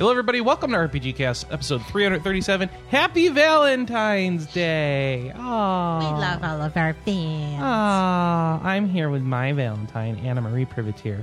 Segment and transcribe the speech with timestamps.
[0.00, 0.40] Hello, everybody.
[0.40, 2.70] Welcome to RPG Cast, episode 337.
[2.88, 5.30] Happy Valentine's Day.
[5.36, 5.98] Aww.
[5.98, 7.62] We love all of our fans.
[7.62, 8.64] Aww.
[8.64, 11.22] I'm here with my Valentine, Anna Marie Privateer.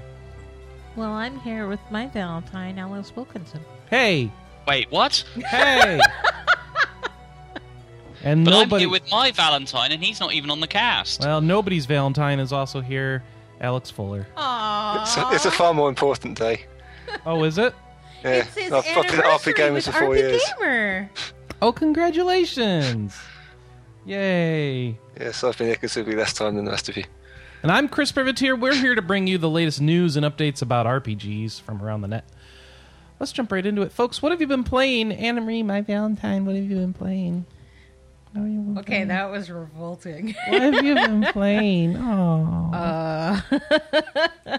[0.95, 3.61] Well, I'm here with my Valentine, Alice Wilkinson.
[3.89, 4.31] Hey.
[4.67, 5.25] Wait, what?
[5.49, 5.99] Hey.
[8.23, 8.83] and But I'm nobody.
[8.83, 11.21] here with my Valentine, and he's not even on the cast.
[11.21, 13.23] well, nobody's Valentine is also here,
[13.59, 14.27] Alex Fuller.
[14.37, 15.01] Aww.
[15.01, 16.67] It's a, it's a far more important day.
[17.25, 17.73] Oh, is it?
[18.23, 20.41] Yeah, It's his I've, I've been at anniversary RP Gamers with for four RP years.
[20.59, 21.09] Gamer.
[21.61, 23.15] Oh, congratulations.
[24.05, 24.97] Yay.
[25.19, 27.03] Yes, I've been here considerably less time than the rest of you.
[27.63, 28.55] And I'm Chris Privateer.
[28.55, 32.07] We're here to bring you the latest news and updates about RPGs from around the
[32.07, 32.25] net.
[33.19, 34.21] Let's jump right into it, folks.
[34.21, 35.11] What have you been playing?
[35.11, 37.45] Anna Marie, my Valentine, what have you been playing?
[38.33, 39.07] What you been Okay, playing?
[39.07, 40.35] that was revolting.
[40.47, 41.97] What have you been playing?
[41.97, 42.69] Oh.
[42.73, 43.41] Uh,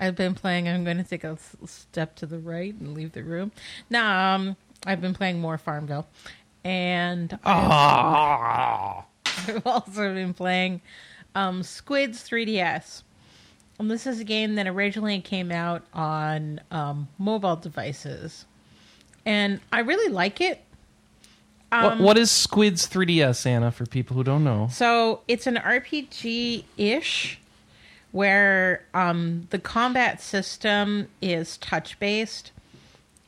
[0.00, 0.68] I've been playing.
[0.68, 3.52] I'm going to take a step to the right and leave the room.
[3.90, 6.06] Now, um, I've been playing more Farmville,
[6.64, 9.04] and Ah.
[9.26, 10.80] I've also been playing
[11.34, 13.02] um, Squids 3DS.
[13.80, 18.44] And this is a game that originally came out on um, mobile devices,
[19.24, 20.60] and I really like it.
[21.70, 24.68] what, what is Squid's 3DS, Anna, for people who don't know?
[24.72, 27.38] So it's an RPG ish
[28.12, 32.52] where um, the combat system is touch based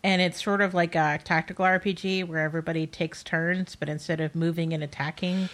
[0.02, 4.34] and it's sort of like a tactical RPG where everybody takes turns, but instead of
[4.34, 5.50] moving and attacking,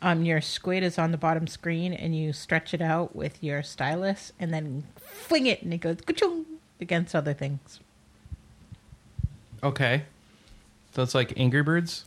[0.00, 3.62] um, your squid is on the bottom screen and you stretch it out with your
[3.62, 5.98] stylus and then fling it and it goes
[6.80, 7.80] against other things.
[9.62, 10.04] Okay.
[10.94, 12.04] So it's like Angry Birds?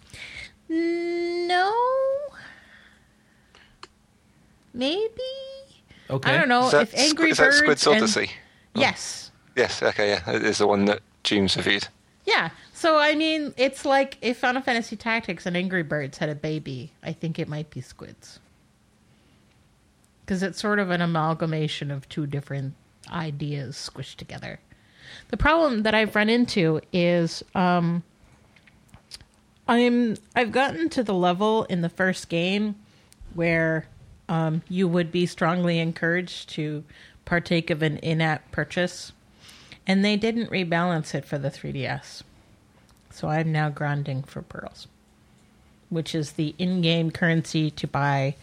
[0.69, 1.74] No.
[4.74, 5.09] Maybe.
[6.13, 6.31] Okay.
[6.31, 7.57] I don't know Is that, if Angry is that Birds.
[7.57, 8.31] Squid's and- Odyssey?
[8.75, 9.31] Yes.
[9.56, 10.31] Yes, okay, yeah.
[10.31, 11.88] It is the one that James reviewed.
[12.25, 12.50] Yeah.
[12.74, 16.91] So I mean, it's like if Final Fantasy Tactics and Angry Birds had a baby,
[17.03, 18.40] I think it might be Squids.
[20.25, 22.74] Because it's sort of an amalgamation of two different
[23.12, 24.59] ideas squished together.
[25.30, 28.03] The problem that I've run into is um,
[29.68, 32.75] I'm I've gotten to the level in the first game
[33.34, 33.88] where
[34.33, 36.83] um, you would be strongly encouraged to
[37.23, 39.11] partake of an in-app purchase,
[39.85, 42.23] and they didn't rebalance it for the 3DS.
[43.11, 44.88] So I'm now grinding for pearls,
[45.89, 48.35] which is the in-game currency to buy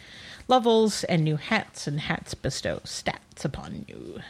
[0.47, 4.21] levels and new hats, and hats bestow stats upon you.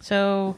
[0.00, 0.56] So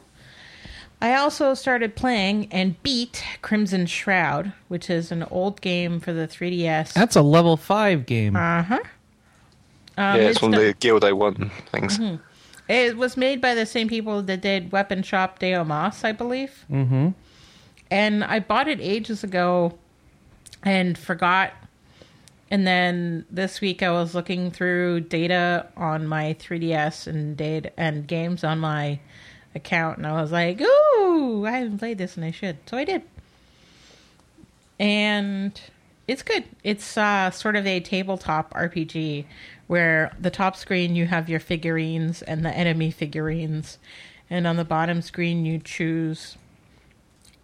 [1.01, 6.25] I also started playing and beat Crimson Shroud, which is an old game for the
[6.25, 6.93] 3DS.
[6.93, 8.37] That's a level 5 game.
[8.37, 8.79] Uh huh.
[9.97, 11.99] Um, yeah, it's, one of done- the Guild 1 things.
[12.69, 16.65] It was made by the same people that did Weapon Shop de Omasse, I believe.
[16.69, 17.09] mm-hmm.
[17.89, 19.77] And I bought it ages ago
[20.63, 21.53] and forgot.
[22.51, 28.05] And then this week I was looking through data on my 3DS and data and
[28.05, 28.99] games on my
[29.55, 32.85] account, and I was like, "Ooh, I haven't played this, and I should." So I
[32.85, 33.01] did,
[34.79, 35.59] and
[36.07, 36.45] it's good.
[36.63, 39.25] It's uh, sort of a tabletop RPG
[39.67, 43.77] where the top screen you have your figurines and the enemy figurines,
[44.29, 46.37] and on the bottom screen you choose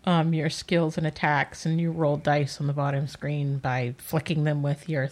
[0.05, 4.43] um, your skills and attacks, and you roll dice on the bottom screen by flicking
[4.43, 5.09] them with your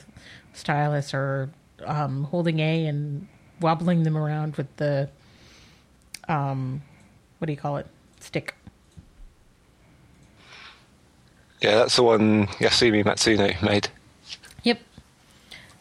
[0.54, 1.50] stylus or
[1.86, 3.28] um, holding A and
[3.60, 5.10] wobbling them around with the
[6.28, 6.82] um,
[7.38, 7.88] what do you call it?
[8.20, 8.56] Stick.
[11.62, 13.90] Yeah, that's the one Yasumi Matsuno made.
[14.64, 14.80] Yep.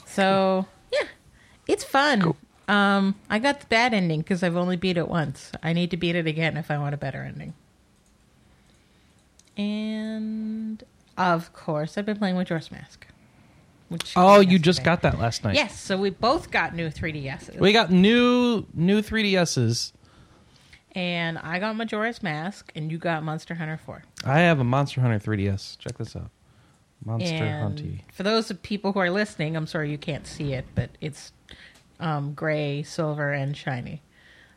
[0.06, 0.67] So
[1.73, 2.23] it's fun.
[2.23, 2.37] Cool.
[2.69, 5.51] Um, I got the bad ending because I've only beat it once.
[5.63, 7.55] I need to beat it again if I want a better ending.
[9.57, 10.83] And
[11.19, 13.07] of course, I've been playing with Majora's Mask.
[13.89, 15.57] Which Oh, you just got that last night.
[15.57, 17.59] Yes, so we both got new 3DSs.
[17.59, 19.93] We got new new 3DSs.
[20.93, 24.03] and I got Majora's Mask, and you got Monster Hunter 4.
[24.25, 25.77] I have a Monster Hunter 3DS.
[25.79, 26.31] Check this out.
[27.05, 28.01] Monster and Hunty.
[28.13, 31.33] for those people who are listening, I'm sorry you can't see it, but it's
[32.00, 34.02] um, gray, silver, and shiny.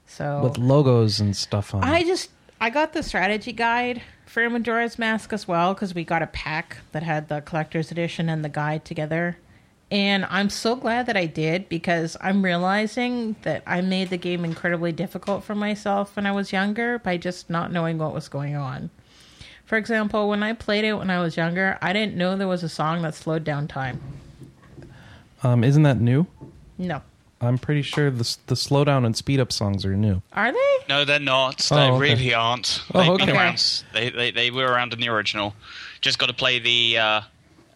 [0.05, 1.87] So With logos and stuff on it.
[1.87, 2.29] I just
[2.59, 6.77] I got the strategy guide for Majora's Mask as well because we got a pack
[6.91, 9.37] that had the collector's edition and the guide together.
[9.91, 14.43] And I'm so glad that I did because I'm realizing that I made the game
[14.43, 18.55] incredibly difficult for myself when I was younger by just not knowing what was going
[18.55, 18.89] on.
[19.65, 22.63] For example, when I played it when I was younger, I didn't know there was
[22.63, 24.01] a song that slowed down time.
[25.43, 26.25] Um, isn't that new?
[26.77, 27.01] No.
[27.43, 30.21] I'm pretty sure the s- the slowdown and speed up songs are new.
[30.33, 30.77] Are they?
[30.89, 31.67] No, they're not.
[31.71, 31.99] Oh, they okay.
[31.99, 32.81] really aren't.
[32.93, 33.25] Oh, They've okay.
[33.27, 33.83] been around.
[33.93, 35.53] They, they they were around in the original.
[36.01, 36.97] Just got to play the.
[36.97, 37.21] Uh,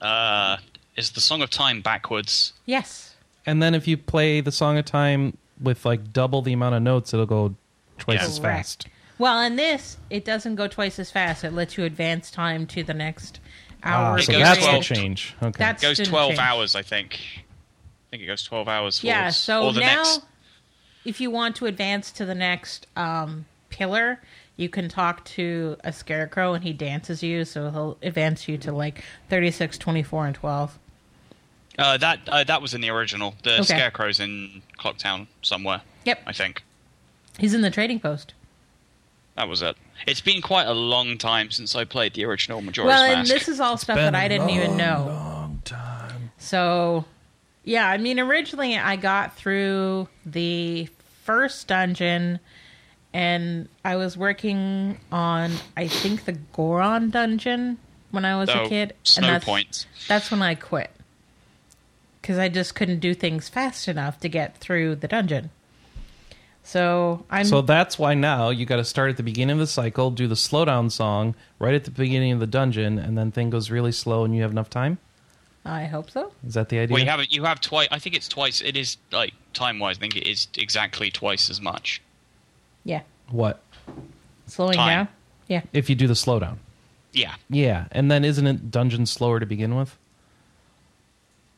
[0.01, 0.57] uh,
[0.95, 2.53] is the Song of Time backwards?
[2.65, 3.15] Yes.
[3.45, 6.81] And then if you play the Song of Time with like double the amount of
[6.81, 7.55] notes, it'll go
[7.97, 8.25] twice Yeah.
[8.25, 8.57] as Correct.
[8.57, 8.87] fast.
[9.19, 11.43] Well, in this, it doesn't go twice as fast.
[11.43, 13.39] It lets you advance time to the next
[13.83, 14.17] Ah, hour.
[14.19, 14.83] It so goes that's the 12.
[14.83, 15.35] change.
[15.41, 15.51] Okay.
[15.57, 16.39] That's- Goes didn't twelve change.
[16.39, 17.19] hours, I think.
[18.17, 19.03] I think it goes twelve hours.
[19.03, 20.21] Yeah, so the now, next.
[21.05, 24.19] if you want to advance to the next um, pillar,
[24.55, 28.71] you can talk to a scarecrow and he dances you, so he'll advance you to
[28.71, 30.79] like 36, 24, and 12.
[31.77, 33.35] Uh, that uh, that was in the original.
[33.43, 33.63] The Okay.
[33.65, 35.81] scarecrow's in Clocktown somewhere.
[36.05, 36.23] Yep.
[36.25, 36.63] I think
[37.37, 38.33] He's in the trading post.
[39.35, 39.77] that was it.
[40.07, 43.31] It's been quite a long time since I played the original Majora's well, and Mask.
[43.31, 45.05] this is all stuff that I didn't even know.
[45.07, 46.31] Long time.
[46.39, 47.05] So,
[47.67, 50.87] yeah, I mean, originally I got through the
[51.25, 52.39] first dungeon
[53.13, 57.77] and I was working on, I think, the Goron dungeon
[58.11, 58.93] when I was Oh, a kid.
[59.03, 59.85] Snow and that's, Point.
[60.07, 60.91] That's when I quit.
[62.21, 65.49] Because I just couldn't do things fast enough to get through the dungeon.
[66.63, 67.45] So I'm.
[67.45, 70.27] So that's why now you got to start at the beginning of the cycle, do
[70.27, 73.91] the slowdown song right at the beginning of the dungeon, and then thing goes really
[73.93, 74.99] slow, and you have enough time.
[75.67, 76.31] I hope so.
[76.47, 76.93] Is that the idea?
[76.93, 77.87] Well, you have you have twice.
[77.91, 78.61] I think it's twice.
[78.61, 79.97] It is like time wise.
[79.97, 82.01] I think it is exactly twice as much.
[82.83, 83.01] Yeah.
[83.29, 83.61] what
[84.47, 84.87] Slowing Time.
[85.05, 85.07] down.
[85.47, 85.61] Yeah.
[85.73, 86.57] if you do the slowdown?
[87.13, 87.35] Yeah.
[87.49, 89.97] Yeah, and then isn't it dungeon slower to begin with?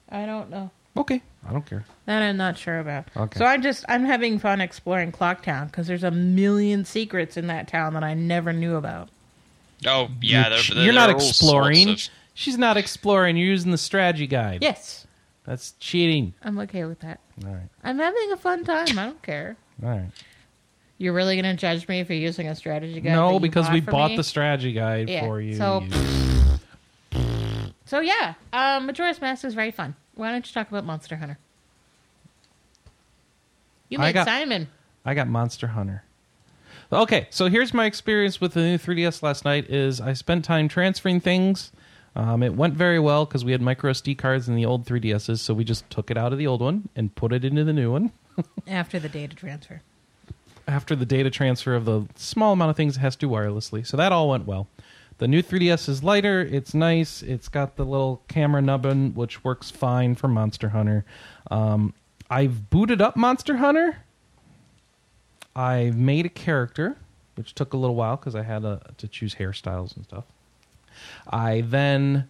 [0.10, 0.72] I don't know.
[0.98, 1.86] Okay, I don't care.
[2.06, 3.06] That I'm not sure about.
[3.16, 3.38] Okay.
[3.38, 7.68] So I'm just I'm having fun exploring Clocktown because there's a million secrets in that
[7.68, 9.10] town that I never knew about.
[9.86, 10.42] Oh yeah.
[10.42, 11.90] you're, there- ch- there- you're there not are all sorts exploring.
[11.90, 12.10] of-
[12.40, 13.36] She's not exploring.
[13.36, 14.60] You're using the strategy guide.
[14.62, 15.06] Yes,
[15.44, 16.34] that's cheating.
[16.42, 17.20] I'm okay with that.
[17.46, 18.98] All right, I'm having a fun time.
[18.98, 19.58] I don't care.
[19.84, 20.10] all right.
[20.98, 23.12] You're really gonna judge me for using a strategy guide?
[23.12, 24.16] that no, you because we for bought me?
[24.18, 25.56] the strategy guide Yeah, for you.
[25.58, 25.82] so-
[27.12, 27.20] You-
[27.84, 29.96] So yeah, um, Majora's Mask is very fun.
[30.16, 31.38] Why don't you talk about Monster Hunter?
[33.90, 34.70] You I made got- Simon.
[35.04, 36.04] I got Monster Hunter.
[36.92, 39.70] Okay, so here's my experience with the new 3DS last night.
[39.70, 41.72] Is I spent time transferring things.
[42.16, 45.40] Um, it went very well because we had micro SD cards in the old 3DSs,
[45.40, 47.74] so we just took it out of the old one and put it into the
[47.74, 48.12] new one.
[48.68, 49.82] After the data transfer.
[50.68, 53.86] After the data transfer of the small amount of things it has to do wirelessly,
[53.86, 54.68] so that all went well.
[55.20, 56.42] The new 3DS is lighter.
[56.42, 57.22] It's nice.
[57.22, 61.04] It's got the little camera nubbin, which works fine for Monster Hunter.
[61.52, 61.94] Um,
[62.30, 63.98] I've booted up Monster Hunter.
[65.56, 66.96] I've made a character,
[67.36, 70.24] which took a little while because I had uh to choose hairstyles and stuff.
[71.30, 72.28] I then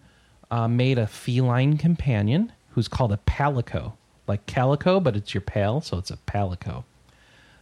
[0.50, 3.94] uh, made a feline companion who's called a palico,
[4.26, 6.84] like calico, but it's your pal, so it's a palico.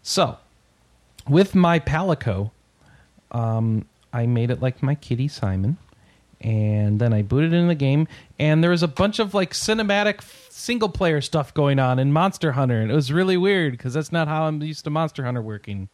[0.03, 0.37] So,
[1.29, 2.51] with my palico,
[3.33, 5.77] um, I made it like my kitty Simon,
[6.41, 8.09] and then I booted in the game,
[8.39, 12.53] and there was a bunch of like cinematic single player stuff going on in Monster
[12.53, 15.43] Hunter, and it was really weird because that's not how I'm used to Monster Hunter
[15.43, 15.89] working,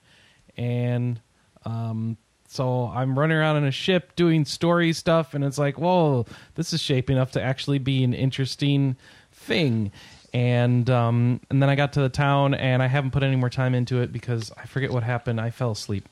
[0.57, 1.21] and
[1.65, 2.17] um,
[2.55, 6.73] so I'm running around in a ship doing story stuff, and it's like, whoa, this
[6.73, 8.95] is shaping up to actually be an interesting
[9.33, 9.91] thing.
[10.33, 13.51] And um, and then I got to the town, and I haven't put any more
[13.51, 15.41] time into it because I forget what happened.
[15.41, 16.09] I fell asleep.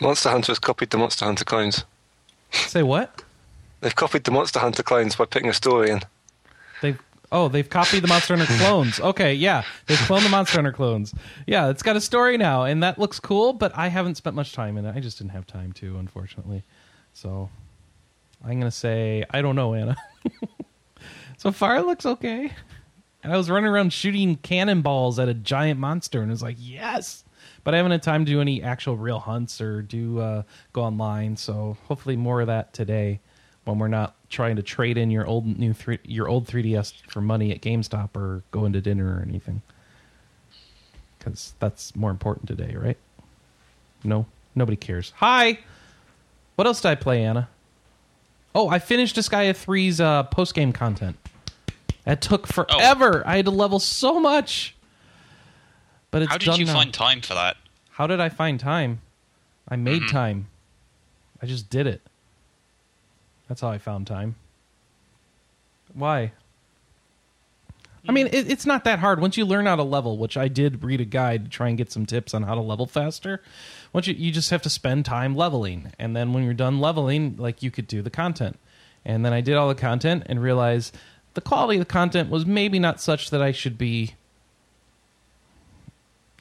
[0.00, 1.84] Monster Hunter has copied the Monster Hunter clones.
[2.50, 3.22] Say what?
[3.82, 6.00] They've copied the Monster Hunter clones by putting a story in.
[6.80, 7.00] They've
[7.32, 9.00] oh they've copied the Monster Hunter clones.
[9.00, 11.12] Okay, yeah, they've cloned the Monster Hunter clones.
[11.46, 13.52] Yeah, it's got a story now, and that looks cool.
[13.52, 14.94] But I haven't spent much time in it.
[14.94, 16.62] I just didn't have time to, unfortunately.
[17.12, 17.50] So
[18.44, 19.96] I'm gonna say I don't know, Anna.
[21.38, 22.52] so far, it looks okay.
[23.24, 26.56] And I was running around shooting cannonballs at a giant monster, and it was like
[26.58, 27.24] yes.
[27.64, 30.82] But I haven't had time to do any actual real hunts or do uh, go
[30.82, 31.36] online.
[31.36, 33.20] So hopefully more of that today
[33.64, 37.20] when we're not trying to trade in your old new three, your old 3ds for
[37.20, 39.62] money at GameStop or going to dinner or anything.
[41.18, 42.98] Because that's more important today, right?
[44.02, 45.12] No, nobody cares.
[45.16, 45.58] Hi.
[46.56, 47.48] What else did I play, Anna?
[48.54, 51.16] Oh, I finished Disgaea 3's uh, post game content.
[52.04, 53.22] That took forever.
[53.24, 54.74] I had to level so much.
[56.10, 56.74] But it's How did you now.
[56.74, 57.56] find time for that?
[57.90, 59.00] How did I find time?
[59.68, 60.48] I made time.
[61.40, 62.02] I just did it.
[63.48, 64.36] That's how I found time.
[65.94, 66.32] Why?
[68.08, 69.20] I mean, it, it's not that hard.
[69.20, 71.78] Once you learn how to level, which I did read a guide to try and
[71.78, 73.40] get some tips on how to level faster.
[73.92, 77.36] Once you, you just have to spend time leveling, and then when you're done leveling,
[77.36, 78.58] like you could do the content.
[79.04, 80.96] And then I did all the content and realized
[81.34, 84.14] the quality of the content was maybe not such that I should be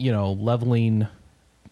[0.01, 1.07] you know, leveling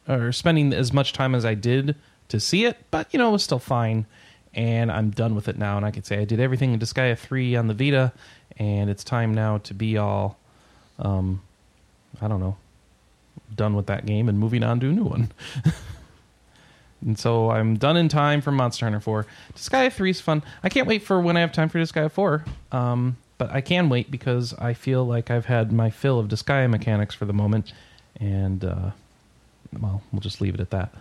[0.08, 1.96] or spending as much time as I did
[2.28, 4.06] to see it, but you know, it was still fine.
[4.54, 7.18] And I'm done with it now, and I could say I did everything in Disgaea
[7.18, 8.12] 3 on the Vita,
[8.58, 10.38] and it's time now to be all,
[10.98, 11.42] um,
[12.20, 12.58] I don't know,
[13.56, 15.32] done with that game and moving on to a new one.
[17.06, 19.26] and so I'm done in time for Monster Hunter 4.
[19.56, 20.44] Disgaea 3 is fun.
[20.64, 22.44] I can't wait for when I have time for Disgaea 4.
[22.72, 26.70] Um, but I can wait because I feel like I've had my fill of Disgaea
[26.70, 27.72] mechanics for the moment,
[28.20, 28.92] and uh,
[29.80, 30.94] well, we'll just leave it at that.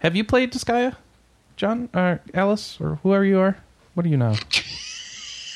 [0.00, 0.96] Have you played Disgaea,
[1.56, 3.56] John or Alice or whoever you are?
[3.94, 4.34] What do you know?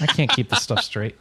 [0.01, 1.15] I can't keep this stuff straight.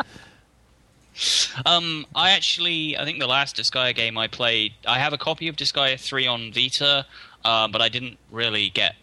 [1.66, 5.50] Um, I actually, I think the last Disgaea game I played, I have a copy
[5.50, 7.06] of Disgaea 3 on Vita,
[7.44, 8.96] uh, but I didn't really get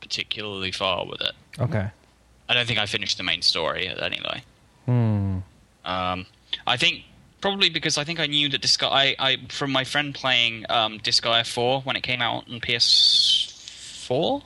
[0.00, 1.32] particularly far with it.
[1.58, 1.88] Okay.
[2.48, 4.42] I don't think I finished the main story anyway.
[4.84, 5.38] Hmm.
[5.86, 6.26] Um,
[6.66, 7.04] I think
[7.40, 10.98] probably because I think I knew that Disgaea, I, I from my friend playing um,
[10.98, 14.42] Disgaea 4 when it came out on PS4.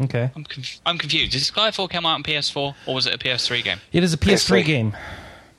[0.00, 0.30] Okay.
[0.36, 1.32] I'm conf- I'm confused.
[1.32, 3.78] Did Disgaea 4 come out on PS4 or was it a PS3 game?
[3.92, 4.64] It is a PS3 PS3.
[4.64, 4.96] game.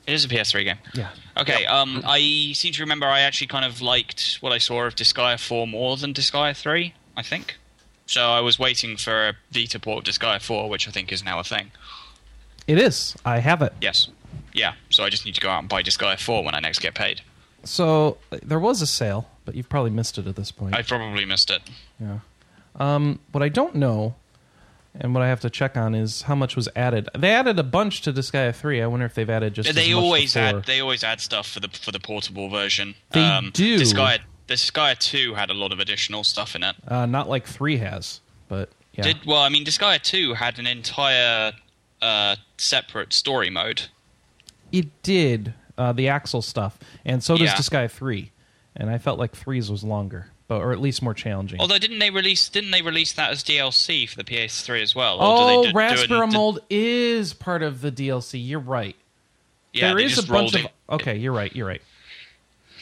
[0.06, 0.78] It is a PS3 game.
[0.94, 1.10] Yeah.
[1.36, 4.94] Okay, um, I seem to remember I actually kind of liked what I saw of
[4.96, 7.56] Disgaea 4 more than Disgaea 3, I think.
[8.06, 11.22] So I was waiting for a Vita port of Disgaea 4, which I think is
[11.24, 11.70] now a thing.
[12.66, 13.14] It is.
[13.24, 13.72] I have it.
[13.80, 14.08] Yes.
[14.52, 16.80] Yeah, so I just need to go out and buy Disgaea 4 when I next
[16.80, 17.20] get paid.
[17.62, 20.74] So there was a sale, but you've probably missed it at this point.
[20.74, 21.62] I probably missed it.
[22.00, 22.20] Yeah.
[22.76, 24.14] Um, what I don't know,
[24.94, 27.08] and what I have to check on is how much was added.
[27.16, 28.82] They added a bunch to Disgaea three.
[28.82, 29.68] I wonder if they've added just.
[29.68, 32.94] as They much always add they always add stuff for the for the portable version.
[33.12, 33.78] They um, do.
[33.78, 36.74] Disgaea, Disgaea 2 had a lot of additional stuff in it.
[36.86, 39.04] Uh, not like three has, but yeah.
[39.04, 41.52] Did well, I mean, Disgaea 2 had an entire
[42.02, 43.82] uh, separate story mode.
[44.72, 47.54] it did uh, the Axel stuff, and so does Yeah.
[47.54, 48.32] Disgaea three.
[48.76, 51.60] And I felt like three's was longer, but or at least more challenging.
[51.60, 55.14] Although didn't they release didn't they release that as DLC for the PS3 as well?
[55.18, 58.44] Or oh, do do- do Raspberyl Mode is part of the DLC.
[58.44, 58.96] You're right.
[59.72, 60.64] Yeah, there is just a bunch of.
[60.64, 60.72] it.
[60.90, 61.54] Okay, you're right.
[61.54, 61.80] You're right.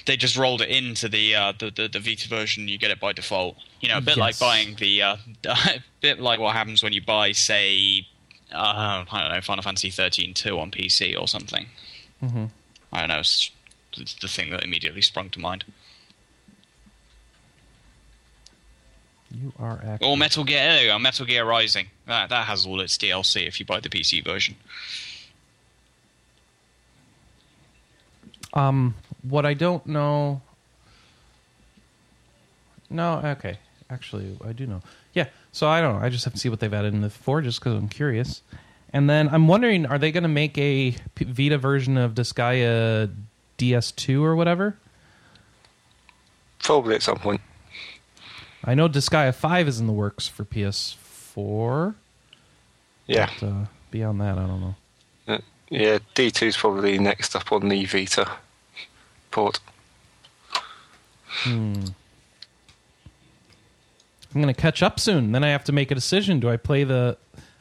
[0.07, 2.69] They just rolled it into the, uh, the the the Vita version.
[2.69, 3.59] You get it by default.
[3.83, 7.03] You know, a bit like buying the uh, a bit like what happens when you
[7.03, 8.07] buy, say,
[8.51, 11.67] uh, I don't know, Final Fantasy 13 2 on PC or something.
[12.25, 12.47] Mm-hmm.
[12.95, 13.19] I don't know.
[13.19, 13.51] It's,
[13.99, 15.67] it's the thing that immediately sprung to mind.
[19.31, 20.09] You are actually.
[20.09, 21.87] Or Metal Gear, there you go, Metal Gear Rising.
[22.07, 24.57] That that has all its DLC if you buy the PC version.
[28.55, 30.41] Um, what I don't know.
[32.91, 33.59] No, okay.
[33.91, 34.83] Actually, I do know.
[35.13, 36.05] Yeah, so I don't know.
[36.05, 38.43] I just have to see what they've added in the four, just because I'm curious.
[38.93, 43.15] And then I'm wondering, are they going to make a P- Vita version of Disgaea
[43.59, 44.77] DS2 or whatever?
[46.61, 47.41] Probably at some point.
[48.65, 51.95] I know Disgaea 5 is in the works for PS4.
[53.07, 53.31] Yeah.
[53.41, 54.75] But, uh, beyond that, I don't know.
[55.27, 55.39] Uh,
[55.71, 58.29] Yeah, D2 is probably next up on the Vita
[59.31, 59.61] port.
[61.27, 61.85] Hmm.
[64.35, 65.33] I'm going to catch up soon.
[65.33, 66.41] Then I have to make a decision.
[66.41, 67.17] Do I play the.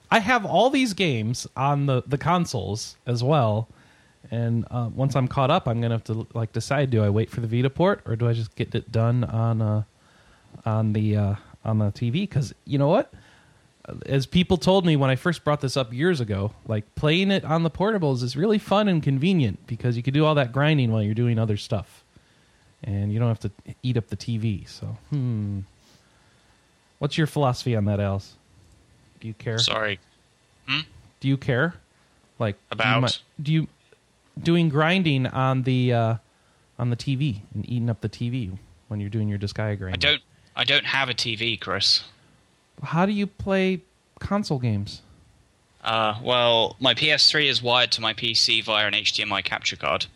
[0.10, 3.68] I have all these games on the, the consoles as well.
[4.32, 7.10] And uh, once I'm caught up, I'm going to have to like decide: do I
[7.10, 9.84] wait for the Vita port or do I just get it done on uh,
[10.66, 11.36] on the uh,
[11.66, 12.12] on the TV?
[12.14, 13.14] Because you know what,
[14.06, 17.46] as people told me when I first brought this up years ago, like playing it
[17.46, 20.92] on the portables is really fun and convenient because you can do all that grinding
[20.92, 22.04] while you're doing other stuff,
[22.84, 23.52] and you don't have to
[23.84, 24.68] eat up the TV.
[24.68, 25.60] So, hmm,
[27.00, 28.36] what's your philosophy on that, Alice?
[29.20, 29.60] Do you care?
[29.60, 30.00] Sorry.
[30.68, 30.82] Hmm?
[31.20, 31.74] Do you care?
[32.40, 33.20] Like do you About?
[33.42, 33.68] do you
[34.42, 36.16] doing grinding on the uh,
[36.78, 38.56] on the TV and eating up the TV
[38.88, 39.94] when you're doing your Disgaea grinding?
[39.94, 40.22] I don't
[40.58, 42.04] I don't have a TV, Chris.
[42.84, 43.82] How do you play
[44.20, 45.02] console games?
[45.84, 50.08] Uh, well, my PS3 is wired to my PC via an HDMI capture card.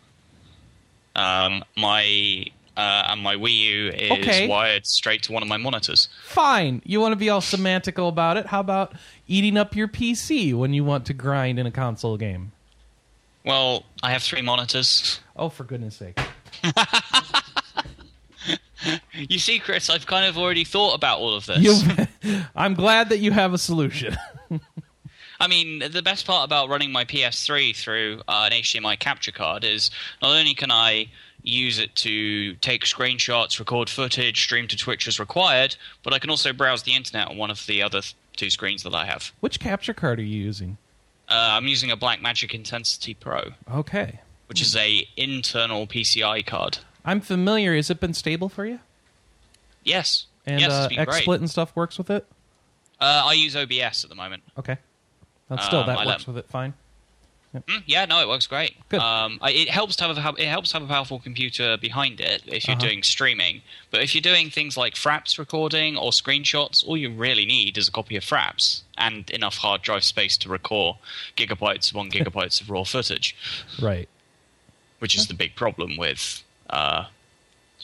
[1.16, 2.46] Um, my
[2.76, 4.48] uh, and my Wii U is Okay.
[4.48, 6.08] wired straight to one of my monitors.
[6.24, 6.82] Fine.
[6.86, 8.48] You want to be all semantical about it?
[8.48, 8.94] How about
[9.28, 12.52] eating up your PC when you want to grind in a console game?
[13.46, 15.20] Well, I have three monitors.
[15.36, 16.18] Oh, for goodness sake.
[19.14, 21.60] You see, Chris, I've kind of already thought about all of this.
[22.24, 24.18] You, I'm glad that you have a solution.
[25.40, 29.64] I mean, the best part about running my PS3 through uh, an HDMI capture card
[29.64, 29.90] is
[30.22, 31.08] not only can I
[31.42, 36.30] use it to take screenshots, record footage, stream to Twitch as required, but I can
[36.30, 39.32] also browse the internet on one of the other th- two screens that I have.
[39.40, 40.78] Which capture card are you using?
[41.28, 44.20] Uh, I'm using a Blackmagic Intensity Pro, Okay.
[44.46, 46.78] which is a internal PCI card.
[47.06, 47.76] I'm familiar.
[47.76, 48.80] Has it been stable for you?
[49.84, 50.26] Yes.
[50.46, 51.26] And yes, uh, it's been great.
[51.26, 52.26] XSplit and stuff works with it.
[53.00, 54.44] Uh, I use OBS at the moment.
[54.58, 54.78] Okay.
[55.50, 56.74] But still, Um, that I works with it fine.
[57.54, 58.78] Mm, yeah, no, it works great.
[58.88, 59.02] Good.
[59.02, 62.44] Um, it helps to have a, it helps to have a powerful computer behind it
[62.46, 62.86] if you're Uh-huh.
[62.88, 63.62] doing streaming.
[63.90, 67.90] But if you're doing things like Fraps recording or screenshots, all you really need is
[67.90, 70.96] a copy of Fraps and enough hard drive space to record
[71.36, 73.36] gigabytes upon gigabytes of raw footage,
[73.82, 74.08] Right.
[75.00, 77.06] which is the big problem with uh,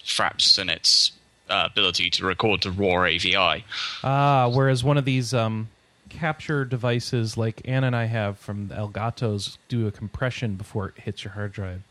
[0.06, 1.12] Fraps and its
[1.50, 3.64] uh, ability to record to raw AVI.
[4.04, 5.70] Ah, whereas one of these um,
[6.10, 11.24] capture devices, like Anna and I have from Elgatos, do a compression before it hits
[11.24, 11.82] your hard drive,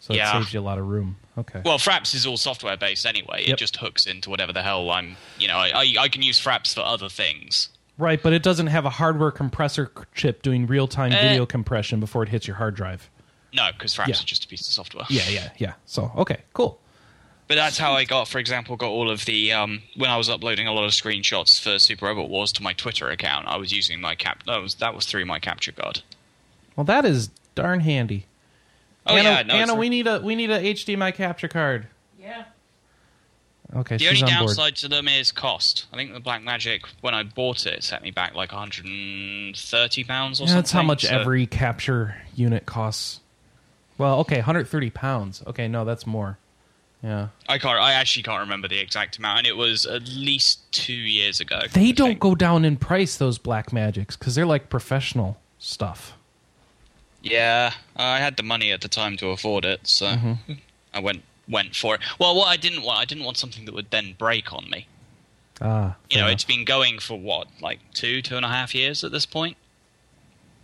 [0.00, 0.30] so Yeah.
[0.30, 1.16] it saves you a lot of room.
[1.38, 1.62] Okay.
[1.64, 3.40] Well, Fraps is all software based anyway.
[3.46, 3.48] Yep.
[3.54, 5.16] It just hooks into whatever the hell I'm.
[5.38, 7.70] You know, I, I, I can use Fraps for other things.
[7.98, 11.22] right, but it doesn't have a hardware compressor chip doing real time Eh.
[11.28, 13.08] video compression before it hits your hard drive.
[13.52, 14.14] No, because Fraps Yeah.
[14.14, 15.04] is just a piece of software.
[15.10, 15.72] Yeah, yeah, yeah.
[15.86, 16.78] So okay, cool.
[17.48, 20.30] But that's how I got, for example, got all of the um, when I was
[20.30, 23.46] uploading a lot of screenshots for Super Robot Wars to my Twitter account.
[23.46, 24.42] I was using my cap.
[24.46, 26.02] That was that was through my capture card.
[26.76, 28.26] Well, that is darn handy.
[29.06, 29.54] Oh Anna, yeah, no.
[29.54, 31.88] Anna, we need a we need a HDMI capture card.
[32.18, 32.44] Yeah.
[33.74, 34.48] Okay, the she's only on board.
[34.56, 35.86] downside to them is cost.
[35.92, 40.40] I think the Black Magic, when I bought it, set me back like 130 pounds
[40.40, 40.56] or Yeah, something.
[40.56, 43.20] that's how much so- every capture unit costs.
[43.98, 45.42] Well, okay, 130 pounds.
[45.46, 46.38] Okay, no, that's more.
[47.02, 47.28] Yeah.
[47.48, 47.80] I can't.
[47.80, 51.60] I actually can't remember the exact amount, and it was at least two years ago.
[51.72, 52.20] They I don't think.
[52.20, 56.14] go down in price those black magics because they're like professional stuff.
[57.22, 60.52] Yeah, I had the money at the time to afford it, so Mm-hmm.
[60.94, 62.00] I went went for it.
[62.20, 64.86] Well, what I didn't want, I didn't want something that would then break on me.
[65.60, 68.74] Ah, You know, fair it's been going for what, like two, two and a half
[68.74, 69.56] years at this point,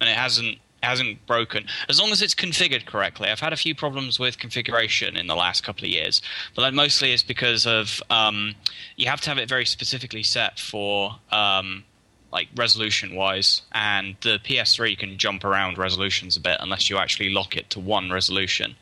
[0.01, 1.67] and it hasn't hasn't broken.
[1.89, 3.29] As long as it's configured correctly.
[3.29, 6.23] I've had a few problems with configuration in the last couple of years,
[6.55, 8.55] but that mostly is because of um,
[8.97, 11.85] you have to have it very specifically set for um,
[12.33, 17.31] like resolution wise, and the PS3 can jump around resolutions a bit unless you actually
[17.31, 18.77] lock it to one resolution.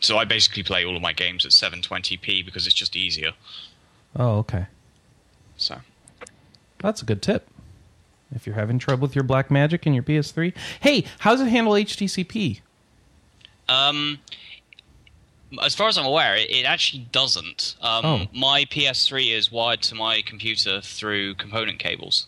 [0.00, 3.32] So I basically play all of my games at 720p because it's just easier.
[4.16, 4.66] Oh, okay.
[5.56, 5.78] So.
[6.78, 7.48] That's a good tip.
[8.34, 11.48] If you're having trouble with your black magic and your PS3, hey, how does it
[11.48, 12.60] handle HDCP?
[13.68, 14.18] Um,
[15.62, 17.76] as far as I'm aware, it, it actually doesn't.
[17.80, 18.26] Um, Oh.
[18.34, 22.26] My PS3 is wired to my computer through component cables,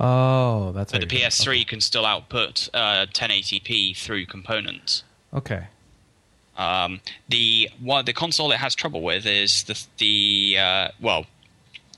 [0.00, 1.32] Oh, that's but the you're doing it.
[1.32, 5.04] PS3 can still output uh, 1080p through components.
[5.32, 5.66] Okay.
[6.56, 11.26] Um, the one, the console it has trouble with is the the uh, well,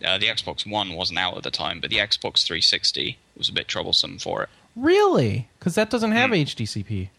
[0.05, 3.53] uh, the Xbox One wasn't out at the time, but the Xbox 360 was a
[3.53, 4.49] bit troublesome for it.
[4.77, 5.49] Really?
[5.59, 6.35] Because that doesn't have Hmm.
[6.37, 7.11] HDCP.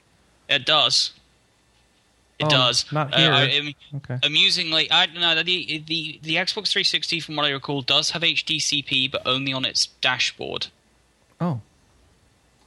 [0.49, 1.11] It does.
[2.37, 2.91] It Oh, does.
[2.91, 3.33] not Uh, here.
[3.33, 4.19] I- I Okay.
[4.27, 8.23] Amusingly, I don't know the the the Xbox 360, from what I recall, does have
[8.23, 10.67] HDCP, but only on its dashboard.
[11.39, 11.61] Oh,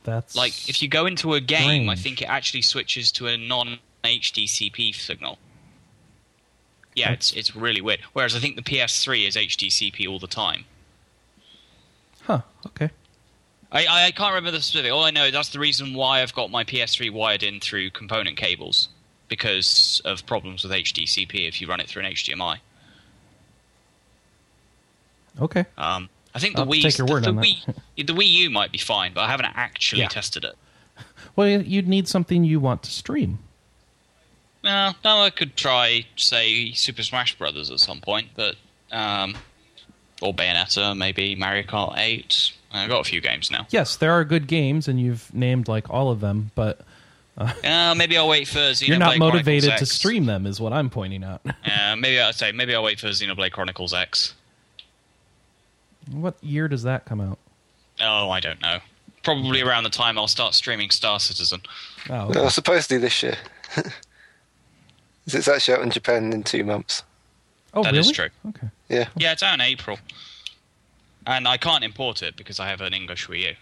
[0.04, 3.36] that's Like if you go into a game, I think it actually switches to a
[3.36, 5.38] non-HDCP signal.
[6.94, 8.00] Yeah, it's it's really weird.
[8.14, 10.64] Whereas I think the PS3 is HDCP all the time.
[12.22, 12.40] Huh.
[12.66, 12.88] Okay.
[13.70, 14.90] I, I I can't remember the specific.
[14.92, 18.36] All I know that's the reason why I've got my PS3 wired in through component
[18.36, 18.88] cables
[19.28, 22.58] because of problems with HDCP if you run it through an HDMI.
[25.40, 25.64] Okay.
[25.76, 27.74] Um, I think the I'll Wii, take your word the on that.
[27.96, 30.08] The Wii U might be fine, but I haven't actually Yeah.
[30.08, 30.56] tested it.
[31.36, 33.38] Well, you'd need something you want to stream.
[34.64, 38.56] No, no, I could try, say, Super Smash Brothers at some point, but
[38.90, 39.36] um,
[40.20, 42.52] or Bayonetta, maybe Mario Kart Eight.
[42.72, 43.66] I've got a few games now.
[43.70, 46.80] Yes, there are good games, and you've named like all of them, but
[47.38, 50.72] Uh, maybe I'll wait for Xenoblade you're not Chronicles motivated to stream them, is what
[50.72, 51.40] I'm pointing out.
[51.64, 54.34] Uh, maybe I'll say maybe I'll wait for Xenoblade Chronicles X.
[56.10, 57.38] what year does that come out?
[58.00, 58.78] Oh, I don't know.
[59.22, 61.60] Probably around the time I'll start streaming Star Citizen.
[62.10, 62.48] Oh, No, okay.
[62.48, 63.36] supposedly this year.
[65.26, 67.02] it's actually out in Japan in two months.
[67.74, 68.00] oh That really?
[68.00, 68.28] is true.
[68.48, 68.68] Okay.
[68.88, 69.08] Yeah.
[69.16, 69.98] Yeah, it's out in April,
[71.28, 73.54] and I can't import it because I have an English Wii U.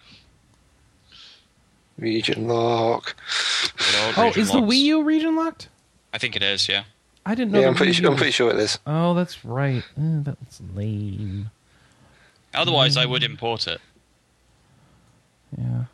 [1.98, 3.16] Region lock.
[3.76, 4.58] Good Oh, region is the.
[4.58, 5.68] Wii U region locked?
[6.12, 6.68] I think it is.
[6.68, 6.84] Yeah.
[7.24, 7.60] I didn't know.
[7.60, 8.78] Yeah, I'm pretty, sure, U I'm pretty sure it is.
[8.86, 9.82] Oh, that's right.
[9.98, 11.50] Eh, that's lame.
[12.54, 13.80] Otherwise, I would import it.
[15.58, 15.84] Yeah.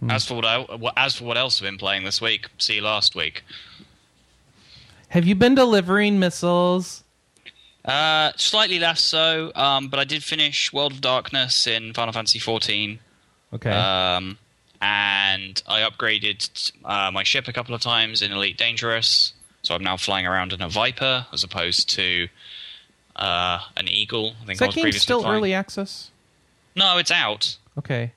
[0.00, 0.10] Hmm.
[0.10, 2.80] As for what I, what- as for what else I've been playing this week, see
[2.80, 3.44] last week.
[5.08, 7.02] Have you been delivering missiles?
[7.86, 12.40] Uh, slightly less so, um, but I did finish World of Darkness in Final Fantasy
[12.40, 12.98] XIV,
[13.54, 13.70] Okay.
[13.70, 14.38] um,
[14.80, 19.32] and I upgraded uh, my ship a couple of times in Elite Dangerous.
[19.62, 22.28] So I'm now flying around in a Viper as opposed to
[23.16, 24.34] uh, an Eagle.
[24.42, 25.36] I think Is I that was game previously still flying.
[25.38, 26.10] early access?
[26.74, 27.56] No, it's out.
[27.78, 28.12] Okay.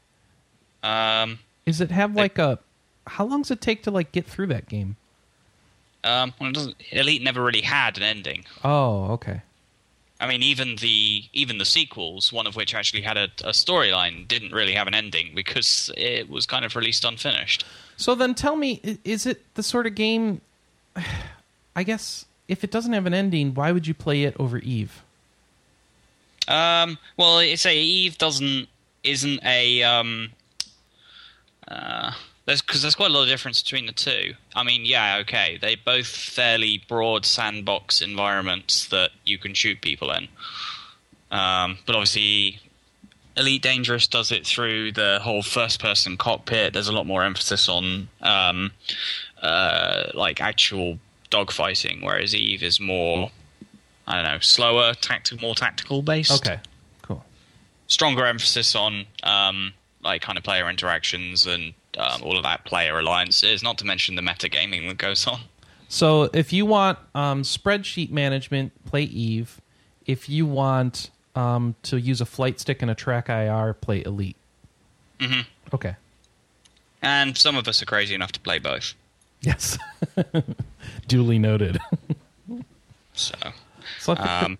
[0.83, 2.59] Um, Is it have like a?
[3.07, 4.95] How long does it take to like get through that game?
[6.03, 8.45] um, well, it doesn't, Elite never really had an ending.
[8.63, 9.41] Oh, okay.
[10.19, 14.27] I mean, even the even the sequels, one of which actually had a, a storyline,
[14.27, 17.65] didn't really have an ending because it was kind of released unfinished.
[17.95, 20.41] So then tell me, is it the sort of game?
[21.75, 25.03] I guess if it doesn't have an ending, why would you play it over Eve?
[26.47, 28.67] Um, well, it's a Eve doesn't
[29.03, 30.31] isn't a um,
[31.67, 32.11] uh,
[32.49, 34.33] there's because there's quite a lot of difference between the two.
[34.55, 40.11] I mean, yeah, okay, they both fairly broad sandbox environments that you can shoot people
[40.11, 40.27] in.
[41.29, 42.59] Um, but obviously,
[43.37, 46.73] Elite Dangerous does it through the whole first-person cockpit.
[46.73, 48.71] There's a lot more emphasis on um,
[49.43, 50.97] uh, like actual
[51.29, 53.29] dogfighting, whereas Eve is more.
[54.07, 56.59] I don't know, slower, tactical, more tactical based Okay,
[57.03, 57.23] cool.
[57.85, 62.99] stronger emphasis on um, like kind of player interactions and um, all of that player
[62.99, 63.63] alliances.
[63.63, 65.41] Not to mention the metagaming that goes on.
[65.87, 69.59] So if you want um, spreadsheet management, play Eve.
[70.05, 74.35] If you want um, to use a flight stick and a track IR, play Elite.
[75.19, 75.45] Mhm.
[75.73, 75.95] Okay.
[77.01, 78.93] And some of us are crazy enough to play both.
[79.41, 79.77] Yes.
[81.07, 81.79] Duly noted.
[83.13, 83.35] So
[83.99, 84.57] so I think that- um,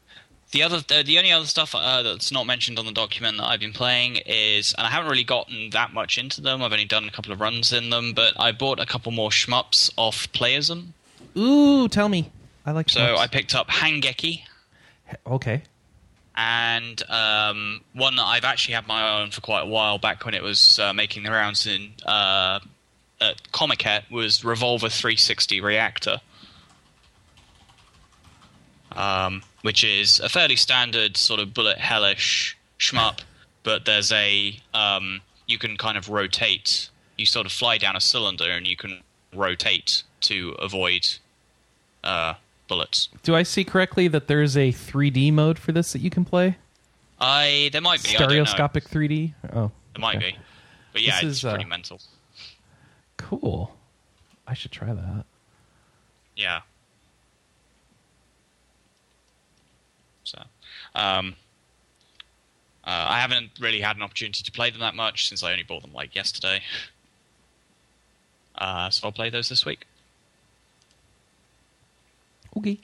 [0.52, 3.46] the other, the, the only other stuff uh, that's not mentioned on the document that
[3.46, 6.62] I've been playing is, and I haven't really gotten that much into them.
[6.64, 9.30] I've only done a couple of runs in them, but I bought a couple more
[9.30, 10.88] shmups off Playism.
[11.38, 12.32] ooh, tell me.
[12.66, 12.90] I like.
[12.90, 13.18] So shmups.
[13.18, 14.42] I picked up Hangeki.
[15.28, 15.64] okay.
[16.36, 20.34] and um, one that I've actually had my own for quite a while back when
[20.34, 22.60] it was uh, making the rounds in uh,
[23.22, 26.22] at Comiket was Revolver 360 Reactor,
[28.94, 33.20] um, which is a fairly standard sort of bullet hellish shmup,
[33.64, 36.90] but there's a um, you can kind of rotate.
[37.18, 39.02] You sort of fly down a cylinder and you can
[39.34, 41.08] rotate to avoid
[42.04, 42.36] uh,
[42.68, 43.10] bullets.
[43.24, 46.58] Do I see correctly that there's a 3D mode for this that you can play?
[47.20, 48.28] I there might be I don't know.
[48.28, 49.34] Stereoscopic 3D.
[49.54, 50.32] Oh, It might okay.
[50.32, 50.38] be.
[50.94, 52.00] But yeah, This it's is, uh, pretty mental.
[53.18, 53.76] Cool.
[54.48, 55.26] I should try that.
[56.36, 56.62] Yeah.
[60.24, 60.42] So,
[60.96, 61.36] um,
[62.84, 65.64] uh, I haven't really had an opportunity to play them that much since I only
[65.64, 66.62] bought them like yesterday.
[68.56, 69.86] Uh, so I'll play those this week.
[72.58, 72.80] Okay.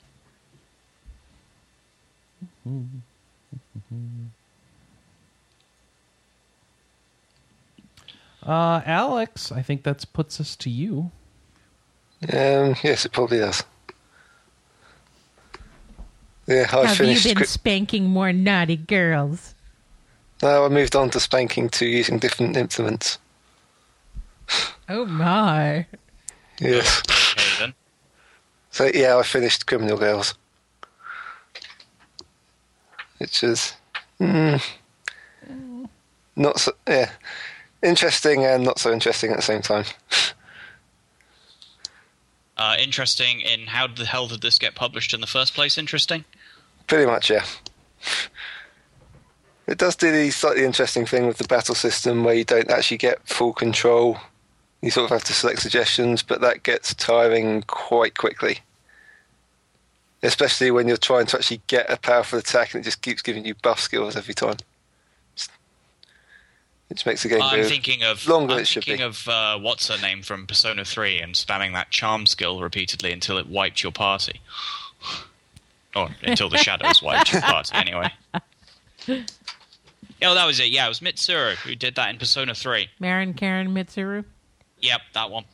[8.45, 11.11] Uh, Alex, I think that puts us to you.
[12.31, 13.63] Um, yes, it probably does.
[16.47, 19.55] Yeah, I Have you been Crypt- spanking more naughty girls?
[20.43, 23.17] no, I moved on to spanking to using different implements.
[24.89, 25.87] Oh my.
[26.59, 27.01] Yes.
[27.31, 27.73] Okay then.
[28.69, 30.35] So yeah, I finished Criminal Girls,
[33.17, 33.73] which is
[34.19, 34.61] mm,
[36.35, 37.09] not so yeah
[37.81, 39.85] interesting and not so interesting at the same time.
[42.57, 45.77] Uh, interesting in how the hell did this get published in the first place?
[45.77, 46.23] Interesting.
[46.87, 47.45] Pretty much, yeah.
[49.67, 52.97] It does do the slightly interesting thing with the battle system where you don't actually
[52.97, 54.17] get full control.
[54.81, 58.59] You sort of have to select suggestions, but that gets tiring quite quickly.
[60.21, 63.43] Especially when you're trying to actually get a powerful attack and it just keeps giving
[63.43, 64.57] you buff skills every time.
[66.89, 69.97] Which makes the game I'm go thinking of longer I'm thinking of uh, what's her
[69.99, 74.41] name from Persona 3 and spamming that charm skill repeatedly until it wiped your party.
[75.95, 78.11] or until the shadows wiped your party, anyway.
[79.07, 80.67] Yeah, well, that was it.
[80.67, 82.89] Yeah, it was Mitsuru who did that in Persona 3.
[82.99, 84.23] Marin Karin Mitsuru?
[84.81, 85.45] Yep, that one.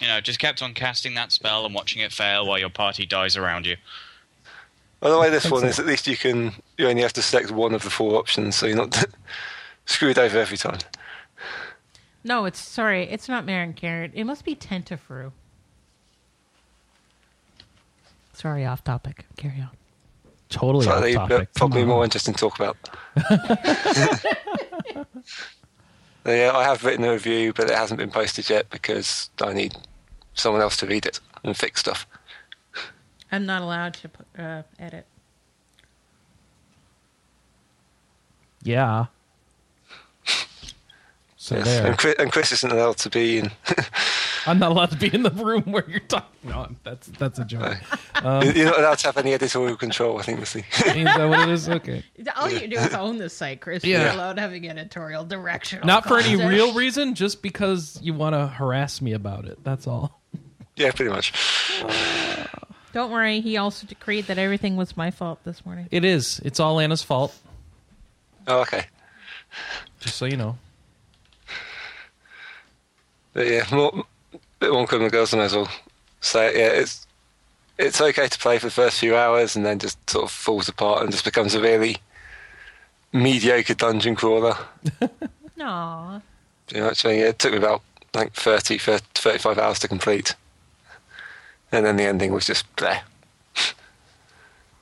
[0.00, 3.04] You know, just kept on casting that spell and watching it fail while your party
[3.04, 3.76] dies around you.
[5.00, 7.50] By the way, this one is at least you can you only have to select
[7.50, 8.92] one of the four options, so you're not
[9.90, 10.78] screwed over every time.
[12.22, 14.12] No, it's sorry, it's not Marin Karin.
[14.14, 15.32] It must be Tentarafoo.
[18.32, 19.24] Sorry, off topic.
[19.36, 19.70] Carry on.
[20.48, 21.54] Totally Slightly, off topic.
[21.54, 22.76] probably more interesting to talk about.
[26.26, 29.74] Yeah, I have written a review, but it hasn't been posted yet because I need
[30.34, 32.06] someone else to read it and fix stuff.
[33.32, 34.10] I'm not allowed to
[34.42, 35.06] uh, edit.
[38.62, 39.06] Yeah.
[41.50, 41.86] So Yes, there.
[41.88, 43.50] And, Chris, and Chris isn't allowed to be in.
[44.46, 46.48] I'm not allowed to be in the room where you're talking.
[46.48, 47.76] No, that's that's a joke.
[48.22, 50.20] You're not allowed to have any editorial control.
[50.20, 50.60] I think was the.
[50.60, 51.68] Is that what it is?
[51.68, 52.04] Okay.
[52.36, 53.82] All you do is own this site, Chris.
[53.84, 54.04] Yeah.
[54.04, 55.80] You're allowed having editorial direction.
[55.84, 59.58] Not for any real reason, just because you want to harass me about it.
[59.64, 60.20] That's all.
[60.76, 61.32] yeah, pretty much.
[62.92, 63.40] Don't worry.
[63.40, 65.88] He also decreed that everything was my fault this morning.
[65.90, 66.40] It is.
[66.44, 67.36] It's all Anna's fault.
[68.46, 68.86] Oh, okay.
[69.98, 70.56] Just so you know.
[73.32, 74.04] But yeah, more,
[74.58, 75.70] bit more criminal girls, I may as well
[76.20, 76.56] say it.
[76.56, 77.06] Yeah, it's
[77.78, 80.68] it's okay to play for the first few hours and then just sort of falls
[80.68, 81.96] apart and just becomes a really
[83.12, 84.56] mediocre dungeon crawler.
[85.58, 86.22] Aww.
[86.66, 87.04] Pretty much.
[87.06, 87.82] I mean, it took me about
[88.14, 90.34] like 30, 30 35 hours to complete.
[91.72, 93.00] And then the ending was just bleh.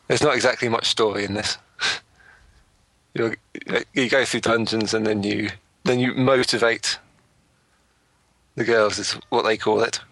[0.08, 1.58] There's not exactly much story in this.
[3.14, 3.34] You
[3.94, 5.48] you go through dungeons and then you
[5.82, 6.98] then you motivate
[8.58, 10.00] the girls is what they call it.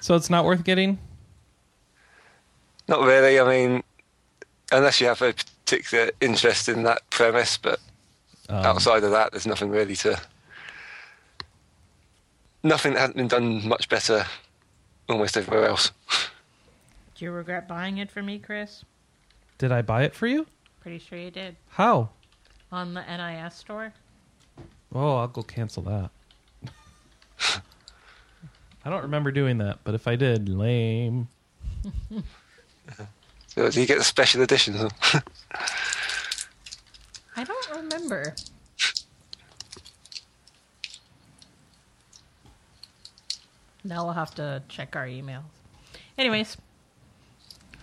[0.00, 0.98] So it's not worth getting.
[2.88, 3.38] Not really.
[3.38, 3.84] I mean,
[4.72, 7.78] unless you have a particular interest in that premise, but
[8.48, 10.20] Um, outside of that, there's nothing really to.
[12.64, 14.26] Nothing that hasn't been done much better
[15.08, 15.92] almost everywhere else.
[17.14, 18.84] Do you regret buying it for me, Chris?
[19.58, 20.46] Did I buy it for you?
[20.80, 21.56] Pretty sure you did.
[21.68, 22.10] How?
[22.72, 23.92] On the NIS store?
[24.94, 26.10] Oh, I'll go cancel that.
[28.84, 31.28] I don't remember doing that, but if I did, lame.
[33.48, 34.92] So do you get the special editions?
[37.36, 38.34] I don't remember.
[43.84, 45.42] Now we'll have to check our emails.
[46.16, 46.56] Anyways,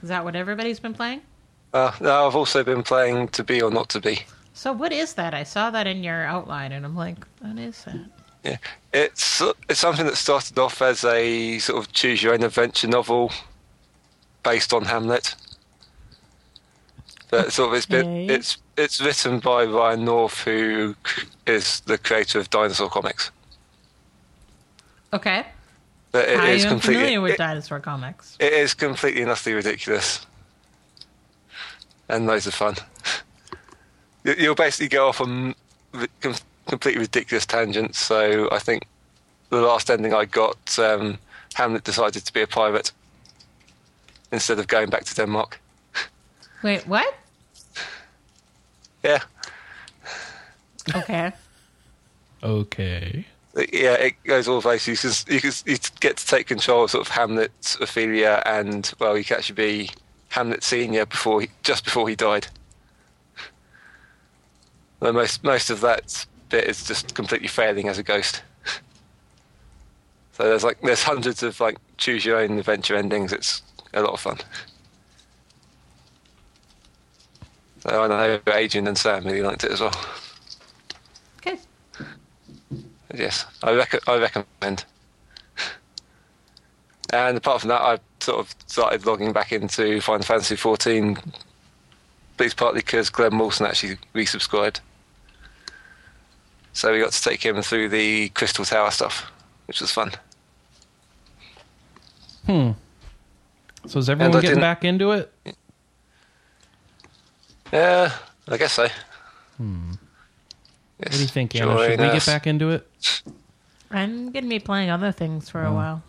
[0.02, 1.22] is that what everybody's been playing?
[1.74, 4.20] uh, no, I've also been playing To Be or Not to Be.
[4.58, 5.34] So what is that?
[5.34, 8.00] I saw that in your outline, and I'm like, what is that?
[8.44, 8.58] Yeah,
[8.94, 13.32] it's it's something that started off as a sort of choose your own adventure novel
[14.44, 15.36] based on Hamlet.
[17.32, 18.28] But sort of it's been, Okay.
[18.34, 20.96] it's it's written by Ryan North, who
[21.46, 23.32] is the creator of Dinosaur Comics.
[25.12, 25.46] Okay,
[26.12, 28.36] But it I is am completely familiar with it- dinosaur comics.
[28.39, 30.26] it is completely and utterly ridiculous,
[32.08, 32.76] and loads of fun.
[34.25, 35.55] You- You'll basically go off on
[36.67, 37.99] completely ridiculous tangents.
[37.99, 38.83] So I think
[39.49, 41.17] the last ending I got, um,
[41.53, 42.91] Hamlet decided to be a pirate
[44.31, 45.59] instead of going back to Denmark.
[46.63, 47.15] Wait, what?
[49.03, 49.19] Yeah,
[50.95, 51.31] Okay.
[52.43, 53.25] Okay.
[53.71, 55.03] yeah, it goes all places.
[55.03, 58.91] You, can- you, can- you get to take control of sort of Hamlet, Ophelia, and
[58.99, 59.89] well, you can actually be
[60.29, 62.47] Hamlet Senior before he, just before he died.
[64.99, 68.43] But most most of that bit is just completely failing as a ghost.
[70.34, 73.31] So there's like there's hundreds of like choose your own adventure endings.
[73.31, 73.62] It's
[73.93, 74.38] a lot of fun.
[77.79, 79.95] So I know Adrian and Sam really liked it as well.
[81.38, 81.58] Okay.
[83.13, 84.86] Yes, I, rec- I recommend.
[87.13, 91.23] And apart from that, I sort of started logging back into Final Fantasy XIV,
[92.38, 94.80] but it's partly because Glenn Wilson actually resubscribed.
[96.74, 99.32] So we got to take him through the Crystal Tower stuff,
[99.65, 100.12] which was fun.
[102.45, 102.71] Hmm.
[103.88, 105.32] So is everyone getting back into it?
[107.71, 108.12] Yeah,
[108.48, 108.88] I guess so.
[109.58, 109.91] Hmm.
[110.98, 111.78] What do you think, Anna?
[111.78, 112.89] Should we get back into it?
[113.91, 115.74] I'm gonna be playing other things for a Oh.
[115.76, 116.04] while.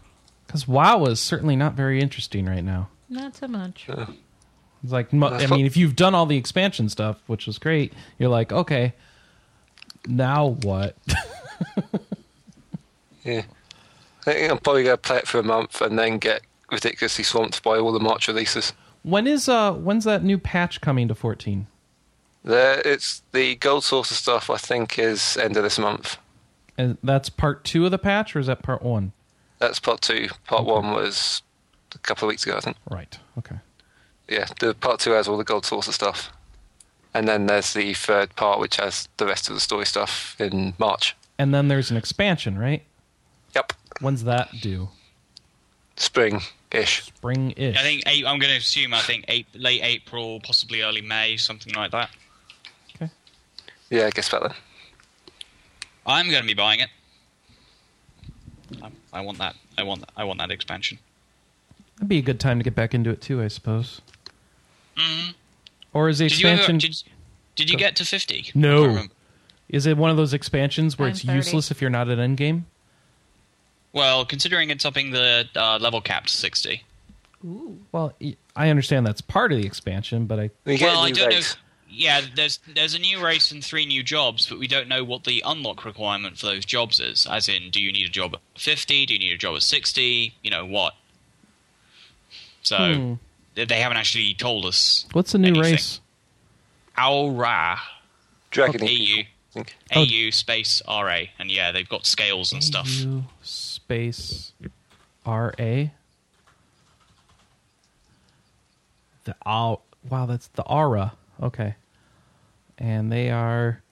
[0.47, 2.89] Because WoW is certainly not very interesting right now.
[3.09, 3.89] Not so much.
[4.83, 8.29] It's like, I mean, if you've done all the expansion stuff, which was great, you're
[8.29, 8.95] like, okay,
[10.07, 10.97] now what?
[13.25, 13.43] Yeah.
[14.27, 17.25] I think I'm probably going to play it for a month and then get ridiculously
[17.25, 18.73] swamped by all the March releases.
[19.03, 21.67] when is uh when's that new patch coming to 14?
[22.45, 24.49] There, it's the gold saucer stuff.
[24.51, 26.19] I think is end of this month.
[26.79, 29.13] And that's part two of the patch, or is that part one?
[29.59, 30.29] That's part two.
[30.45, 31.43] Part one was
[31.95, 32.77] a couple of weeks ago, I think.
[32.89, 33.19] Right.
[33.39, 33.57] Okay.
[34.29, 36.33] Yeah, the part two has all the gold saucer stuff,
[37.15, 40.75] and then there's the third part which has the rest of the story stuff in
[40.79, 41.15] March.
[41.39, 42.83] And then there's an expansion, right?
[43.55, 44.89] Yep, When's that due?
[45.99, 46.41] spring
[46.73, 47.05] ish.
[47.05, 47.77] Spring ish.
[47.77, 51.37] I think eight, I'm going to assume I think eight, late April, possibly early May,
[51.39, 52.11] something like that.
[52.95, 53.11] Okay.
[53.89, 54.53] Yeah, I guess about then.
[56.05, 56.89] I'm going to be buying it.
[58.83, 59.55] I, I want that.
[59.79, 60.05] I want.
[60.17, 60.99] I want that expansion.
[61.97, 64.01] That'd be a good time to get back into it too, I suppose.
[64.97, 65.35] Mhm.
[65.93, 66.91] Or is the Did you ever, expansion?
[66.91, 67.03] did,
[67.57, 68.51] did you get to fifty?
[68.55, 68.69] No.
[68.69, 69.13] I can't remember.
[69.69, 71.35] Is it one of those expansions where it's 9:30.
[71.37, 72.63] useless if you're not at endgame?
[73.93, 76.85] Well, considering it's upping the uh, level cap to 60.
[77.45, 77.79] Ooh.
[77.93, 78.13] Well,
[78.55, 81.15] I understand that's part of the expansion, but I You get well, a I new
[81.15, 81.55] don't race.
[81.55, 81.61] know.
[81.89, 85.25] Yeah, there's there's a new race and three new jobs, but we don't know what
[85.25, 87.27] the unlock requirement for those jobs is.
[87.27, 89.07] As in, do you need a job at 50?
[89.07, 90.35] Do you need a job at 60?
[90.43, 90.95] You know what?
[92.63, 93.15] So Hmm.
[93.57, 95.07] They they haven't actually told us.
[95.13, 95.73] what's the new Anything.
[95.73, 96.01] race?
[96.97, 97.79] Au Ra.
[98.53, 99.25] Dragon AU.
[99.57, 100.03] Ink, Oh.
[100.03, 102.89] AU space RA, and yeah, they've got scales and stuff.
[103.03, 104.53] AU space
[105.25, 105.91] R A.
[109.25, 111.15] The au- wow, that's the aura.
[111.43, 111.75] Okay,
[112.79, 113.83] and they are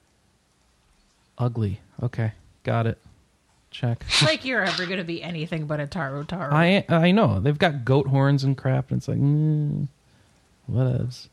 [1.38, 1.80] ugly.
[2.02, 2.98] Okay, got it.
[3.74, 4.04] Check.
[4.22, 6.52] like you're ever going to be anything but a Tarutaru.
[6.52, 9.88] I I know they've got goat horns and crap, and it's like, mm,
[10.70, 11.26] whatevs.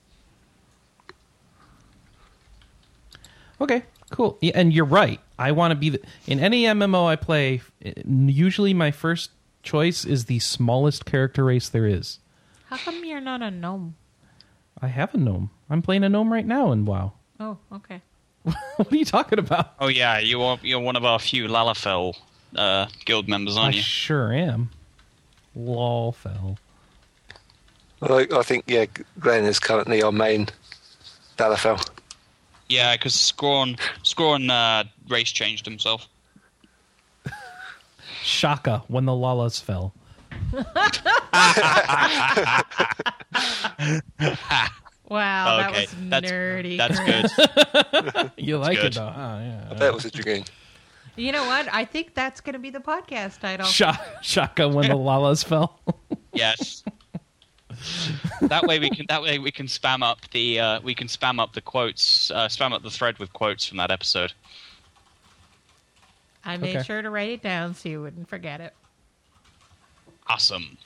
[3.61, 4.39] Okay, cool.
[4.41, 5.19] Yeah, and you're right.
[5.37, 7.61] I want to be the, in any MMO I play.
[8.07, 9.29] Usually, my first
[9.61, 12.17] choice is the smallest character race there is.
[12.65, 13.93] How come you're not a gnome?
[14.81, 15.51] I have a gnome.
[15.69, 17.13] I'm playing a gnome right now in WoW.
[17.39, 18.01] Oh, okay.
[18.41, 19.75] what are you talking about?
[19.79, 22.15] Oh yeah, you are you're one of our few Lalafell
[22.55, 23.81] uh, guild members, I aren't you?
[23.81, 24.69] sure am.
[25.55, 26.57] Lol, fell.
[27.99, 28.85] Well, I, I think yeah,
[29.19, 30.47] Glenn is currently our main
[31.37, 31.87] Dalafel.
[32.69, 36.07] Yeah, because Scrawn Scrawn uh, race changed himself.
[38.23, 39.93] Shaka when the Lalas fell.
[45.11, 46.77] Wow, that was that's nerdy.
[46.77, 47.35] that's Chris.
[47.35, 48.31] good.
[48.37, 49.09] You like it though?
[49.09, 49.39] huh?
[49.41, 49.73] yeah.
[49.73, 50.45] That was a dragoon.
[51.15, 51.67] You know what?
[51.73, 53.65] I think that's going to be the podcast title.
[53.65, 55.79] Sha- Shaka when the Lalas fell.
[56.33, 56.83] yes.
[58.41, 61.39] that way we can that way we can spam up the uh, we can spam
[61.39, 64.33] up the quotes uh, spam up the thread with quotes from that episode.
[66.45, 66.83] I made Okay.
[66.85, 68.73] sure to write it down so you wouldn't forget it.
[70.27, 70.77] Awesome.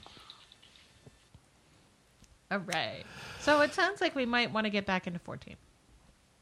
[2.52, 3.04] All right.
[3.40, 5.56] So it sounds like we might want to get back into 14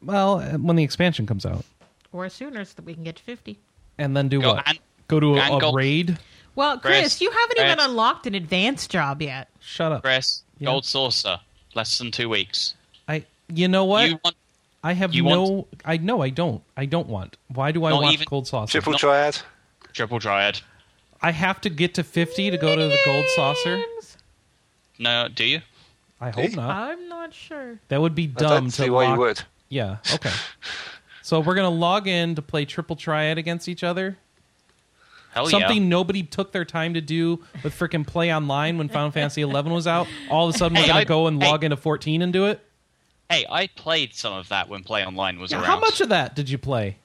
[0.06, 1.64] well, uh, when the expansion comes out,
[2.12, 3.58] or sooner so that we can get to 50.
[3.98, 4.64] And then do Go what?
[4.68, 6.18] and- Go to a, a go- raid?
[6.56, 9.50] Well, Chris, Chris, you haven't even unlocked an advanced job yet.
[9.60, 10.04] Shut up.
[10.04, 10.68] Chris, Yeah.
[10.68, 11.40] gold saucer,
[11.76, 12.76] less than two weeks.
[13.08, 13.26] I.
[13.54, 14.10] You know what?
[14.10, 14.36] You want
[14.84, 15.44] I have you no.
[15.44, 16.22] want- I know.
[16.22, 16.62] I don't.
[16.78, 17.38] I don't want.
[17.48, 18.72] Why do I want even- cold saucer?
[18.72, 19.38] Triple triad.
[19.94, 20.62] triple dryad?
[21.22, 23.82] I have to get to fifty to go to the gold saucer.
[25.00, 25.62] No, do you?
[26.22, 26.56] I hope eh?
[26.56, 26.70] not.
[26.70, 27.80] I'm not sure.
[27.90, 29.42] That would be I dumb don't to see why lock- you would.
[29.70, 29.98] Yeah.
[30.14, 30.32] Okay.
[31.24, 34.18] so we're gonna log in to play triple triad against each other.
[35.34, 35.50] Hell yeah.
[35.60, 35.90] Something yeah.
[35.90, 39.88] nobody took their time to do with freaking play online when Final Fantasy XI was
[39.88, 40.08] out.
[40.30, 41.50] All of a sudden, we're Hey, gonna I- go and hey.
[41.50, 42.64] log into 14 and do it.
[43.32, 45.64] Hey, I played some of that when Play Online was around.
[45.64, 46.98] How much of that did you play?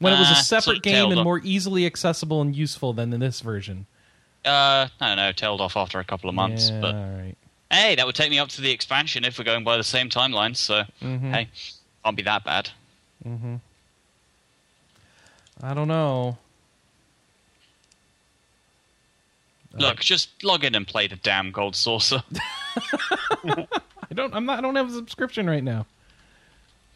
[0.00, 1.24] When it was a Uh, sort separate of game and off.
[1.24, 3.86] more easily accessible and useful than in this version.
[4.44, 5.30] Uh, I don't know.
[5.32, 7.36] Tailed off after a couple of months, yeah, but all right.
[7.70, 10.08] hey, that would take me up to the expansion if we're going by the same
[10.08, 10.56] timeline.
[10.56, 11.32] So Mhm.
[11.32, 11.48] hey,
[12.02, 12.70] can't be that bad.
[15.62, 16.38] I don't know.
[19.74, 22.22] Look, just log in and play the damn gold saucer.
[23.44, 23.66] I
[24.14, 24.34] don't.
[24.34, 24.58] I'm not.
[24.58, 25.86] I don't have a subscription right now.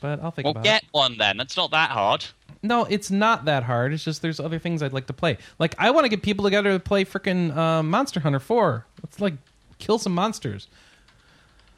[0.00, 0.88] But I'll think well, about get it.
[0.92, 1.40] one then.
[1.40, 2.24] It's not that hard.
[2.62, 3.92] No, it's not that hard.
[3.92, 5.38] It's just there's other things I'd like to play.
[5.58, 8.87] Like I want to get people together to play freaking uh, Monster Hunter 4.
[9.02, 9.34] Let's like
[9.78, 10.66] kill some monsters.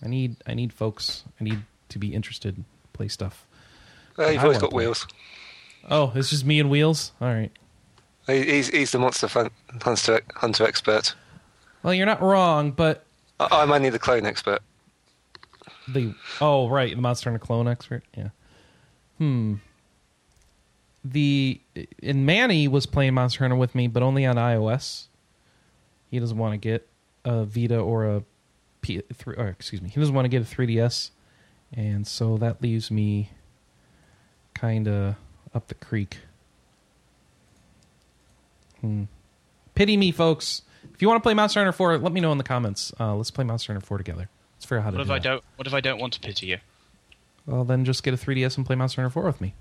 [0.04, 0.36] I need.
[0.46, 1.24] I need folks.
[1.40, 2.64] I need to be interested.
[2.92, 3.46] Play stuff.
[4.18, 4.84] Uh, you've I always got play.
[4.84, 5.06] wheels.
[5.88, 7.12] Oh, it's just me and wheels.
[7.20, 7.50] All right.
[8.26, 11.14] He's, he's the monster fun, hunter, hunter expert.
[11.82, 13.04] Well, you're not wrong, but
[13.40, 14.60] I, I'm only the clone expert.
[15.88, 18.04] The oh right, the Monster Hunter clone expert.
[18.16, 18.28] Yeah.
[19.18, 19.54] Hmm.
[21.04, 21.60] The
[22.02, 25.06] and Manny was playing Monster Hunter with me, but only on iOS.
[26.10, 26.86] He doesn't want to get
[27.24, 28.22] a Vita or a
[28.82, 29.34] P three.
[29.36, 31.10] Or excuse me, he doesn't want to get a 3DS,
[31.74, 33.30] and so that leaves me
[34.54, 35.16] kind of
[35.54, 36.18] up the creek.
[38.80, 39.04] Hmm.
[39.74, 40.62] Pity me, folks.
[40.94, 42.92] If you want to play Monster Hunter 4, let me know in the comments.
[42.98, 44.28] Uh, let's play Monster Hunter 4 together.
[44.56, 45.22] Let's figure out how to What if do I that.
[45.24, 45.44] don't?
[45.56, 46.58] What if I don't want to pity you?
[47.46, 49.54] Well, then just get a 3DS and play Monster Hunter 4 with me.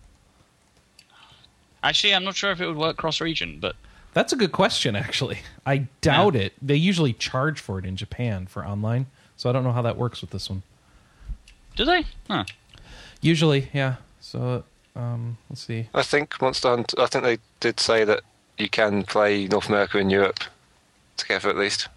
[1.81, 3.75] Actually, I'm not sure if it would work cross-region, but
[4.19, 5.39] That's a good question, actually.
[5.65, 6.51] I doubt it.
[6.61, 9.05] They usually charge for it in Japan for online,
[9.37, 10.61] so I don't know how that works with this one.
[11.77, 12.03] do they?
[12.27, 12.43] Huh.
[13.21, 13.95] Usually, yeah.
[14.19, 15.87] So, um, let's see.
[15.93, 16.99] I think Monster Hunter.
[16.99, 18.23] I think they did say that
[18.57, 20.41] you can play North America and Europe
[21.15, 21.87] together at least.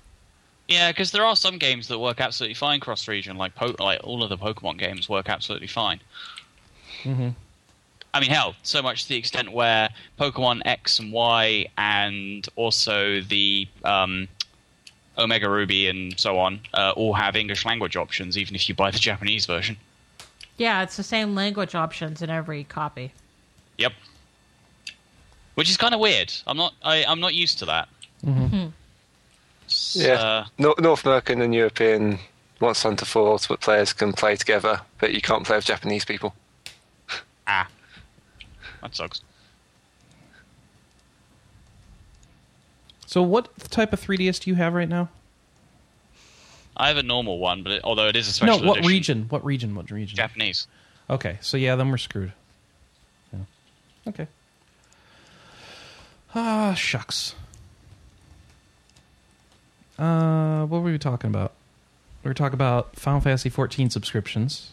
[0.69, 4.23] Yeah, because there are some games that work absolutely fine cross-region, like po- like all
[4.23, 5.99] of the Pokemon games work absolutely fine.
[7.03, 7.31] Mm-hmm.
[8.15, 9.89] I mean, hell, so much to the extent where
[10.21, 14.29] Pokemon X and Y, and also the um,
[15.17, 18.91] Omega Ruby and so on, uh, all have English language options, even if you buy
[18.91, 19.77] the Japanese version.
[20.59, 23.13] Yeah, it's the same language options in every copy.
[23.79, 23.93] Yep.
[25.55, 26.33] Which is kind of weird.
[26.47, 26.75] I'm not.
[26.83, 27.89] I, I'm not used to that.
[29.67, 30.13] S- Yeah.
[30.15, 32.19] uh, Nor- North American and European
[32.61, 36.35] Monster Hunter 4 Ultimate players can play together, but you can't play with Japanese people.
[37.47, 37.67] ah.
[38.83, 39.23] That sucks.
[43.07, 45.09] So, what type of 3DS do you have right now?
[46.77, 48.91] I have a normal one, but it, although it is a special no, what edition,
[48.91, 49.27] region?
[49.29, 49.75] What region?
[49.75, 50.17] What region?
[50.17, 50.67] Japanese.
[51.11, 52.33] Okay, so yeah, then we're screwed.
[53.33, 53.41] Yeah.
[54.09, 54.27] Okay.
[56.35, 57.35] Ah, shucks.
[59.99, 61.53] Uh, what were we talking about?
[62.25, 64.73] We were talking about Final Fantasy 14 subscriptions.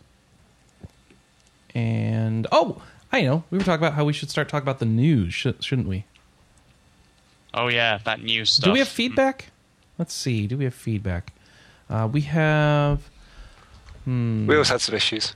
[1.75, 2.81] And oh,
[3.11, 3.43] I know.
[3.49, 6.05] We were talking about how we should start talking about the news, sh- shouldn't we?
[7.53, 8.65] Oh yeah, that news stuff.
[8.65, 9.51] Do we have feedback?
[9.97, 10.45] Let's see.
[10.47, 11.33] Do we have feedback?
[11.89, 13.09] Uh, we have.
[14.05, 14.45] Hmm.
[14.45, 15.35] We always had some issues.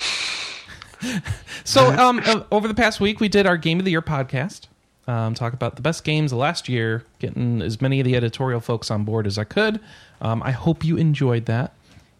[1.64, 4.66] So, um, uh, over the past week, we did our Game of the Year podcast.
[5.06, 8.58] Um, talk about the best games of last year, getting as many of the editorial
[8.58, 9.78] folks on board as I could.
[10.20, 11.72] Um, I hope you enjoyed that,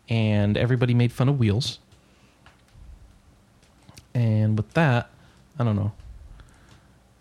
[0.08, 1.79] and everybody made fun of wheels.
[4.14, 5.10] And with that,
[5.58, 5.92] I don't know.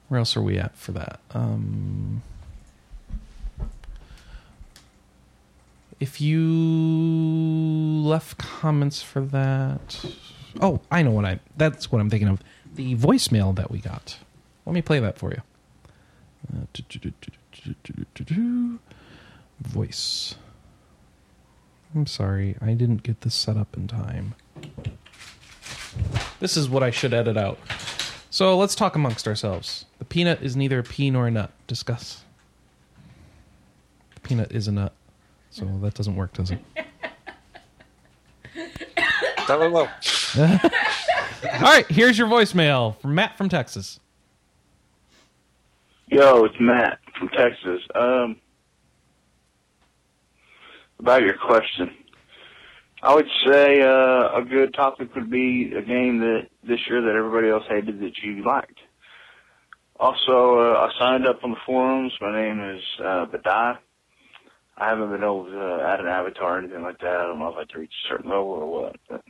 [0.08, 1.20] Where else are we at for that?
[1.32, 2.24] Um,
[6.00, 6.42] if you
[8.04, 10.04] left comments for that,
[10.62, 11.40] oh, I know what I.
[11.58, 12.42] That's what I'm thinking of.
[12.74, 14.18] The voicemail that we got.
[14.66, 15.42] Let me play that for you.
[16.52, 16.66] Uh.
[19.62, 20.36] Voice.
[21.94, 24.36] I'm sorry, I didn't get this set up in time.
[26.40, 27.60] This is what I should edit out.
[28.30, 29.86] So let's talk amongst ourselves.
[29.98, 31.52] The peanut is neither a pea nor a nut.
[31.68, 32.24] Discuss.
[34.16, 34.94] The peanut is a nut.
[35.50, 36.60] So that doesn't work, does it?
[39.48, 39.90] That went well.
[40.38, 44.00] All right, here's your voicemail from Matt from Texas.
[46.08, 47.82] Yo, it's Matt from Texas.
[47.96, 48.36] Um,
[51.00, 51.92] about your question,
[53.02, 57.16] I would say uh, a good topic would be a game that this year that
[57.16, 58.80] everybody else hated that you liked.
[60.00, 62.14] Also, uh, I signed up on the forums.
[62.20, 63.78] My name is uh, Badai.
[64.78, 67.16] I haven't been able to add an avatar or anything like that.
[67.16, 68.96] I don't know if I to reach a certain level or what.
[69.10, 69.24] But,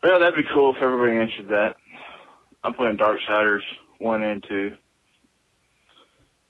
[0.00, 1.76] but yeah, that'd be cool if everybody answered that.
[2.64, 3.60] I'm playing Darksiders
[3.98, 4.72] 1 and 2.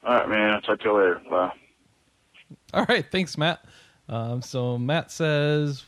[0.05, 0.51] All right, man.
[0.55, 1.21] I'll talk to you later.
[1.29, 1.53] Bye.
[2.73, 3.65] All right, thanks, Matt.
[4.09, 5.85] Um, so Matt says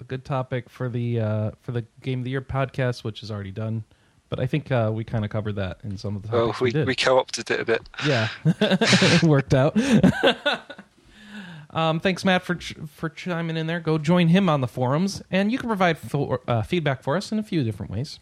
[0.00, 3.30] a good topic for the uh, for the Game of the Year podcast, which is
[3.30, 3.84] already done.
[4.28, 6.60] But I think uh, we kind of covered that in some of the Well, topics
[6.60, 6.86] we, did.
[6.86, 7.88] we co-opted it a bit.
[8.06, 9.76] Yeah, it worked out.
[11.70, 13.80] um, thanks, Matt, for ch- for chiming in there.
[13.80, 17.32] Go join him on the forums, and you can provide for, uh, feedback for us
[17.32, 18.20] in a few different ways.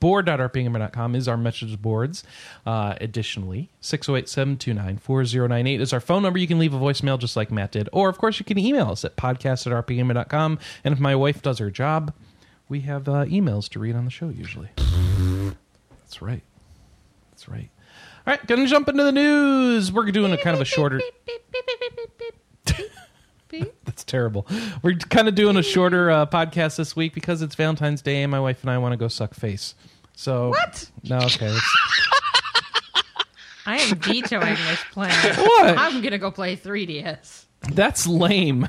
[0.00, 2.24] Board.rpgamer.com is our message boards.
[2.64, 6.38] Uh, additionally, 608-729-4098 is our phone number.
[6.38, 7.88] You can leave a voicemail just like Matt did.
[7.92, 10.58] Or, of course, you can email us at podcast at.
[10.84, 12.12] And if my wife does her job,
[12.68, 14.70] we have uh, emails to read on the show usually.
[14.76, 16.42] That's right.
[17.30, 17.70] That's right.
[18.26, 19.92] All right, gonna jump into the news.
[19.92, 21.00] We're doing a kind of a shorter.
[24.06, 24.46] That's terrible.
[24.82, 28.30] We're kind of doing a shorter uh, podcast this week because it's Valentine's Day and
[28.30, 29.74] my wife and I want to go suck face.
[30.14, 30.88] So What?
[31.02, 31.46] No, okay.
[31.46, 31.60] it's-
[33.66, 35.34] I am vetoing this plan.
[35.38, 35.76] What?
[35.76, 37.46] I'm gonna go play 3DS.
[37.72, 38.68] that's lame.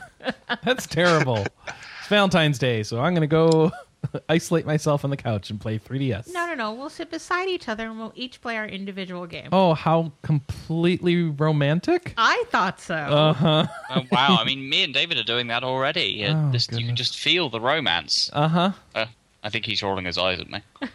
[0.64, 1.46] That's terrible.
[1.68, 3.72] It's Valentine's Day, so I'm gonna go
[4.30, 6.32] isolate myself on the couch and play 3DS.
[6.34, 6.74] No, no, no.
[6.74, 9.50] We'll sit beside each other and we'll each play our individual game.
[9.52, 12.14] Oh, how completely romantic!
[12.18, 12.96] I thought so.
[12.96, 13.66] Uh huh.
[13.90, 16.24] Oh, wow, I mean, me and David are doing that already.
[16.28, 18.30] Uh, Oh, this, you can just feel the romance.
[18.34, 18.72] Uh huh.
[18.94, 19.06] Uh,
[19.44, 20.62] I think he's rolling his eyes at me.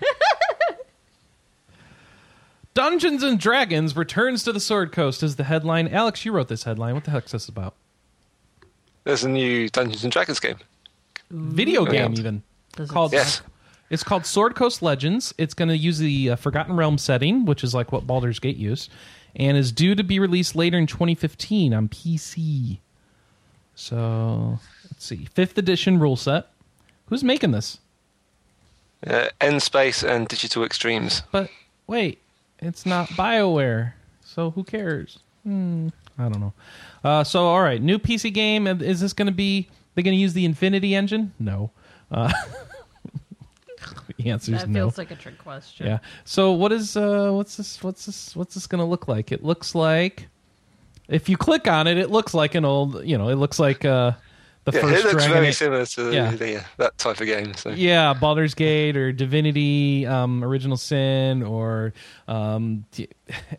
[2.74, 5.88] Dungeons and Dragons returns to the Sword Coast is the headline.
[5.88, 6.94] Alex, you wrote this headline.
[6.94, 7.74] What the heck's this about?
[9.04, 10.56] There's a new Dungeons and Dragons game.
[11.30, 12.42] Video game, even
[12.72, 13.12] Does it called.
[13.12, 13.42] Yes.
[13.90, 15.34] It's called Sword Coast Legends.
[15.36, 18.56] It's going to use the uh, Forgotten Realm setting, which is like what Baldur's Gate
[18.56, 18.90] used,
[19.36, 22.78] and is due to be released later in 2015 on PC.
[23.74, 24.58] So
[24.90, 26.48] let's see, fifth edition rule set.
[27.06, 27.80] Who's making this?
[29.06, 31.22] Uh, n-Space and Digital Extremes.
[31.30, 31.50] But
[31.86, 32.18] wait,
[32.60, 33.92] it's not Bioware,
[34.24, 35.18] so who cares?
[35.42, 36.52] Hmm, I I don't know.
[37.02, 38.66] Uh, so, all right, new PC game.
[38.66, 39.68] Is this going to be?
[39.94, 41.34] They're going to use the Infinity engine?
[41.38, 41.70] No.
[42.12, 42.32] Uh,
[44.18, 44.80] the answer is That no.
[44.80, 45.86] feels like a trick question.
[45.86, 45.98] Yeah.
[46.24, 49.32] So what is uh what's this what's this what's this going to look like?
[49.32, 50.28] It looks like
[51.08, 53.84] if you click on it, it looks like an old, you know, it looks like
[53.84, 54.12] uh
[54.64, 56.30] the Yeah, first it looks Dragon very Age- similar to Yeah.
[56.30, 57.52] the, uh, that type of game.
[57.54, 61.92] So Yeah, Baldur's Gate or Divinity, um, Original Sin, or
[62.28, 63.08] um, d-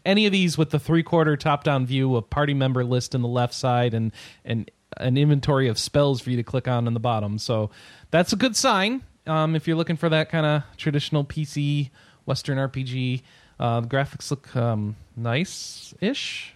[0.06, 3.54] any of these with the three-quarter top-down view, a party member list in the left
[3.54, 4.14] side, and
[4.46, 7.38] and an inventory of spells for you to click on in the bottom.
[7.38, 7.70] So
[8.14, 11.90] that's a good sign um, if you're looking for that kind of traditional PC
[12.26, 13.22] Western RPG.
[13.60, 16.54] Uh, the graphics look um, nice-ish.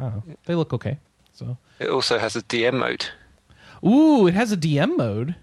[0.00, 0.98] Oh, they look okay.
[1.32, 3.06] So, it also has a DM mode.
[3.84, 5.34] ooh, it has a DM mode.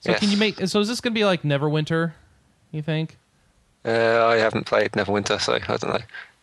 [0.00, 0.20] So Yes.
[0.20, 0.58] can you make?
[0.66, 2.12] So is this going to be like Neverwinter?
[2.72, 3.16] You think?
[3.84, 5.98] Uh, I haven't played Neverwinter, so I don't know.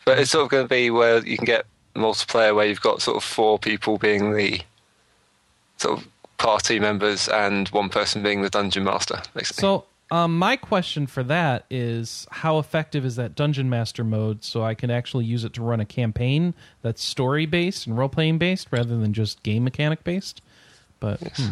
[0.05, 3.01] But it's sort of going to be where you can get multiplayer, where you've got
[3.01, 4.61] sort of four people being the
[5.77, 6.07] sort of
[6.39, 9.61] party members and one person being the dungeon master, basically.
[9.61, 14.63] So, um, my question for that is how effective is that dungeon master mode so
[14.63, 18.39] I can actually use it to run a campaign that's story based and role playing
[18.39, 20.41] based rather than just game mechanic based?
[20.99, 21.51] But hmm.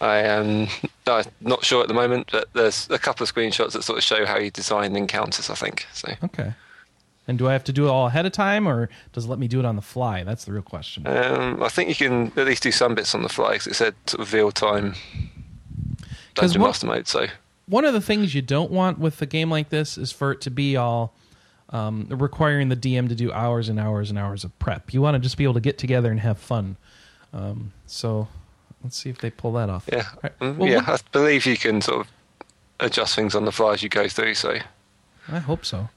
[0.00, 0.68] I am
[1.06, 4.04] uh, not sure at the moment, but there's a couple of screenshots that sort of
[4.04, 5.48] show how you design encounters.
[5.48, 6.12] I think so.
[6.24, 6.52] okay.
[7.30, 9.38] And do I have to do it all ahead of time or does it let
[9.38, 10.24] me do it on the fly?
[10.24, 11.06] That's the real question.
[11.06, 13.74] Um, I think you can at least do some bits on the fly 'cause it
[13.76, 14.96] said sort of real time
[16.34, 17.06] dungeon master mode.
[17.06, 17.28] So
[17.66, 20.40] one of the things you don't want with a game like this is for it
[20.40, 21.14] to be all
[21.68, 24.92] um, requiring the DM to do hours and hours and hours of prep.
[24.92, 26.76] You want to just be able to get together and have fun.
[27.32, 28.26] Um, so
[28.82, 29.88] let's see if they pull that off.
[29.92, 30.36] yeah, right.
[30.40, 32.12] Mm, Well, yeah, what- I believe you can sort of
[32.80, 34.34] adjust things on the fly as you go through.
[34.34, 34.58] So
[35.28, 35.88] I hope so.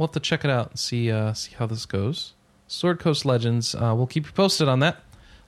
[0.00, 2.32] We'll have to check it out and see uh, see how this goes.
[2.66, 3.74] Sword Coast Legends.
[3.74, 4.96] Uh, we'll keep you posted on that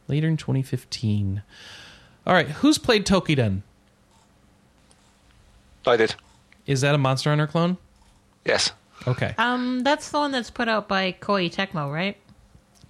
[0.09, 1.43] later in 2015.
[2.27, 3.63] All right, who's played Toukiden?
[5.87, 6.17] I did.
[6.67, 7.79] Is that a Monster Hunter clone?
[8.45, 8.73] Yes.
[9.09, 9.35] Okay.
[9.39, 12.19] Um, that's the one that's put out by Koei Tecmo, right?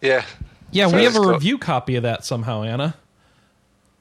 [0.01, 0.25] Yeah.
[0.73, 2.97] Yeah, So we have a got- review copy of that somehow, Anna.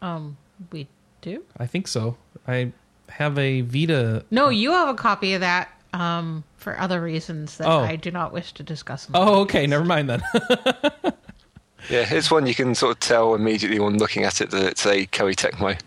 [0.01, 0.35] Um,
[0.71, 0.87] we
[1.21, 1.43] do.
[1.57, 2.17] I think so.
[2.47, 2.71] I
[3.07, 4.25] have a Vita.
[4.31, 5.69] No, you have a copy of that.
[5.93, 7.79] Um, for other reasons that Oh.
[7.79, 9.07] I do not wish to discuss.
[9.07, 9.67] on the Oh, okay.
[9.67, 10.23] Never mind then.
[11.89, 14.85] Yeah, it's one you can sort of tell immediately when looking at it that it's
[14.85, 15.77] a Koei Tecmo.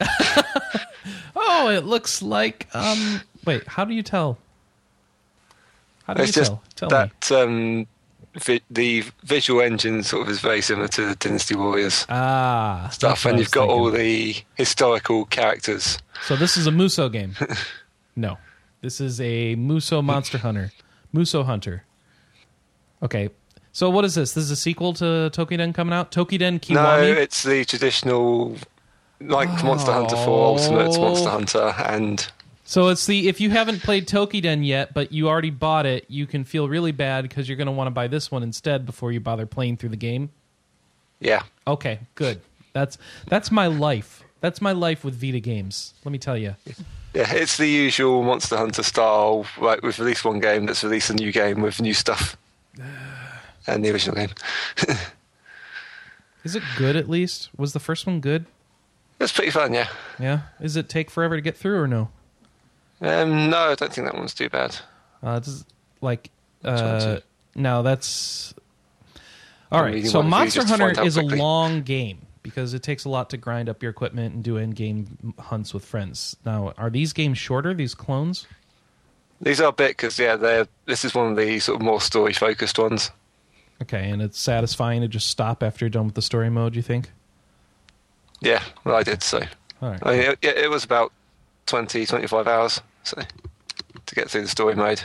[1.36, 2.66] oh, it looks like.
[2.74, 3.20] Um.
[3.44, 3.66] Wait.
[3.68, 4.38] How do you tell?
[6.04, 6.88] How do It's you just tell?
[6.88, 7.10] Tell me.
[7.30, 7.86] that um,
[8.34, 13.24] vi- the visual engine sort of is very similar to the Dynasty Warriors Ah, stuff,
[13.24, 15.98] and you've was got all the historical characters.
[16.26, 17.34] So this is a Musou game.
[18.16, 18.36] no,
[18.86, 20.70] this is a Musou Monster Hunter.
[21.12, 21.82] Musou Hunter.
[23.02, 23.30] Okay.
[23.72, 24.32] So what is this?
[24.34, 26.12] This is a sequel to Toukiden coming out.
[26.12, 26.74] Toukiden Kiwami.
[26.74, 28.54] No, it's the traditional,
[29.20, 29.66] like oh.
[29.66, 31.00] Monster Hunter 4 Ultimates Oh.
[31.00, 32.28] Monster Hunter, and
[32.64, 36.28] So it's the if you haven't played Toukiden yet, but you already bought it, you
[36.28, 39.10] can feel really bad because you're going to want to buy this one instead before
[39.10, 40.30] you bother playing through the game.
[41.18, 42.40] yeah, Okay, good.
[42.72, 44.22] That's that's my life.
[44.40, 45.92] That's my life with Vita games.
[46.04, 46.54] Let me tell you.
[47.16, 49.46] Yeah, it's the usual Monster Hunter style.
[49.58, 52.36] Right, we've released one game that's released a new game with new stuff,
[53.66, 54.28] and the original game.
[56.44, 57.48] Is it good at least?
[57.56, 58.44] Was the first one good?
[59.18, 59.88] It's pretty fun, yeah.
[60.20, 60.40] Yeah.
[60.60, 62.10] Is it take forever to get through or no?
[63.00, 64.76] Um, no, I don't think that one's too bad.
[65.22, 65.64] Uh, does
[66.02, 67.20] like one uh,
[67.54, 68.54] no, that's
[69.72, 70.06] all I'm right.
[70.06, 73.30] So one of you Monster Hunter is a long game because it takes a lot
[73.30, 76.36] to grind up your equipment and do end game hunts with friends.
[76.44, 77.74] Now, are these games shorter?
[77.74, 78.46] These clones?
[79.40, 82.00] These are a bit because yeah, they're this is one of the sort of more
[82.00, 83.10] story focused ones.
[83.82, 86.74] Okay, and it's satisfying to just stop after you're done with the story mode.
[86.74, 87.10] You think?
[88.40, 89.42] Yeah, well, I did so.
[89.82, 90.00] All right.
[90.02, 91.12] I mean, it, it was about
[91.66, 93.20] 20, 25 hours so
[94.06, 95.02] to get through the story mode.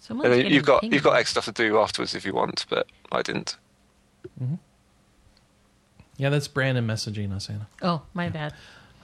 [0.00, 0.94] Someone's And you've got pinged.
[0.94, 3.56] you've got extra stuff to do afterwards if you want, but I didn't.
[4.42, 4.54] Mm-hmm.
[6.16, 7.66] Yeah, that's Brandon messaging us, Anna.
[7.80, 8.54] Oh, my bad.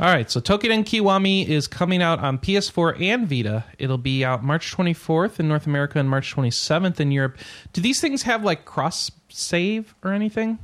[0.00, 3.64] All right, so Toukiden Kiwami is coming out on PS4 and Vita.
[3.78, 7.36] It'll be out March 24th in North America and March 27th in Europe.
[7.72, 10.60] Do these things have like cross save or anything,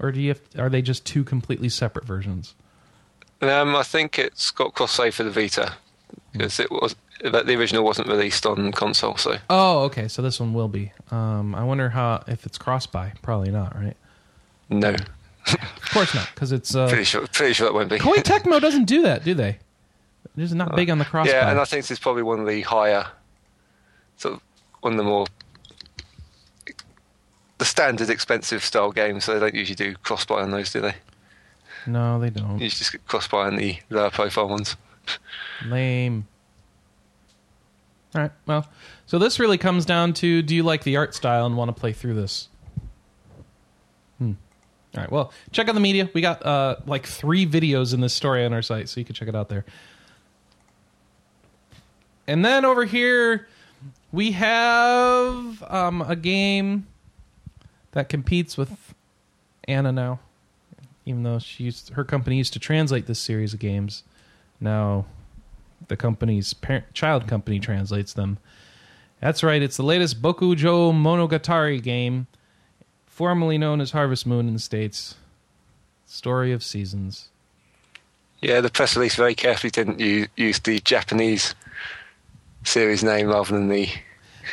[0.00, 2.54] or do you have, are they just two completely separate versions?
[3.40, 5.74] Um, I think it's got cross save for the Vita
[6.32, 6.96] because it was
[7.30, 9.16] but the original wasn't released on console.
[9.16, 10.92] So Oh, okay, so this one will be.
[11.12, 13.12] Um, I wonder how if it's cross buy.
[13.22, 13.96] Probably not, right?
[14.68, 14.96] no,
[15.46, 17.98] Of course not, because it's uh, pretty sure pretty sure it won't be.
[17.98, 19.58] Koei Tecmo doesn't do that, do they?
[20.34, 22.40] They're just not big on the cross yeah, and I think this is probably one
[22.40, 23.06] of the higher,
[24.16, 24.40] sort of
[24.80, 25.26] one of the more
[27.58, 29.24] the standard expensive style games.
[29.24, 30.94] So they don't usually do cross buy on those, do they?
[31.86, 32.58] No, they don't.
[32.58, 34.76] You just get cross buy on the lower profile ones.
[35.66, 36.26] Lame.
[38.14, 38.30] All right.
[38.46, 38.66] Well,
[39.06, 41.78] so this really comes down to: Do you like the art style and want to
[41.78, 42.48] play through this?
[44.94, 45.10] All right.
[45.10, 46.10] Well, check out the media.
[46.12, 49.14] We got uh, like three videos in this story on our site, so you can
[49.14, 49.64] check it out there.
[52.26, 53.48] And then over here,
[54.12, 56.86] we have um, a game
[57.92, 58.94] that competes with
[59.66, 60.20] Anna now.
[61.04, 64.04] Even though she used, her company used to translate this series of games,
[64.60, 65.04] now
[65.88, 68.38] the company's parent, child company translates them.
[69.20, 69.62] That's right.
[69.62, 72.28] It's the latest Bokujo Monogatari game,
[73.12, 75.16] formerly known as Harvest Moon in the states.
[76.06, 77.28] Story of Seasons.
[78.40, 81.54] Yeah, the press release very carefully didn't u- use the Japanese
[82.64, 83.88] series name rather than the.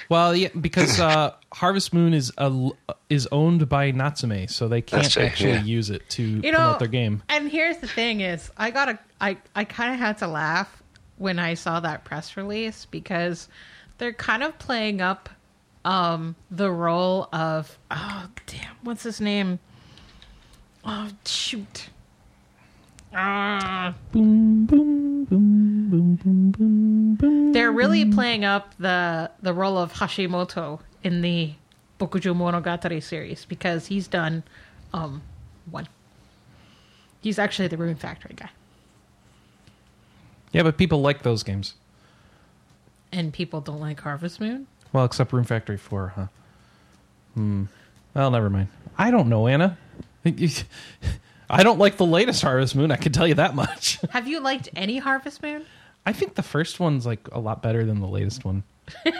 [0.07, 2.69] Well, yeah, because uh, Harvest Moon is a,
[3.09, 5.63] is owned by Natsume, so they can't true, actually yeah.
[5.63, 7.23] use it to You promote know, their game.
[7.29, 10.83] and here's the thing: is I gotta, I, I kind of had to laugh
[11.17, 13.47] when I saw that press release because
[13.97, 15.29] they're kind of playing up
[15.85, 19.59] um the role of oh damn, what's his name?
[20.83, 21.89] Oh shoot.
[23.13, 23.95] Ah.
[24.11, 27.51] Boom, boom, boom, boom, boom, boom, boom.
[27.53, 31.53] They're really playing up the the role of Hashimoto in the
[31.99, 34.43] Bokujo Monogatari series because he's done
[34.93, 35.21] um
[35.69, 35.87] one.
[37.21, 38.49] He's actually the Rune Factory guy.
[40.51, 41.75] Yeah, but people like those games.
[43.11, 44.67] And people don't like Harvest Moon.
[44.93, 46.25] Well, except Rune Factory 4, huh?
[47.35, 47.63] Hmm.
[48.13, 48.69] Well, never mind.
[48.97, 49.77] I don't know, Anna.
[51.49, 53.99] I don't like the latest Harvest Moon, I can tell you that much.
[54.11, 55.65] Have you liked any Harvest Moon?
[56.05, 58.63] I think the first one's like a lot better than the latest one.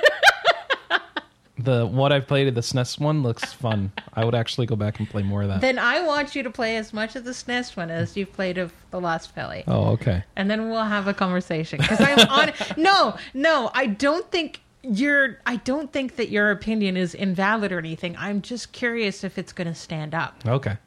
[1.58, 3.92] the what I've played of the SNES one looks fun.
[4.14, 5.62] I would actually go back and play more of that.
[5.62, 8.58] Then I want you to play as much of the SNES one as you've played
[8.58, 9.64] of the Lost Valley.
[9.68, 10.24] oh, okay.
[10.36, 15.38] and then we'll have a conversation because i'm on no no i don't think your
[15.46, 19.52] i don't think that your opinion is invalid or anything i'm just curious if it's
[19.52, 20.78] going to stand up Okay.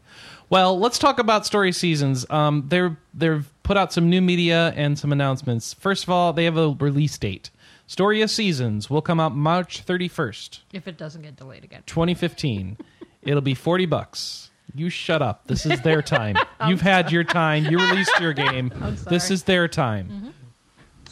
[0.51, 2.26] Well, let's talk about Story Seasons.
[2.28, 5.72] Um, they're they've put out some new media and some announcements.
[5.72, 7.49] First of all, they have a release date.
[7.86, 12.76] Story of Seasons will come out March 31st, if it doesn't get delayed again 2015.
[13.22, 14.51] It'll be 40 bucks.
[14.74, 15.47] You shut up.
[15.47, 16.36] This is their time.
[16.68, 17.64] You've had your time.
[17.64, 18.70] You released your game.
[18.82, 19.34] I'm This sorry.
[19.34, 20.34] is their time.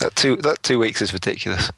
[0.00, 1.70] That two that two weeks is ridiculous.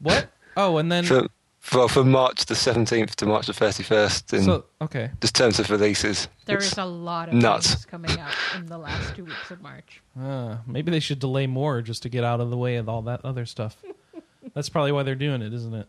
[0.00, 0.26] What?
[0.56, 1.26] Oh, and then For
[1.72, 5.10] well, from March the seventeenth to March the thirty first, in so okay.
[5.20, 7.68] just terms of releases, There is a lot of nuts.
[7.74, 11.46] games coming out in the last two weeks of march Uh, maybe they should delay
[11.46, 13.76] more just to get out of the way of all that other stuff.
[14.54, 15.88] That's probably why they're doing it, isn't it?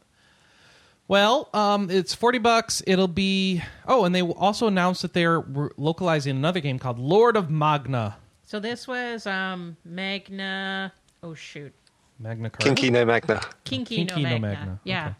[1.07, 2.81] Well, um, it's forty bucks.
[2.87, 3.61] It'll be.
[3.87, 8.15] Oh, and they also announced that they're re- localizing another game called Lord of Magna.
[8.43, 10.93] so this was um magna
[11.23, 11.73] oh shoot
[12.19, 12.67] Magna Carta.
[12.73, 13.41] Kinky no Magna.
[13.63, 14.79] kinky, Kinky no no magna, Magna.
[14.83, 15.13] yeah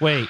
[0.00, 0.28] Wait,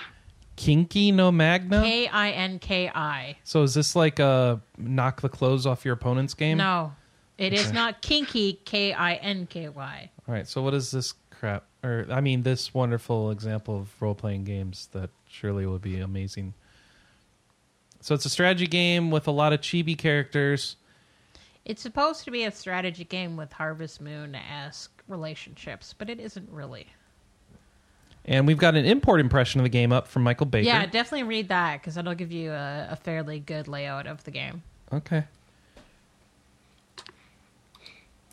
[0.56, 1.80] Kinky no Magna.
[1.82, 6.58] k-i-n-k-i So is this like a knock the clothes off your opponent's game?
[6.58, 6.92] no
[7.38, 7.72] it is Okay.
[7.74, 10.46] not kinky k-i-n-k-y All right.
[10.46, 11.64] So what is this crap?
[11.82, 16.54] Or I mean, this wonderful example of role playing games that surely would be amazing.
[18.00, 20.76] So it's a strategy game with a lot of chibi characters.
[21.64, 26.48] It's supposed to be a strategy game with Harvest Moon esque relationships, but it isn't
[26.50, 26.88] really.
[28.24, 30.66] And we've got an import impression of the game up from Michael Baker.
[30.66, 34.30] Yeah, definitely read that because it'll give you a, a fairly good layout of the
[34.30, 34.62] game.
[34.92, 35.24] Okay.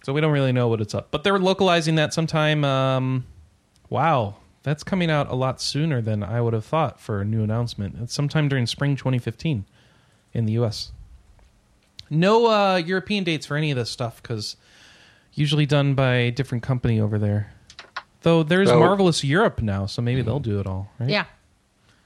[0.03, 2.63] So we don't really know what it's up, but they're localizing that sometime.
[2.63, 3.25] Um,
[3.89, 7.43] wow, that's coming out a lot sooner than I would have thought for a new
[7.43, 7.95] announcement.
[8.01, 9.65] It's sometime during spring 2015
[10.33, 10.91] in the U.S.
[12.09, 14.55] No uh, European dates for any of this stuff because
[15.39, 17.51] usually done by a different company over there.
[18.21, 21.09] Though there's Well- Marvelous Europe now, so maybe they'll do it all, right?
[21.09, 21.25] Yeah.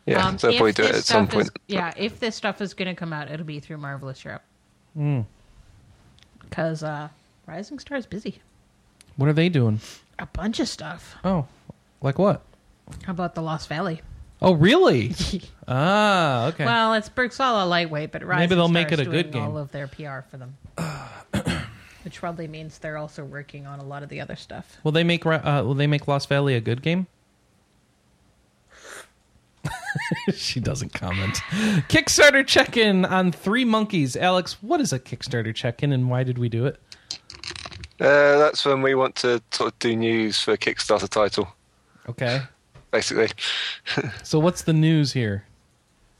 [0.05, 1.59] Yeah, Um, so they'll if probably do it this at some stuff is- point.
[1.67, 4.43] yeah, if this stuff is going to come out, it'll be through Marvelous Europe.
[4.97, 5.25] Mm.
[6.41, 7.07] Because uh,
[7.47, 8.39] Rising Star is busy.
[9.15, 9.79] What are they doing?
[10.19, 11.15] A bunch of stuff.
[11.23, 11.47] Oh,
[12.01, 12.41] like what?
[13.05, 14.01] How about the Lost Valley?
[14.41, 15.15] Oh, really?
[15.67, 16.65] ah, okay.
[16.65, 19.43] Well, it's Bergsala lightweight, but Rising Maybe they'll Star make is it a good doing
[19.43, 20.57] all of their PR for them.
[22.13, 24.77] Which probably means they're also working on a lot of the other stuff.
[24.83, 27.07] Will they make Ra- uh, Will they make Lost Valley a good game?
[30.35, 31.37] she doesn't comment.
[31.89, 34.15] Kickstarter check-in on Three Monkeys.
[34.15, 36.79] Alex, what is a Kickstarter check-in and why did we do it?
[37.99, 41.47] Uh, that's when we want to sort of do news for a Kickstarter title,
[42.07, 42.41] Okay.
[42.91, 43.29] basically.
[44.23, 45.45] So what's the news here?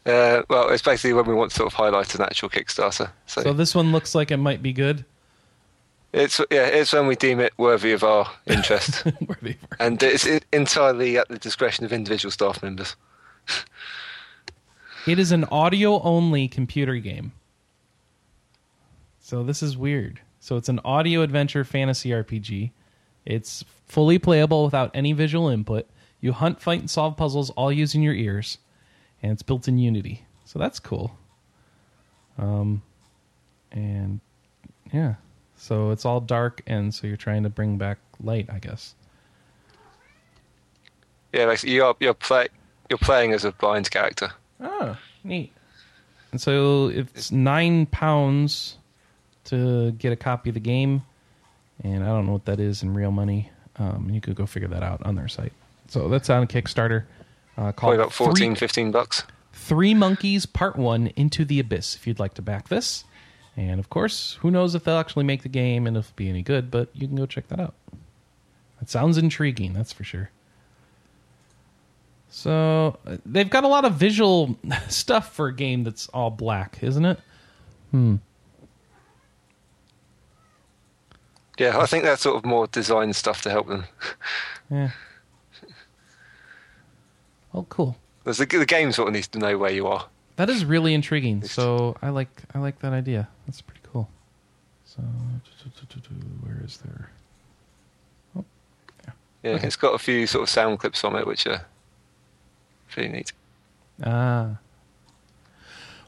[0.08, 3.12] Uh, well, it's basically when we want to sort of highlight an actual Kickstarter.
[3.28, 5.06] So, So this one looks like it might be good.
[6.14, 10.26] It's yeah, it's when we deem it worthy of our interest, Worthy for- and it's
[10.54, 12.96] entirely at the discretion of individual staff members.
[15.06, 17.34] It is an audio only computer game.
[19.20, 20.22] So this is weird.
[20.40, 22.72] So it's an audio adventure fantasy RPG.
[23.26, 25.90] It's fully playable without any visual input.
[26.22, 28.60] You hunt, fight, and solve puzzles all using your ears,
[29.22, 30.26] and it's built in Unity.
[30.46, 31.18] So that's cool.
[32.38, 32.82] Um,
[33.74, 34.22] and
[34.94, 35.16] yeah,
[35.64, 38.96] so it's all dark, and so you're trying to bring back light, I guess.
[41.32, 42.50] Yeah, basically you're you're play
[42.90, 44.32] you're playing as a blind character.
[44.60, 45.54] Oh, neat.
[46.34, 48.78] And so it's nine pounds
[49.46, 51.04] to get a copy of the game,
[51.82, 53.50] and I don't know what that is in real money.
[53.78, 55.54] Um, you could go figure that out on their site.
[55.88, 57.06] So that's on Kickstarter.
[57.58, 59.24] Uh, called Probably about 14, Three, 15 bucks.
[59.54, 61.96] Three Monkeys Part One: Into the Abyss.
[61.96, 63.06] If you'd like to back this,
[63.56, 66.30] and of course, who knows if they'll actually make the game and if it'll be
[66.30, 67.76] any good, but you can go check that out.
[68.82, 70.30] It sounds intriguing, that's for sure.
[72.30, 74.58] So uh, they've got a lot of visual
[74.90, 77.20] stuff for a game that's all black, isn't it?
[77.92, 78.16] Hmm.
[81.60, 83.86] Yeah, I think that's sort of more design stuff to help them.
[84.70, 84.92] Yeah.
[87.56, 87.96] Oh, cool.
[88.24, 90.08] The, the game sort of needs to know where you are.
[90.36, 91.44] That is really intriguing.
[91.44, 93.28] So I like I like that idea.
[93.46, 94.10] That's pretty cool.
[94.86, 95.02] So
[96.44, 97.10] where is there?
[99.44, 99.68] Yeah, Okay.
[99.68, 101.66] it's got a few sort of sound clips from it, which are
[102.90, 103.34] pretty neat.
[104.02, 104.58] Ah.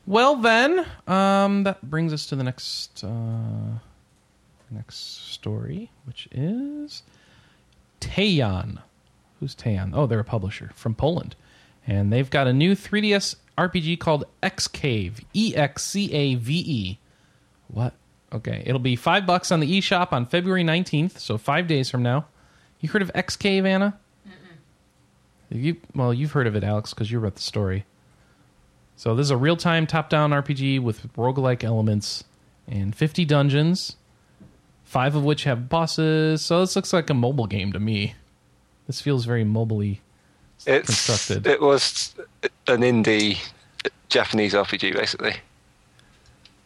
[0.08, 3.80] Well then, um, that brings us to the next uh,
[4.72, 7.04] next story, which is
[8.00, 8.82] Teyon.
[9.40, 9.92] Who's Teyon?
[9.94, 11.36] Oh, they're a publisher from Poland,
[11.86, 15.24] and they've got a new 3DS RPG called Excave.
[15.34, 17.00] E X C A V E.
[17.68, 17.94] What?
[18.34, 22.04] Okay, it'll be five bucks on the eShop on February 19th, so five days from
[22.04, 22.26] now.
[22.82, 23.98] You heard of Excave, Anna?
[25.50, 27.86] You well, you've heard of it, Alex, because you wrote the story.
[28.98, 32.24] So this is a real-time top-down RPG with roguelike elements
[32.68, 33.98] and 50 dungeons,
[34.84, 36.42] five of which have bosses.
[36.42, 38.16] So this looks like a mobile game to me.
[38.88, 40.00] This feels very mobily
[40.66, 41.48] It's constructed.
[41.48, 42.16] it was
[42.68, 43.38] an indie
[44.10, 45.36] Japanese RPG basically.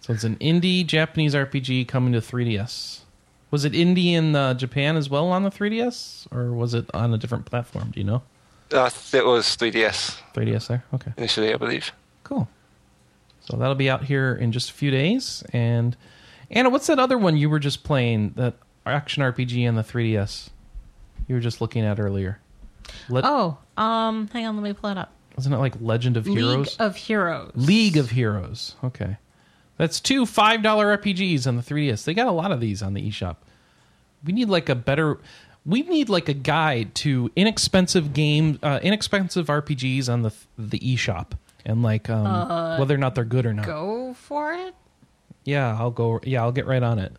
[0.01, 3.01] So it's an indie Japanese RPG coming to 3DS.
[3.51, 7.13] Was it indie in uh, Japan as well on the 3DS, or was it on
[7.13, 7.91] a different platform?
[7.91, 8.21] Do you know?
[8.71, 10.83] Uh, it was 3DS 3DS there.
[10.93, 11.11] Okay.
[11.17, 11.91] initially, I believe.
[12.23, 12.47] Cool.
[13.41, 15.43] So that'll be out here in just a few days.
[15.51, 15.97] And
[16.51, 18.33] Anna, what's that other one you were just playing?
[18.35, 18.53] That
[18.85, 20.49] action RPG on the 3DS
[21.27, 22.39] you were just looking at earlier.
[23.09, 25.11] Le- Oh, um, hang on, let me pull it up.
[25.37, 26.67] Isn't it like Legend of Heroes?
[26.67, 27.51] League of Heroes.
[27.55, 28.75] League of Heroes.
[28.83, 29.17] Okay.
[29.77, 32.03] That's two $5 RPGs on the 3DS.
[32.03, 33.37] They got a lot of these on the eShop.
[34.25, 35.17] We need like a better
[35.65, 41.31] we need like a guide to inexpensive game uh, inexpensive RPGs on the the eShop
[41.65, 43.65] and like um, whether or not they're good or not.
[43.65, 44.75] Go for it.
[45.45, 47.15] Yeah, I'll go yeah, I'll get right on it.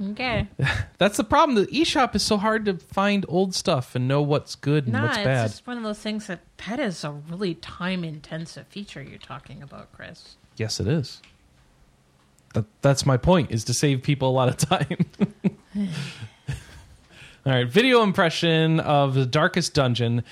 [0.00, 0.46] Okay.
[0.98, 1.56] That's the problem.
[1.56, 5.02] The eShop is so hard to find old stuff and know what's good and Nah,
[5.02, 5.46] what's it's bad.
[5.50, 9.62] just one of those things that that is a really time intensive feature you're talking
[9.62, 10.36] about, Chris.
[10.56, 11.20] Yes, it is.
[12.54, 14.98] That, that's my point, is to save people a lot of time.
[17.46, 20.22] All right, video impression of the Darkest Dungeon.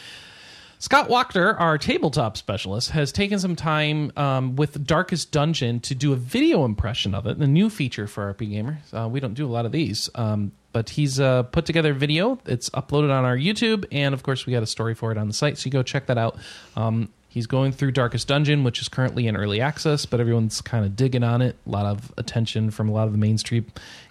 [0.79, 6.13] Scott Wachter, our tabletop specialist, has taken some time um, with Darkest Dungeon to do
[6.13, 8.77] a video impression of it, the new feature for RP Gamers.
[8.93, 11.95] Uh, we don't do a lot of these, um, but he's uh, put together a
[11.95, 12.39] video.
[12.45, 15.29] It's uploaded on our YouTube, and of course, we got a story for it on
[15.29, 16.37] the site, so you go check that out.
[16.77, 20.85] Um, he's going through Darkest Dungeon, which is currently in early access, but everyone's kind
[20.85, 21.57] of digging on it.
[21.67, 23.65] A lot of attention from a lot of the mainstream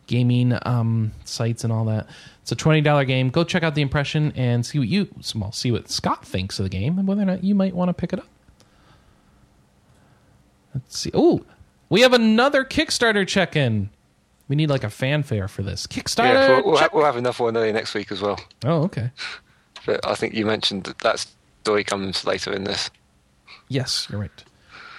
[0.08, 2.08] gaming um, sites and all that.
[2.42, 3.30] It's a twenty dollar game.
[3.30, 6.64] Go check out the impression and see what you well see what Scott thinks of
[6.64, 8.28] the game and whether or not you might want to pick it up.
[10.74, 11.12] Let's see.
[11.14, 11.44] Oh,
[11.90, 13.90] we have another Kickstarter check in.
[14.48, 16.34] We need like a fanfare for this Kickstarter.
[16.34, 18.40] Yeah, we'll, we'll, ha- check- we'll have another one early next week as well.
[18.64, 19.12] oh, okay.
[19.86, 21.26] But I think you mentioned that that
[21.64, 22.90] story comes later in this.
[23.70, 24.44] Yes, you're right.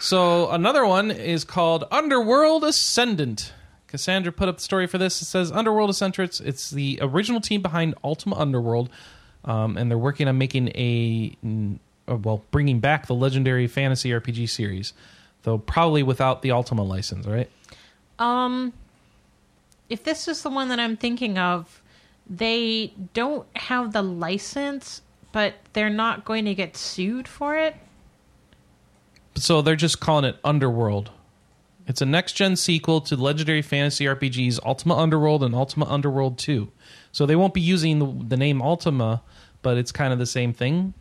[0.00, 3.52] So another one is called Underworld Ascendant.
[3.88, 5.22] Cassandra put up the story for this.
[5.22, 6.40] It says Underworld Ascendant.
[6.40, 8.90] It's the original team behind Ultima Underworld,
[9.44, 11.36] um, and they're working on making a
[12.08, 14.92] uh, well, bringing back the legendary fantasy RPG series,
[15.42, 17.50] though probably without the Ultima license, right?
[18.18, 18.72] Um,
[19.88, 21.82] if this is the one that I'm thinking of,
[22.28, 27.76] they don't have the license, but they're not going to get sued for it.
[29.36, 31.10] so they're just calling it Underworld.
[31.86, 36.68] It's a next gen sequel to legendary fantasy RPGs Ultima Underworld and Ultima Underworld 2.
[37.12, 39.22] So they won't be using the, the name Ultima,
[39.62, 40.94] but it's kind of the same thing.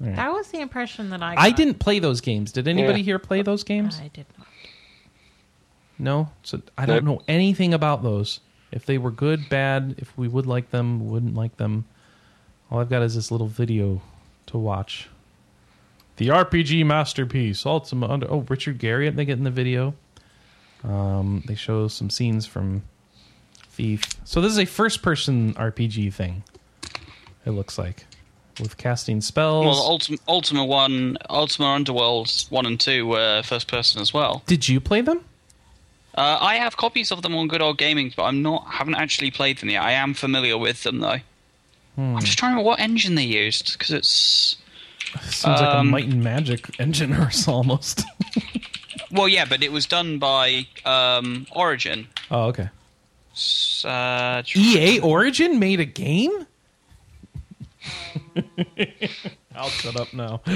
[0.00, 1.44] That was the impression that I got.
[1.44, 2.52] I didn't play those games.
[2.52, 3.04] Did anybody Yeah.
[3.04, 3.98] here play those games?
[4.02, 4.46] I did not.
[5.98, 6.30] No.
[6.42, 8.40] So I don't know anything about those.
[8.72, 11.84] If they were good, bad, if we would like them, wouldn't like them.
[12.70, 14.02] All I've got is this little video
[14.46, 15.08] to watch.
[16.16, 18.30] The RPG masterpiece, Ultima Under.
[18.30, 19.16] Oh, Richard Garriott.
[19.16, 19.94] They get in the video.
[20.84, 22.82] Um, they show some scenes from
[23.70, 24.02] Thief.
[24.24, 26.42] So this is a first-person RPG thing.
[27.44, 28.06] It looks like
[28.60, 29.66] with casting spells.
[29.66, 34.42] Well, Ultima, Ultima One, Ultima Underworlds One and Two were first person as well.
[34.46, 35.24] Did you play them?
[36.14, 39.30] Uh, I have copies of them on Good Old Gaming, but I'm not haven't actually
[39.30, 39.82] played them yet.
[39.82, 41.18] I am familiar with them though.
[41.96, 42.16] Hmm.
[42.16, 44.56] I'm just trying to remember what engine they used because it's
[45.22, 48.04] Seems like a Um, Might and Magic engine or almost.
[49.10, 52.08] well, yeah, but it was done by um, Origin.
[52.30, 52.68] oh, okay.
[53.34, 56.46] S- Uh, EA Origin made a game?
[59.54, 60.42] I'll shut up now.
[60.46, 60.50] oh,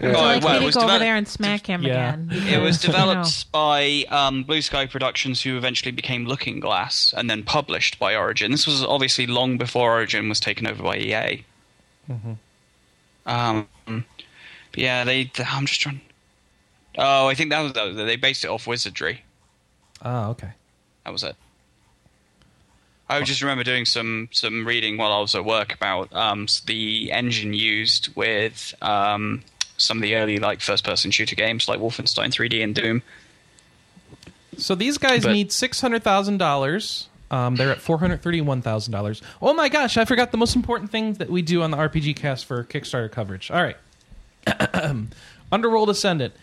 [0.00, 2.14] like well, me it to was go over developed- there and smack him Yeah.
[2.14, 2.28] again.
[2.32, 6.60] It was because, you know, developed by um, Blue Sky Productions, who eventually became Looking
[6.60, 8.52] Glass, and then published by Origin.
[8.52, 11.44] This was obviously long before Origin was taken over by EA.
[13.26, 14.04] Um, but
[14.76, 15.30] yeah, they.
[15.44, 16.00] I'm just trying.
[16.98, 19.22] Oh, I think that was they based it off Wizardry.
[20.02, 20.50] Ah, okay.
[21.04, 21.36] That was it.
[23.08, 27.12] I just remember doing some some reading while I was at work about um, the
[27.12, 29.42] engine used with um,
[29.76, 33.02] some of the early like first person shooter games like Wolfenstein 3D and Doom.
[34.58, 37.08] So these guys But- need six hundred thousand dollars.
[37.30, 39.20] Um, they're at four hundred thirty-one thousand dollars.
[39.42, 39.96] Oh my gosh!
[39.96, 43.10] I forgot the most important thing that we do on the RPG Cast for Kickstarter
[43.10, 43.50] coverage.
[43.50, 43.76] All right,
[45.52, 46.34] Underworld Ascendant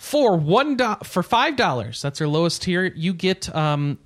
[0.00, 2.00] for one do- for five dollars.
[2.00, 2.86] That's their lowest tier.
[2.86, 3.98] You get um,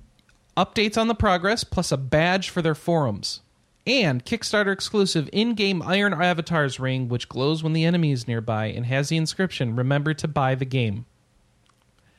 [0.57, 3.39] updates on the progress plus a badge for their forums
[3.87, 8.85] and Kickstarter exclusive in-game Iron Avatars ring, which glows when the enemy is nearby and
[8.85, 11.05] has the inscription "Remember to buy the game."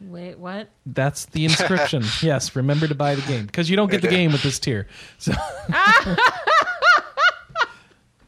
[0.01, 0.71] Wait, what?
[0.87, 2.03] That's the inscription.
[2.23, 4.87] yes, remember to buy the game because you don't get the game with this tier.
[5.19, 5.33] So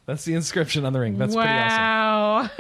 [0.09, 1.19] that's the inscription on the ring.
[1.19, 1.77] That's pretty awesome.
[1.79, 2.51] wow.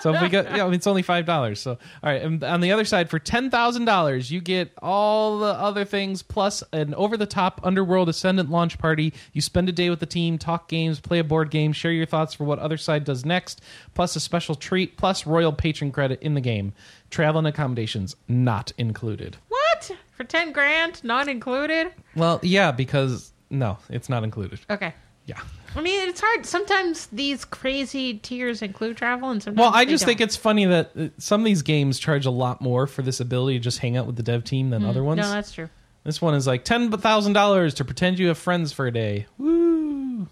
[0.00, 1.58] So if we got, yeah, it's only five dollars.
[1.58, 5.46] So all right, and on the OtherSide, for ten thousand dollars, you get all the
[5.46, 9.14] other things plus an over-the-top Underworld Ascendant launch party.
[9.32, 12.04] You spend a day with the team, talk games, play a board game, share your
[12.04, 13.62] thoughts for what other side does next,
[13.94, 16.74] plus a special treat, plus royal patron credit in the game.
[17.08, 19.38] Travel and accommodations not included.
[19.48, 19.90] what?
[20.12, 21.02] For 10 grand?
[21.02, 21.92] Not included?
[22.14, 24.60] Well, yeah, because no, it's not included.
[24.68, 24.92] Okay.
[25.28, 25.40] Yeah.
[25.76, 26.46] I mean, it's hard.
[26.46, 30.26] Sometimes these crazy tiers include travel, and sometimes Well, I they just think don't.
[30.26, 33.58] it's funny that uh, some of these games charge a lot more for this ability
[33.58, 35.20] to just hang out with the dev team than other ones.
[35.20, 35.68] No, that's true.
[36.04, 39.26] This one is like ten thousand dollars to pretend you have friends for a day.
[39.36, 40.26] Woo!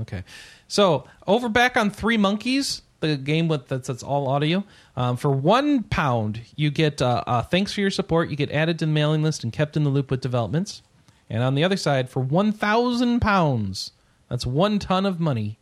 [0.00, 0.22] Okay,
[0.68, 4.62] so over back on Three Monkeys, the game with that's, that's all audio.
[4.96, 8.28] Um, for one pound, you get uh, uh, thanks for your support.
[8.28, 10.82] You get added to the mailing list and kept in the loop with developments.
[11.30, 13.92] And on the other side, for one thousand pounds,
[14.32, 15.58] that's one ton of money.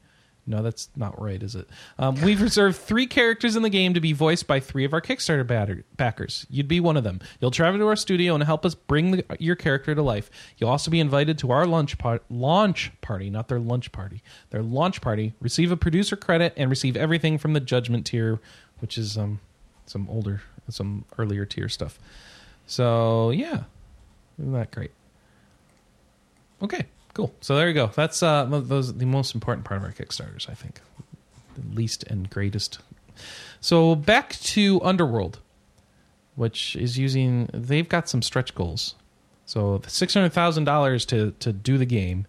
[0.47, 1.69] No, that's not right, is it?
[1.99, 5.01] Um, we've reserved three characters in the game to be voiced by three of our
[5.01, 6.47] Kickstarter batter- backers.
[6.49, 7.19] You'd be one of them.
[7.41, 10.31] You'll travel to our studio and help us bring the, your character to life.
[10.57, 14.23] You'll also be invited to our lunch par- launch party, not their lunch party.
[14.51, 15.35] Their launch party.
[15.41, 18.39] Receive a producer credit and receive everything from the Judgment tier,
[18.79, 19.41] which is um,
[19.87, 21.99] some older, some earlier tier stuff.
[22.67, 23.65] So yeah,
[24.39, 24.93] isn't that great?
[26.63, 27.35] Okay, cool.
[27.41, 27.89] So there you go.
[27.89, 30.81] That's uh, those the most important part of our Kickstarters, I think.
[31.57, 32.79] The least and greatest.
[33.61, 35.41] So back to Underworld,
[36.37, 37.51] which is using.
[37.53, 38.95] They've got some stretch goals.
[39.45, 42.27] So six hundred thousand dollars to to do the game,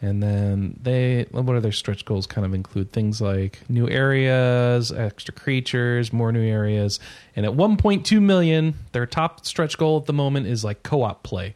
[0.00, 2.26] and then they what are their stretch goals?
[2.26, 7.00] Kind of include things like new areas, extra creatures, more new areas,
[7.36, 10.82] and at one point two million, their top stretch goal at the moment is like
[10.82, 11.54] co-op play.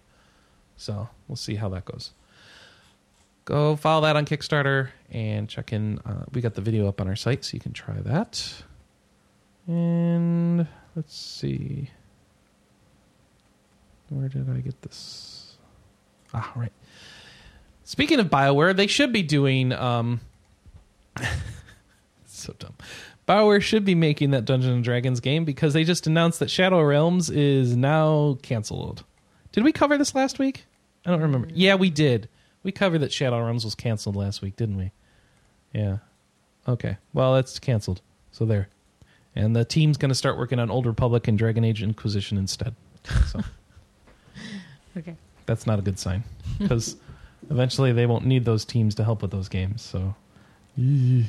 [0.77, 2.13] So we'll see how that goes.
[3.49, 6.01] Go follow that on Kickstarter and check in.
[6.01, 8.63] Uh, we got the video up on our site, so you can try that.
[9.67, 11.89] And let's see.
[14.11, 15.57] Where did I get this?
[16.35, 16.73] Ah, right.
[17.85, 19.73] Speaking of BioWare, they should be doing.
[19.73, 20.21] Um,
[22.27, 22.75] so dumb.
[23.27, 26.83] BioWare should be making that Dungeons and Dragons game because they just announced that Shadow
[26.83, 29.05] Realms is now canceled.
[29.53, 30.67] Did we cover this last week?
[31.07, 31.49] I don't remember.
[31.55, 32.29] Yeah, we did.
[32.63, 34.91] We covered that Shadow Realms was canceled last week, didn't we?
[35.73, 35.99] Yeah.
[36.67, 36.97] Okay.
[37.13, 38.01] Well, that's canceled.
[38.33, 38.69] So there.
[39.35, 42.75] and the team's going to start working on Old Republic and Dragon Age Inquisition instead.
[43.27, 43.41] So
[44.97, 45.17] Okay.
[45.47, 46.25] that's not a good sign
[46.59, 46.97] because
[47.51, 49.81] eventually they won't need those teams to help with those games.
[49.83, 50.15] So
[50.79, 51.25] Eeh.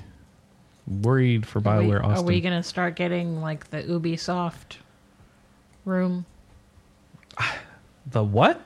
[1.02, 4.78] worried for Are we, Bioware are we going to start getting like the Ubisoft
[5.86, 6.26] room?
[8.12, 8.62] the what?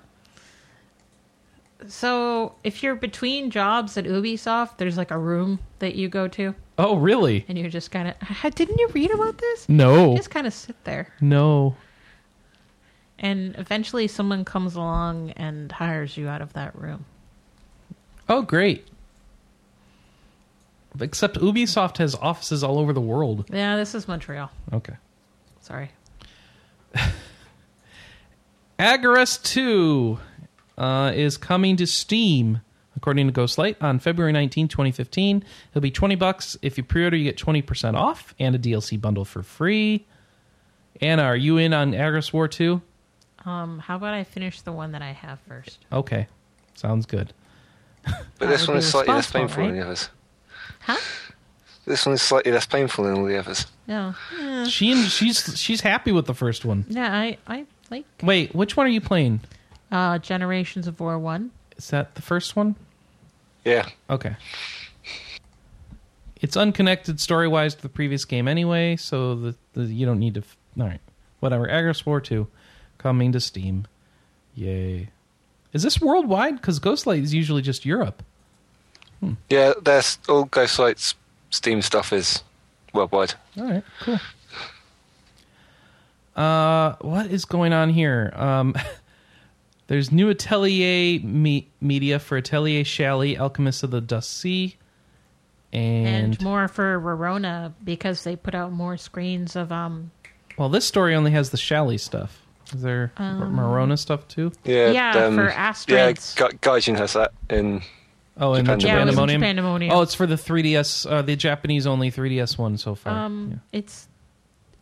[1.87, 6.55] So if you're between jobs at Ubisoft, there's like a room that you go to,
[6.77, 7.45] Oh, really?
[7.47, 8.15] and you're just kind of.
[8.55, 9.67] Didn't you read about this?
[9.69, 11.75] No, You just kind of sit there, no.
[13.19, 17.05] and eventually someone comes along and hires you out of that room.
[18.29, 18.87] Oh, great.
[20.99, 23.45] Except Ubisoft has offices all over the world.
[23.51, 24.49] Yeah, this is Montreal.
[24.71, 24.93] Okay.
[25.61, 25.89] Sorry.
[28.79, 30.19] Agarest 2
[30.77, 32.61] uh, is coming to Steam,
[32.95, 35.43] according to Ghostlight, on February 19, 2015.
[35.71, 36.57] It'll be 20 bucks.
[36.61, 40.05] If you pre-order, you get 20% off and a DLC bundle for free.
[41.01, 42.81] Anna, are you in on Agarest War 2?
[43.45, 45.79] Um, how about I finish the one that I have first?
[45.91, 46.27] Okay.
[46.75, 47.33] Sounds good.
[48.39, 50.09] But this one is slightly less responsible, painful than the others.
[50.81, 50.97] Huh?
[51.85, 53.67] This one is slightly less painful than all the others.
[53.87, 54.13] No.
[54.37, 56.85] Yeah, She she's she's happy with the first one.
[56.89, 59.39] yeah I, I like Wait, which one are you playing?
[59.93, 61.51] Uh, Generations of War 1.
[61.77, 62.75] Is that the first one?
[63.63, 63.87] Yeah.
[64.09, 64.35] Okay.
[66.41, 70.33] It's unconnected story wise to the previous game anyway, so the, the you don't need
[70.33, 70.41] to.
[70.41, 70.99] F- all right,
[71.39, 71.67] whatever.
[71.67, 72.47] Agarest War Two
[72.97, 73.87] coming to Steam.
[74.53, 75.09] Yay!
[75.71, 76.55] Is this worldwide?
[76.55, 78.23] Because Ghostlight is usually just Europe.
[79.49, 81.15] Yeah, there's all Ghostlight's
[81.49, 82.43] Steam stuff is
[82.93, 83.35] worldwide.
[83.57, 84.19] All right, cool.
[86.35, 88.33] Uh, what is going on here?
[88.35, 88.75] Um,
[89.93, 94.75] there's new Atelier me- media for Atelier Shallie, Alchemist of the Dusk Sea,
[95.71, 100.09] And, and more for Rorona because they put out more screens of um
[100.57, 102.41] Well, this story only has the Shally stuff.
[102.73, 104.51] Is there Um, Morona stuff too?
[104.63, 106.33] Yeah, Yeah, um, for Yeah, Astrids.
[106.33, 107.83] Ga- Gaijin has that in.
[108.39, 109.41] Oh, and the Japan- Yeah, it was in Japandemonium.
[109.59, 109.91] Japandemonium.
[109.91, 113.13] Oh, it's for the 3DS, uh, the Japanese only 3DS one so far.
[113.25, 114.07] um it's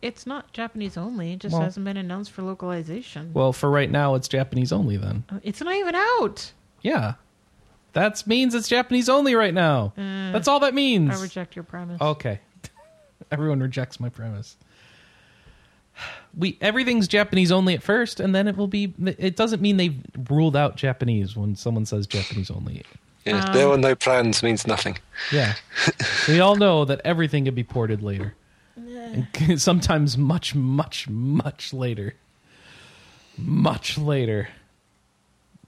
[0.02, 1.32] it's not Japanese only.
[1.32, 3.30] It just Well- hasn't been announced for localization.
[3.32, 4.96] Well, for right now, it's Japanese only.
[4.96, 6.52] Then, Uh, it's not even out.
[6.82, 7.14] yeah,
[7.94, 9.92] that means it's Japanese only right now.
[9.96, 11.16] That's all that means.
[11.18, 12.00] I reject your premise.
[12.00, 12.40] Okay.
[13.30, 14.56] Everyone rejects my premise.
[16.36, 18.94] We everything's Japanese only at first, and then it will be.
[19.18, 20.00] It doesn't mean they've
[20.30, 22.82] ruled out Japanese when someone says Japanese only.
[23.26, 24.96] Yeah, Um, there are no plans means nothing.
[25.30, 25.54] Yeah,
[26.28, 28.34] we all know that everything could be ported later.
[29.12, 32.14] And sometimes much, much, much later.
[33.36, 34.48] Much later.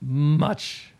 [0.01, 0.93] Much,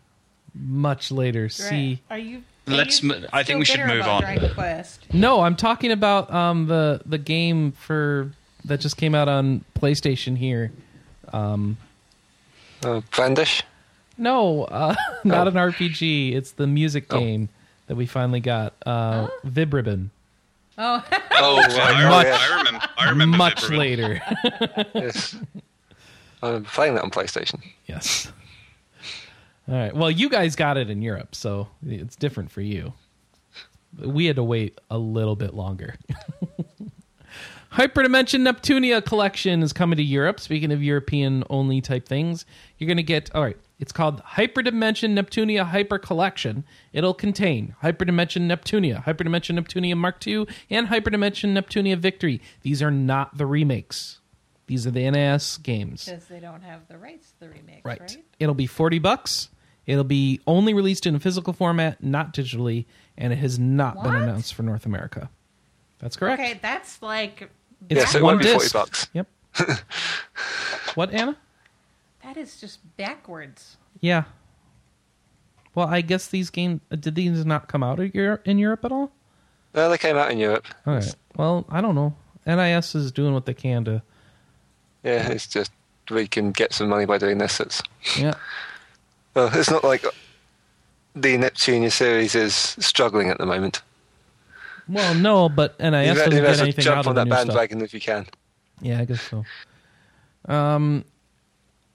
[0.53, 1.49] much later.
[1.49, 2.01] See.
[2.09, 2.43] Are you?
[2.67, 4.33] Let's you m- I think we still should bitter move about on.
[4.33, 5.13] Dragon Quest.
[5.13, 8.31] No, I'm talking about um the the game for
[8.65, 10.71] that just came out on PlayStation here.
[11.31, 13.61] Uh, Brandish?
[14.17, 15.49] No, uh, not Oh.
[15.51, 16.33] an RPG.
[16.33, 17.19] It's the music Oh.
[17.19, 17.49] game
[17.87, 18.73] that we finally got.
[18.85, 20.09] Uh, Vib-Ribbon.
[20.77, 22.87] Oh, Oh, oh I, Much- I remember.
[22.97, 23.37] I remember.
[23.37, 24.21] Much later.
[24.93, 25.35] yes.
[26.43, 27.61] I'm playing that on PlayStation.
[27.85, 28.31] yes.
[29.67, 29.95] All right.
[29.95, 32.93] Well, you guys got it in Europe, so it's different for you.
[33.99, 35.95] We had to wait a little bit longer.
[37.73, 40.39] Hyperdimension Neptunia collection is coming to Europe.
[40.39, 42.45] Speaking of European only type things,
[42.77, 46.63] you're going to get, all right, it's called Hyperdimension Neptunia Hyper Collection.
[46.93, 52.41] It'll contain Hyperdimension Neptunia, Hyperdimension Neptunia Mark II, and Hyperdimension Neptunia Victory.
[52.61, 54.19] These are not the remakes,
[54.67, 56.05] these are the NAS games.
[56.05, 57.99] because they don't have the rights to the remakes, Right.
[57.99, 58.17] right?
[58.39, 59.49] It'll be 40 bucks.
[59.85, 62.85] It'll be only released in a physical format, not digitally,
[63.17, 65.29] and it has not been announced for North America.
[65.99, 66.41] That's correct.
[66.41, 67.49] Okay, that's like
[67.89, 68.73] It's Yeah, so it one won't be 40 disc.
[68.73, 69.07] bucks.
[69.13, 69.27] Yep.
[70.95, 71.37] what, Anna?
[72.25, 73.77] That is just backwards.
[74.01, 74.23] Yeah.
[75.75, 79.11] Well, I guess these games did these not come out in Europe, at all?
[79.73, 80.65] No, they came out in Europe.
[80.87, 81.15] All right.
[81.35, 82.15] Well, I don't know.
[82.47, 84.01] NIS is doing what they can to.
[85.03, 85.71] Yeah, it's just
[86.09, 87.59] we can get some money by doing this.
[87.59, 87.81] It's
[88.17, 88.35] Yeah.
[89.33, 90.05] well, it's not like
[91.13, 93.81] the Neptunia series is struggling at the moment.
[94.87, 97.47] Well, no, but NIS you doesn't get anything jump out of the that new stuff.
[97.47, 98.27] bandwagon if you can.
[98.81, 99.43] Yeah, I guess so.
[100.53, 101.03] Um,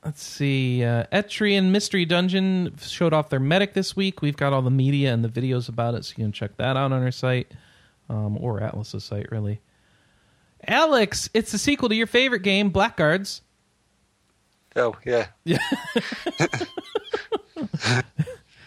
[0.04, 0.84] let's see.
[0.84, 4.22] Uh, Etrian Mystery Dungeon showed off their medic this week.
[4.22, 6.76] We've got all the media and the videos about it, so you can check that
[6.76, 7.52] out on our site
[8.08, 9.60] um, or Atlus's site, really.
[10.66, 13.42] Alex, it's the sequel to your favorite game, Blackguards.
[14.76, 15.58] Oh yeah, Yeah.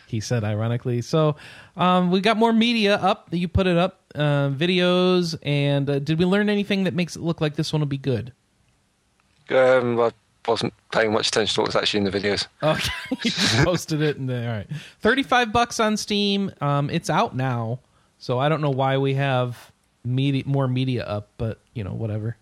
[0.08, 1.02] he said ironically.
[1.02, 1.38] So
[1.78, 3.30] um, we got more media up.
[3.32, 7.22] You put it up, uh, videos, and uh, did we learn anything that makes it
[7.22, 8.34] look like this one will be good?
[9.50, 10.12] Um, I
[10.48, 12.48] wasn't paying much attention to what was actually in the videos.
[12.62, 14.68] Okay, posted it, and then, all right,
[15.02, 16.52] thirty-five bucks on Steam.
[16.62, 17.80] Um, it's out now,
[18.20, 19.72] so I don't know why we have
[20.06, 22.36] media more media up, but you know, whatever.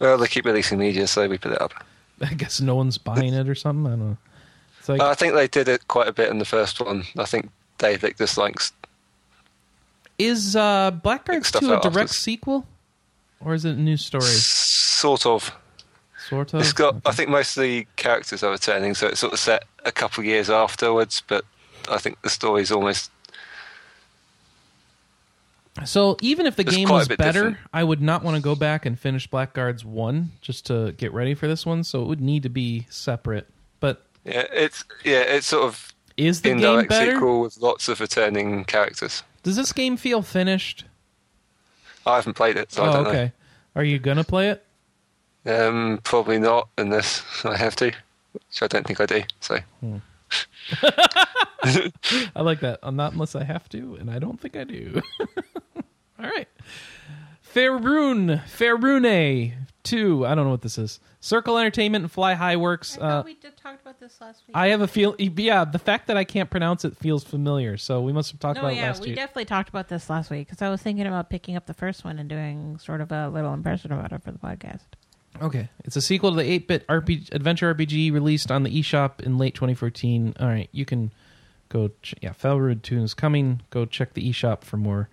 [0.00, 1.72] Well, they keep releasing media, so we put it up.
[2.20, 3.86] I guess no one's buying it or something.
[3.86, 4.16] I don't know.
[4.80, 7.04] It's like, Uh, I think they did it quite a bit in the first one.
[7.16, 8.72] I think Dave Lick dislikes.
[10.18, 12.66] is uh, Blackguards two a direct sequel,
[13.40, 14.24] or is it a new story?
[14.24, 15.52] Sort of.
[16.28, 16.60] Sort of.
[16.60, 16.94] It's got.
[16.94, 17.02] Okay.
[17.06, 20.22] I think most of the characters are returning, so it's sort of set a couple
[20.22, 21.22] of years afterwards.
[21.26, 21.44] But
[21.90, 23.10] I think the story's almost.
[25.84, 27.56] So even if the game was better, different.
[27.72, 31.34] I would not want to go back and finish Blackguards one just to get ready
[31.34, 31.84] for this one.
[31.84, 33.48] So it would need to be separate.
[33.80, 37.14] But Yeah, it's yeah, it's sort of is the game indirect better?
[37.14, 39.24] sequel with lots of returning characters.
[39.42, 40.84] Does this game feel finished?
[42.06, 43.32] I haven't played it, so I oh, don't okay.
[43.74, 44.63] Are you gonna play it?
[45.44, 45.68] Know.
[45.68, 47.92] Um, probably not unless I have to,
[48.32, 49.22] which I don't think I do.
[49.40, 49.58] So
[52.34, 52.80] I like that.
[52.82, 55.00] Uh, Not unless I have to, and I don't think I do.
[56.18, 56.48] All right.
[57.54, 59.52] Faerun, Fairune
[59.84, 60.26] 2.
[60.26, 60.98] I don't know what this is.
[61.20, 62.98] Circle Entertainment and Fly High Works.
[62.98, 64.56] I Uh, we did talked about this last week.
[64.56, 65.14] I have a feel.
[65.18, 67.76] Yeah, the fact that I can't pronounce it feels familiar.
[67.76, 69.16] So we must have talked no, about it yeah, last we week.
[69.16, 72.04] definitely talked about this last week because I was thinking about picking up the first
[72.04, 74.82] one and doing sort of a little impression about it for the podcast.
[75.42, 79.36] Okay, it's a sequel to the 8-bit RPG, adventure RPG released on the eShop in
[79.36, 80.34] late 2014.
[80.38, 81.12] All right, you can
[81.68, 81.88] go.
[82.02, 83.60] Ch- yeah, Felrood 2 is coming.
[83.70, 85.08] Go check the eShop for more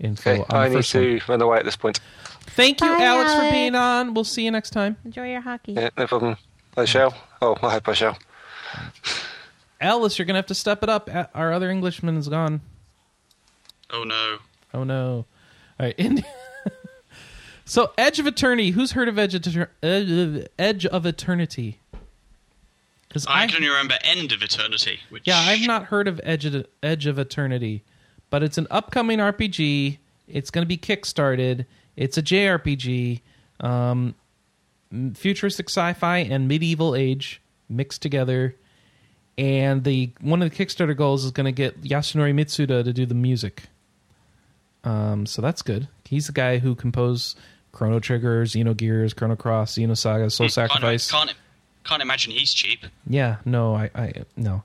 [0.00, 1.02] info okay, on I the need first one.
[1.04, 2.00] to run away at this point.
[2.46, 4.12] Thank you, Bye, Alex, for being on.
[4.12, 4.96] We'll see you next time.
[5.04, 5.74] Enjoy your hockey.
[5.74, 6.36] Yeah, no problem.
[6.76, 7.14] I shall.
[7.40, 8.18] Oh, I hope I shall.
[9.80, 11.08] Alice, you're gonna have to step it up.
[11.08, 12.60] A- Our other Englishman is gone.
[13.90, 14.38] Oh no.
[14.74, 15.26] Oh no!
[15.78, 16.24] All right, Indi-
[17.70, 18.70] so Edge of Eternity.
[18.70, 19.68] Who's heard of Edge of, Eter-
[20.42, 21.78] uh, Edge of Eternity?
[23.06, 26.44] Because I can only remember End of Eternity, which Yeah, I've not heard of Edge
[26.46, 27.84] of, Edge of Eternity,
[28.28, 29.98] but it's an upcoming RPG.
[30.26, 31.64] It's going to be kickstarted.
[31.96, 33.20] It's a JRPG,
[33.60, 34.16] um,
[35.14, 38.56] futuristic sci-fi and medieval age mixed together.
[39.38, 43.06] And the one of the Kickstarter goals is going to get Yasunori Mitsuda to do
[43.06, 43.62] the music.
[44.82, 45.88] Um, so that's good.
[46.04, 47.38] He's the guy who composed
[47.72, 51.10] Chrono Trigger, Xenogears, Chrono Cross, Xenosaga, Soul Hmm, Sacrifice.
[51.10, 51.38] Can't, can't
[51.84, 52.84] can't imagine he's cheap.
[53.06, 54.62] Yeah, no, I, I no.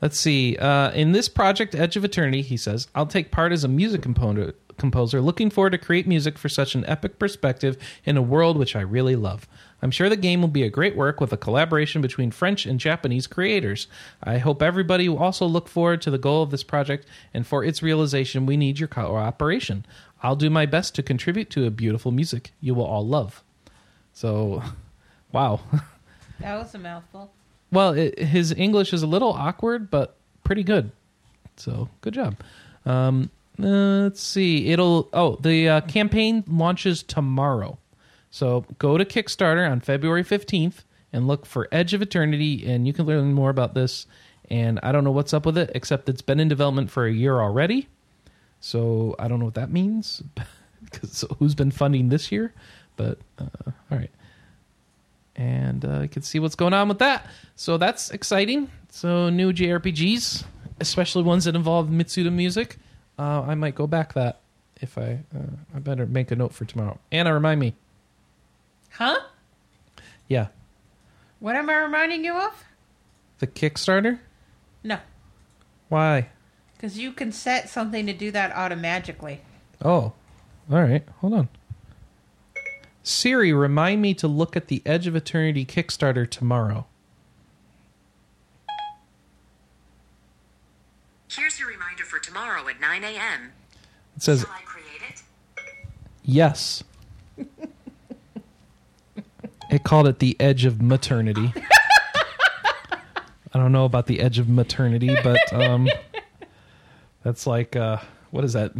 [0.00, 0.56] Let's see.
[0.56, 4.02] Uh, in this project, Edge of Eternity, he says, I'll take part as a music
[4.02, 8.58] composer, composer, looking forward to create music for such an epic perspective in a world
[8.58, 9.48] which I really love.
[9.82, 12.80] I'm sure the game will be a great work with a collaboration between French and
[12.80, 13.88] Japanese creators.
[14.22, 17.64] I hope everybody will also look forward to the goal of this project, and for
[17.64, 19.84] its realization, we need your cooperation.
[20.26, 23.44] I'll do my best to contribute to a beautiful music you will all love.
[24.12, 24.62] So,
[25.32, 25.60] wow.
[26.40, 27.32] That was a mouthful.
[27.72, 30.90] Well, it, his English is a little awkward, but pretty good.
[31.56, 32.36] So good job.
[32.84, 34.68] Um, uh, let's see.
[34.68, 35.08] It'll.
[35.14, 37.78] Oh, the uh, campaign launches tomorrow.
[38.30, 42.92] So go to Kickstarter on February fifteenth and look for Edge of Eternity, and you
[42.92, 44.06] can learn more about this.
[44.50, 47.12] And I don't know what's up with it, except it's been in development for a
[47.12, 47.88] year already.
[48.60, 50.22] So I don't know what that means.
[50.84, 52.52] Because who's been funding this year?
[52.96, 54.10] But uh, all right
[55.34, 57.26] and uh, you can see what's going on with that.
[57.56, 58.70] So that's exciting.
[58.90, 60.44] So new JRPGs,
[60.80, 62.78] especially ones that involve Mitsuda music.
[63.18, 64.40] Uh, I might go back that
[64.80, 65.20] if I.
[65.34, 65.40] Uh,
[65.74, 66.98] I better make a note for tomorrow.
[67.12, 67.74] Anna, remind me.
[68.92, 69.18] Huh?
[70.28, 70.48] Yeah,
[71.40, 72.64] What am I reminding you of?
[73.38, 74.18] the Kickstarter.
[74.84, 74.98] No,
[75.88, 76.28] Why?
[76.76, 79.40] Because you can set something to do that automatically.
[79.84, 80.12] Oh,
[80.70, 81.04] all right.
[81.20, 81.48] Hold on.
[83.02, 86.86] Siri, remind me to look at the Edge of Eternity Kickstarter tomorrow.
[91.30, 93.52] Here's your reminder for tomorrow at 9 a.m.
[94.16, 95.22] It says Shall I create it?
[96.24, 96.82] Yes.
[99.70, 101.52] it called it the edge of maternity.
[103.52, 105.88] I don't know about the edge of maternity, but um,
[107.26, 107.98] that's like uh,
[108.30, 108.76] what is that?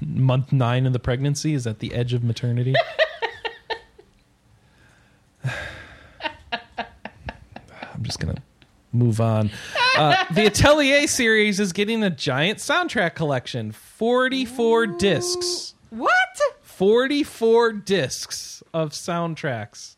[0.00, 2.74] Month nine of the pregnancy is that the edge of maternity?
[5.44, 5.52] I'm
[8.00, 8.42] just gonna
[8.92, 9.50] move on.
[9.94, 15.74] Uh, the Atelier series is getting a giant soundtrack collection, 44 discs.
[15.90, 16.10] What?
[16.62, 19.96] 44 discs of soundtracks.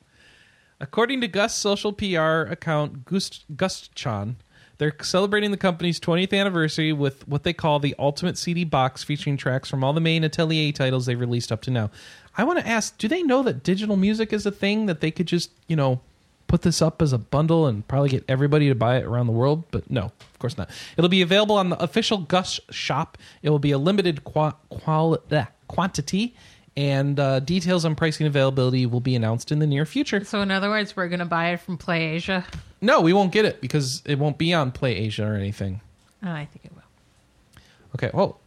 [0.81, 4.35] According to Gust's social PR account, Gust, Gustchan,
[4.83, 9.37] They're celebrating the company's 20th anniversary with what they call the Ultimate CD box featuring
[9.37, 11.93] tracks from all the main Atelier titles they've released up to now.
[12.37, 15.13] I want to ask, do they know that digital music is a thing that they
[15.13, 16.01] could just, you know,
[16.49, 19.33] put this up as a bundle and probably get everybody to buy it around the
[19.33, 19.63] world?
[19.71, 20.69] But no, of course not.
[20.97, 23.19] It'll be available on the official Gust shop.
[23.41, 24.55] It will be a limited qua-
[24.85, 26.35] uh, quantity,
[26.77, 30.25] and uh, details on pricing availability will be announced in the near future.
[30.25, 32.45] So in other words, we're gonna buy it from Play Asia.
[32.83, 35.81] No, we won't get it because it won't be on Play Asia or anything.
[36.23, 37.63] Oh, I think it will.
[37.95, 38.11] Okay.
[38.13, 38.41] Well,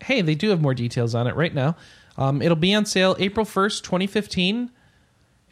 [0.00, 1.76] hey, they do have more details on it right now.
[2.16, 4.70] Um, it'll be on sale April 1st, 2015,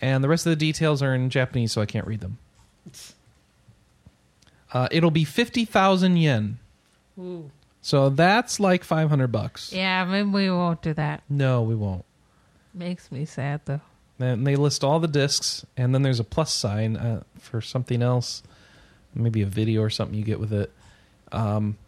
[0.01, 2.39] and the rest of the details are in Japanese, so I can't read them.
[4.73, 6.59] Uh, it'll be 50,000 yen.
[7.19, 7.51] Ooh.
[7.83, 9.73] So that's like 500 bucks.
[9.73, 11.23] Yeah, maybe we won't do that.
[11.29, 12.05] No, we won't.
[12.75, 13.81] Makes me sad though.
[14.21, 18.03] And they list all the discs, and then there's a plus sign uh, for something
[18.03, 18.43] else,
[19.15, 20.71] maybe a video or something you get with it.
[21.33, 21.79] Um,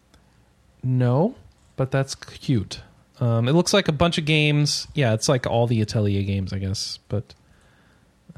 [0.83, 1.35] no,
[1.77, 2.81] but that's cute.
[3.21, 4.89] Um, it looks like a bunch of games.
[4.95, 6.99] Yeah, it's like all the Atelier games, I guess.
[7.09, 7.35] But,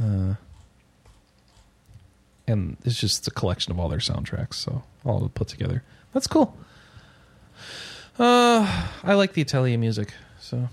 [0.01, 0.35] uh,
[2.49, 5.85] and it's just a collection of all their soundtracks, so all put together.
[6.13, 6.57] That's cool.
[8.19, 10.69] Uh, I like the Atelier music, so.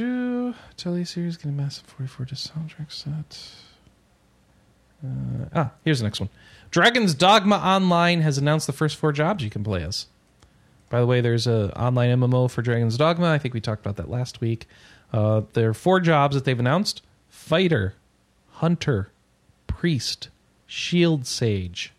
[0.00, 3.48] Atelier series getting massive 44 disc soundtrack set.
[5.04, 6.30] Uh, ah, here's the next one.
[6.70, 10.06] Dragon's Dogma Online has announced the first four jobs you can play as.
[10.90, 13.30] By the way, there's a online MMO for Dragon's Dogma.
[13.30, 14.66] I think we talked about that last week.
[15.12, 17.94] Uh, there are four jobs that they've announced: fighter,
[18.52, 19.10] hunter,
[19.66, 20.28] priest,
[20.66, 21.92] shield sage,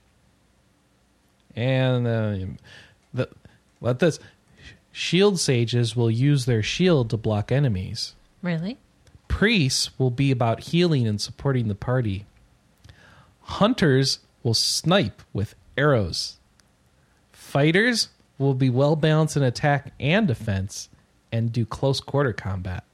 [1.56, 2.36] and uh,
[3.14, 3.30] the
[3.82, 4.20] let this
[4.96, 8.16] shield sages will use their shield to block enemies.
[8.42, 8.78] Really?
[9.28, 12.26] Priests will be about healing and supporting the party.
[13.42, 16.38] Hunters will snipe with arrows.
[17.34, 18.08] Fighters
[18.38, 20.88] will be well balanced in attack and defense
[21.30, 22.86] and do close quarter combat.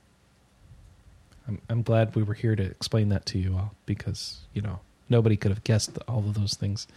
[1.48, 4.80] I'm, I'm glad we were here to explain that to you all because, you know,
[5.08, 6.88] nobody could have guessed all of those things.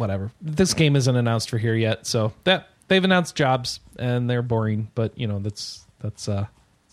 [0.00, 0.30] Whatever.
[0.40, 4.90] This game isn't announced for here yet, so that they've announced jobs and they're boring,
[4.94, 6.46] but you know, that's that's uh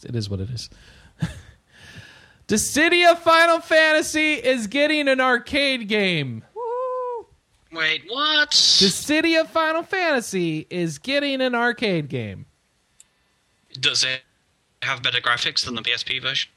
[0.03, 0.69] it is what it is.
[2.47, 6.43] Dissidia Final Fantasy is getting an arcade game.
[7.71, 8.51] Wait, what?
[8.51, 12.45] Dissidia Final Fantasy is getting an arcade game.
[13.79, 14.21] Does it
[14.81, 16.49] have better graphics than the PSP version?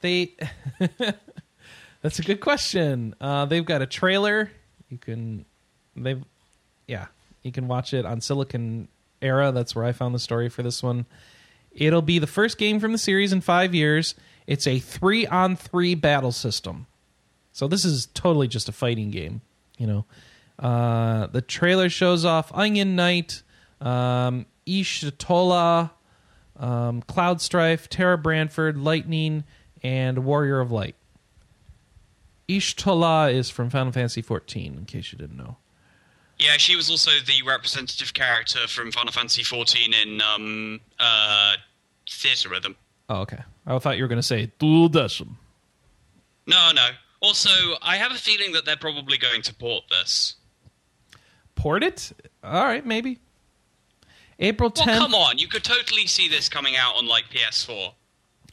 [0.00, 0.32] They
[2.02, 3.14] That's a good question.
[3.18, 4.50] Uh, they've got a trailer.
[4.90, 5.46] You can
[5.96, 6.22] they've
[6.86, 7.06] yeah,
[7.42, 8.88] you can watch it on Silicon
[9.22, 9.52] Era.
[9.52, 11.06] That's where I found the story for this one.
[11.72, 14.14] It'll be the first game from the series in 5 years.
[14.46, 16.86] It's a 3 on 3 battle system.
[17.52, 19.40] So this is totally just a fighting game,
[19.78, 20.04] you know.
[20.58, 23.42] Uh, the trailer shows off Onion Knight,
[23.80, 25.90] um, Y'shtola,
[26.56, 29.44] um, Cloud Strife, Terra Branford, Lightning,
[29.82, 30.94] and Warrior of Light.
[32.48, 35.56] Y'shtola is from Final Fantasy XIV, in case you didn't know.
[36.38, 41.54] Yeah, she was also the representative character from Final Fantasy XIV in um, uh,
[42.08, 42.74] Theatrhythm.
[43.08, 43.38] Oh, okay.
[43.66, 45.36] I thought you were going to say Duodecim.
[46.46, 46.88] No, no.
[47.20, 50.34] Also, I have a feeling that they're probably going to port this.
[51.54, 52.12] Port it?
[52.42, 53.20] All right, maybe.
[54.38, 54.86] April 10th.
[54.86, 55.38] Well, come on.
[55.38, 57.92] You could totally see this coming out on, like, PS4.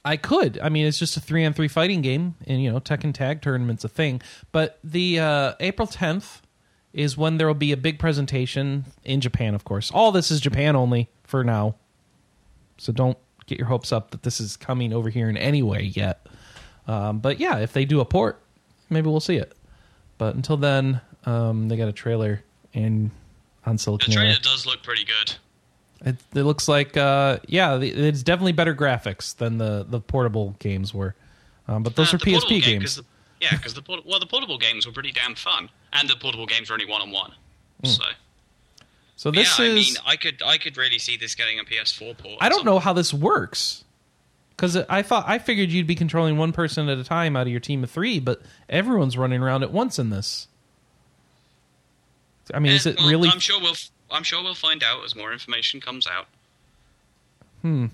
[0.06, 0.60] I could.
[0.60, 3.42] I mean, it's just a three on three fighting game, and you know, Tekken Tag
[3.42, 4.22] Tournament's a thing.
[4.52, 6.42] But the uh, April 10th
[6.94, 9.92] is when there will be a big presentation in Japan, of course.
[9.92, 11.76] All this is Japan only for now,
[12.78, 15.82] so don't get your hopes up that this is coming over here in any way
[15.96, 16.28] yet.
[16.88, 18.42] Um, but yeah, if they do a port,
[18.90, 19.54] maybe we'll see it.
[20.18, 22.44] But until then, um, they got a trailer
[22.74, 23.12] and
[23.66, 24.10] on Silicon.
[24.10, 25.36] The trailer does look pretty good.
[26.04, 30.94] It, it looks like, uh, yeah, it's definitely better graphics than the, the portable games
[30.94, 31.16] were.
[31.68, 32.84] Um, but those Uh, are PSP game, games.
[32.84, 33.06] 'cause the-
[33.40, 36.70] yeah, because the well, the portable games were pretty damn fun, and the portable games
[36.70, 37.32] are only one on one.
[37.84, 38.04] So
[39.16, 39.36] So Hmm.
[39.36, 39.72] this yeah, is.
[39.72, 42.38] I mean, I could I could really see this getting a PS4 port.
[42.42, 43.84] I don't know how this works.
[44.56, 47.48] Because I thought I figured you'd be controlling one person at a time out of
[47.52, 50.48] your team of three, but everyone's running around at once in this.
[52.54, 53.30] I mean, is Eh, it well, really?
[53.30, 53.76] I'm sure we'll
[54.12, 56.28] I'm sure we'll find out as more information comes out.
[57.62, 57.88] Hmm,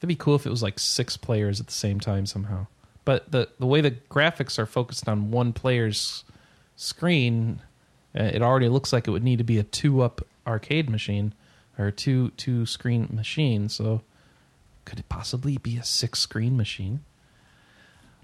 [0.00, 2.66] that'd be cool if it was like six players at the same time somehow.
[3.04, 6.24] But the the way the graphics are focused on one player's
[6.82, 7.60] screen,
[8.18, 11.34] uh, it already looks like it would need to be a two up arcade machine
[11.78, 13.68] or two two screen machine.
[13.68, 14.02] So
[14.84, 17.04] could it possibly be a six screen machine?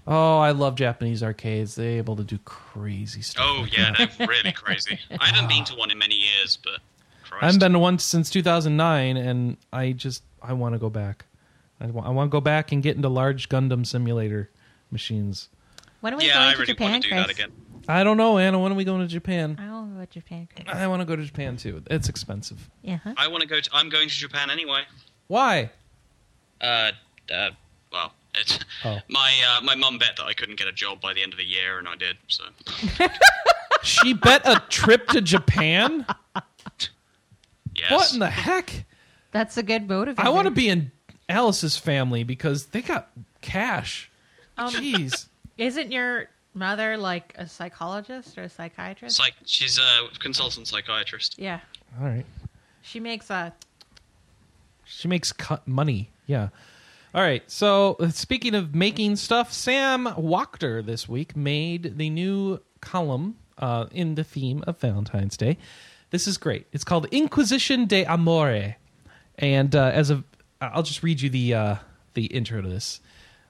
[0.07, 1.75] Oh, I love Japanese arcades.
[1.75, 3.45] They're able to do crazy stuff.
[3.47, 4.11] Oh like yeah, that.
[4.17, 4.99] they're really crazy.
[5.19, 6.79] I haven't been to one in many years, but
[7.23, 7.43] Christ.
[7.43, 11.25] I haven't been to one since 2009, and I just I want to go back.
[11.79, 14.49] I want, I want to go back and get into large Gundam simulator
[14.91, 15.47] machines.
[16.01, 17.27] When are we yeah, going I to really Japan, want to do Chris?
[17.27, 17.51] that again.
[17.89, 18.59] I don't know, Anna.
[18.59, 19.57] When are we going to Japan?
[19.59, 20.67] I want to go to Japan, Chris.
[20.71, 21.81] I want to go to Japan too.
[21.89, 22.69] It's expensive.
[22.83, 22.97] Yeah.
[23.03, 23.15] Huh?
[23.17, 23.59] I want to go.
[23.59, 24.83] To, I'm going to Japan anyway.
[25.27, 25.71] Why?
[26.61, 26.91] Uh,
[27.33, 27.49] uh
[27.91, 28.99] well, it's Oh.
[29.09, 31.37] my uh, my mum bet that I couldn't get a job by the end of
[31.39, 32.17] the year, and I did.
[32.27, 32.43] So
[33.81, 36.05] She bet a trip to Japan.
[37.75, 37.91] yes.
[37.91, 38.85] What in the heck?
[39.31, 40.19] That's a good motivator.
[40.19, 40.91] I want to be in
[41.27, 43.09] Alice's family because they got
[43.41, 44.11] cash.
[44.57, 45.27] Um, Jeez.
[45.57, 49.17] Isn't your mother like a psychologist or a psychiatrist?
[49.17, 51.35] Psych- she's a consultant psychiatrist.
[51.37, 51.59] yeah.
[51.99, 52.25] All right.
[52.81, 53.53] She makes a.
[54.85, 56.09] She makes cut money.
[56.25, 56.49] Yeah.
[57.13, 57.43] All right.
[57.49, 63.87] So uh, speaking of making stuff, Sam Wachter this week made the new column uh,
[63.91, 65.57] in the theme of Valentine's Day.
[66.11, 66.65] This is great.
[66.71, 68.75] It's called Inquisition de Amore,
[69.37, 70.23] and uh, as a,
[70.61, 71.75] I'll just read you the uh,
[72.15, 72.99] the intro to this.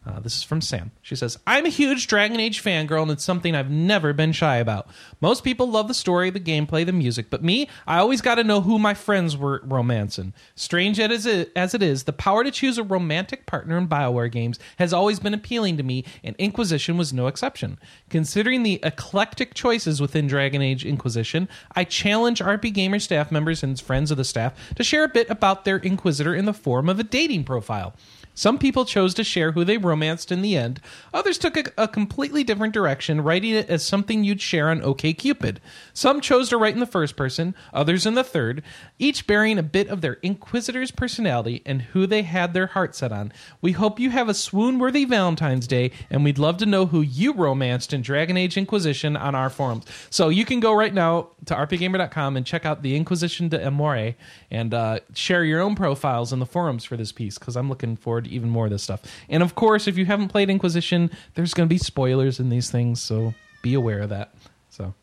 [0.09, 0.91] Uh, this is from Sam.
[1.03, 4.57] She says, I'm a huge Dragon Age fangirl, and it's something I've never been shy
[4.57, 4.87] about.
[5.21, 8.43] Most people love the story, the gameplay, the music, but me, I always got to
[8.43, 10.33] know who my friends were romancing.
[10.55, 14.31] Strange as it, as it is, the power to choose a romantic partner in Bioware
[14.31, 17.77] games has always been appealing to me, and Inquisition was no exception.
[18.09, 23.79] Considering the eclectic choices within Dragon Age Inquisition, I challenge RP Gamer staff members and
[23.79, 26.99] friends of the staff to share a bit about their Inquisitor in the form of
[26.99, 27.93] a dating profile.
[28.39, 30.79] Some people chose to share who they romanced in the end.
[31.13, 35.57] Others took a, a completely different direction, writing it as something you'd share on OKCupid.
[35.91, 38.63] Some chose to write in the first person, others in the third,
[38.97, 43.11] each bearing a bit of their inquisitor's personality and who they had their heart set
[43.11, 43.33] on.
[43.59, 47.33] We hope you have a swoon-worthy Valentine's Day, and we'd love to know who you
[47.33, 49.83] romanced in Dragon Age Inquisition on our forums.
[50.09, 54.15] So you can go right now to rpgamer.com and check out the Inquisition de Amore
[54.49, 57.97] and uh, share your own profiles in the forums for this piece because I'm looking
[57.97, 59.01] forward even more of this stuff.
[59.29, 62.69] And of course, if you haven't played Inquisition, there's going to be spoilers in these
[62.69, 64.33] things, so be aware of that.
[64.69, 64.93] So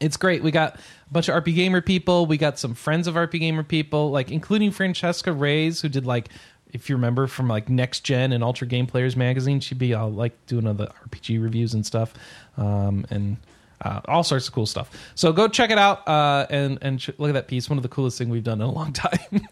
[0.00, 0.42] it's great.
[0.42, 2.26] We got a bunch of RP Gamer people.
[2.26, 6.28] We got some friends of RP Gamer people, like including Francesca Reyes, who did like,
[6.72, 10.10] if you remember from like Next Gen and Ultra Game Players magazine, she'd be all
[10.10, 12.12] like doing all the RPG reviews and stuff,
[12.56, 13.36] um, and
[13.82, 14.90] uh, all sorts of cool stuff.
[15.14, 17.70] So go check it out uh, and and ch- look at that piece.
[17.70, 19.46] One of the coolest thing we've done in a long time.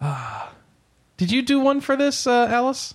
[0.00, 0.51] Ah.
[1.22, 2.94] Did you do one for this, uh, Alice?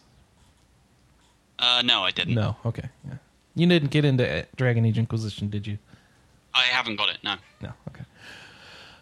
[1.58, 2.36] Uh, no, I didn't.
[2.36, 2.58] No.
[2.66, 2.90] Okay.
[3.08, 3.14] Yeah.
[3.56, 5.78] You didn't get into uh, Dragon Age Inquisition, did you?
[6.54, 7.20] I haven't got it.
[7.24, 7.36] No.
[7.62, 7.72] No.
[7.88, 8.04] Okay.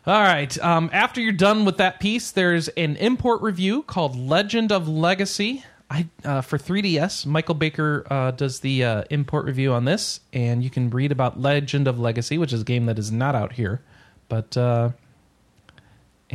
[0.06, 0.56] All right.
[0.60, 5.64] Um, after you're done with that piece, there's an import review called Legend of Legacy.
[5.89, 7.26] I uh, for 3DS.
[7.26, 11.41] Michael Baker uh, does the uh, import review on this, and you can read about
[11.41, 13.81] Legend of Legacy, which is a game that is not out here,
[14.30, 14.91] but uh,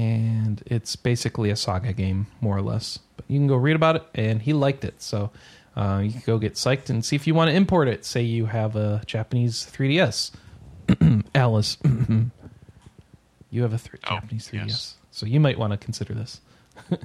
[0.01, 2.99] and it's basically a saga game, more or less.
[3.17, 5.31] But you can go read about it, and he liked it, so
[5.77, 8.05] uh, you can go get psyched and see if you want to import it.
[8.05, 10.31] Say you have a Japanese 3DS,
[11.35, 11.77] Alice.
[13.51, 14.95] you have a th- Oh, Japanese 3DS, yes.
[15.11, 16.41] so you might want to consider this.
[16.91, 16.99] All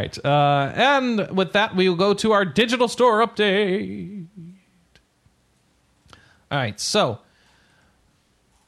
[0.00, 4.26] right, uh, and with that, we will go to our digital store update.
[6.50, 7.18] All right, so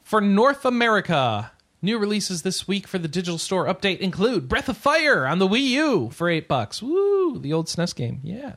[0.03, 1.53] for North America,
[1.87, 5.47] new releases this week for the digital store update include Breath of Fire on the
[5.47, 6.83] Wii U for eight bucks.
[6.83, 8.57] Woo, the old SNES game, yeah.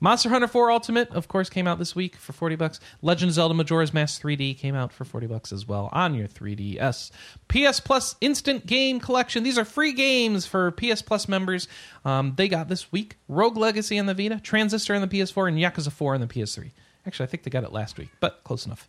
[0.00, 2.80] Monster Hunter 4 Ultimate, of course, came out this week for 40 bucks.
[3.02, 6.26] Legend of Zelda Majora's Mask 3D came out for 40 bucks as well on your
[6.26, 7.10] 3DS.
[7.46, 9.44] PS Plus Instant Game Collection.
[9.44, 11.68] These are free games for PS Plus members.
[12.06, 15.58] Um, they got this week Rogue Legacy on the Vita, Transistor on the PS4, and
[15.58, 16.72] Yakuza 4 on the PS3.
[17.06, 18.88] Actually, I think they got it last week, but close enough.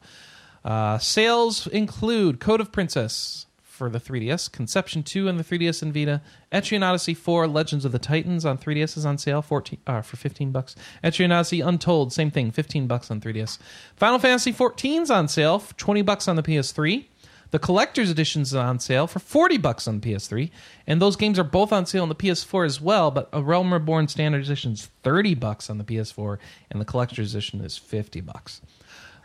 [0.64, 5.92] Uh, sales include Code of Princess for the 3DS, Conception 2 on the 3DS and
[5.92, 6.22] Vita,
[6.52, 10.16] Etrian Odyssey 4 Legends of the Titans on 3DS is on sale 14 uh, for
[10.16, 10.76] 15 bucks.
[11.04, 13.58] Etrian Odyssey Untold, same thing, 15 bucks on 3DS.
[13.96, 17.06] Final Fantasy 14's on sale, for 20 bucks on the PS3.
[17.50, 20.52] The collector's edition is on sale for 40 bucks on the PS3,
[20.86, 23.74] and those games are both on sale on the PS4 as well, but a Realm
[23.74, 26.38] Reborn standard edition is 30 bucks on the PS4
[26.70, 28.62] and the collector's edition is 50 bucks.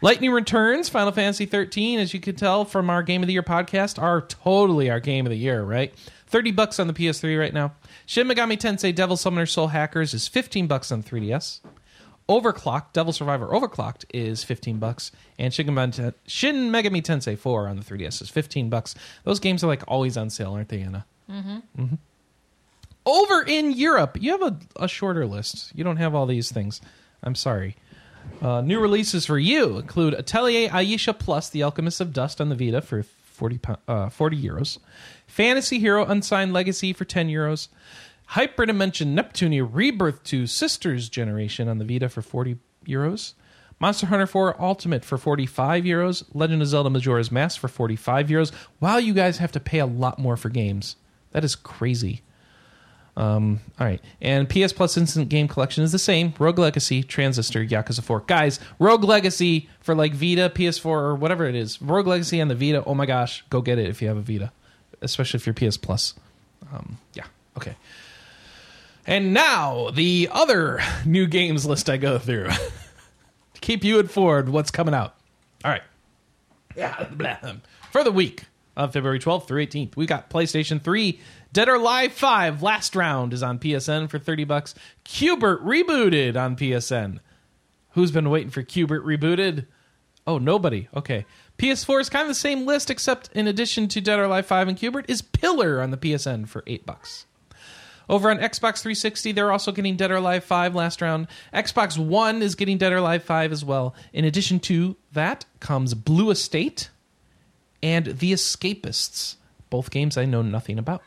[0.01, 3.43] Lightning Returns, Final Fantasy 13, as you can tell from our Game of the Year
[3.43, 5.93] podcast, are totally our Game of the Year, right?
[6.29, 7.73] 30 bucks on the PS3 right now.
[8.07, 11.61] Shin Megami Tensei Devil Summoner Soul Hackers is 15 bucks on 3DS.
[12.29, 17.77] Overclocked, Devil Survivor Overclocked is 15 bucks, and Shin Megami, Shin Megami Tensei 4 on
[17.77, 18.95] the 3DS is 15 bucks.
[19.25, 21.07] Those games are like always on sale, aren't they, Anna?
[21.29, 21.95] Mm-hmm.
[23.05, 25.73] Over in Europe, you have a, a shorter list.
[25.75, 26.81] You don't have all these things.
[27.23, 27.75] I'm sorry.
[28.41, 32.55] Uh, new releases for you include Atelier Ayesha Plus, The Alchemist of Dusk on the
[32.55, 34.79] Vita for 40, uh, 40 euros.
[35.27, 37.69] Fantasy Hero Unsigned Legacy for 10 euros.
[38.31, 43.35] Hyperdimension Neptunia Rebirth 2 Sisters Generation on the Vita for 40 euros.
[43.81, 46.25] Monster Hunter 4 Ultimate for 45 euros.
[46.35, 48.53] Legend of Zelda Majora's Mask for 45 euros.
[48.81, 50.97] Wow, you guys have to pay a lot more for games.
[51.31, 52.23] That is crazy.
[53.19, 54.01] Um, all right.
[54.21, 56.33] And PS Plus Instant Game Collection is the same.
[56.39, 58.21] Rogue Legacy, Transistor, Yakuza 4.
[58.21, 61.83] Guys, Rogue Legacy for like Vita, PS4, or whatever it is.
[61.83, 62.85] Rogue Legacy on the Vita.
[62.85, 64.53] Oh my gosh, go get it if you have a Vita,
[65.03, 66.15] especially if you're PS Plus.
[66.73, 67.25] Um, yeah.
[67.57, 67.75] Okay.
[69.05, 72.49] And now the other new games list I go through
[73.55, 75.17] to keep you informed what's coming out.
[75.65, 75.83] All right.
[76.77, 77.39] Yeah, blah.
[77.91, 78.45] For the week
[78.79, 81.21] of February 12th through 18th, we got PlayStation 3
[81.53, 84.75] Dead or Alive 5 Last Round is on PSN for 30 bucks.
[85.05, 87.21] Q*bert rebooted on PSN.
[87.93, 89.67] Who's been waiting for Q*bert rebooted?
[90.27, 90.89] Oh, nobody.
[90.95, 91.25] Okay.
[91.59, 94.69] PS4 is kind of the same list except in addition to Dead or Alive 5
[94.69, 97.27] and Q*bert is Pillar on the PSN for 8 bucks.
[98.09, 101.27] Over on Xbox 360, they're also getting Dead or Alive 5 last round.
[101.53, 103.95] Xbox One is getting Dead or Alive 5 as well.
[104.13, 106.91] In addition to that comes Blue Estate
[107.83, 109.37] and The Escapists,
[109.71, 111.03] both games I know nothing about.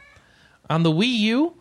[0.69, 1.55] On the Wii U,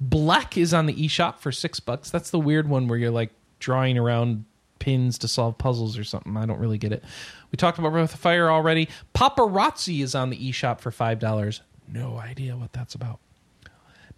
[0.00, 2.10] Black is on the eShop for six bucks.
[2.10, 4.44] That's the weird one where you're like drawing around
[4.78, 6.36] pins to solve puzzles or something.
[6.36, 7.02] I don't really get it.
[7.50, 8.88] We talked about Breath of Fire already.
[9.14, 11.62] Paparazzi is on the eShop for five dollars.
[11.88, 13.20] No idea what that's about.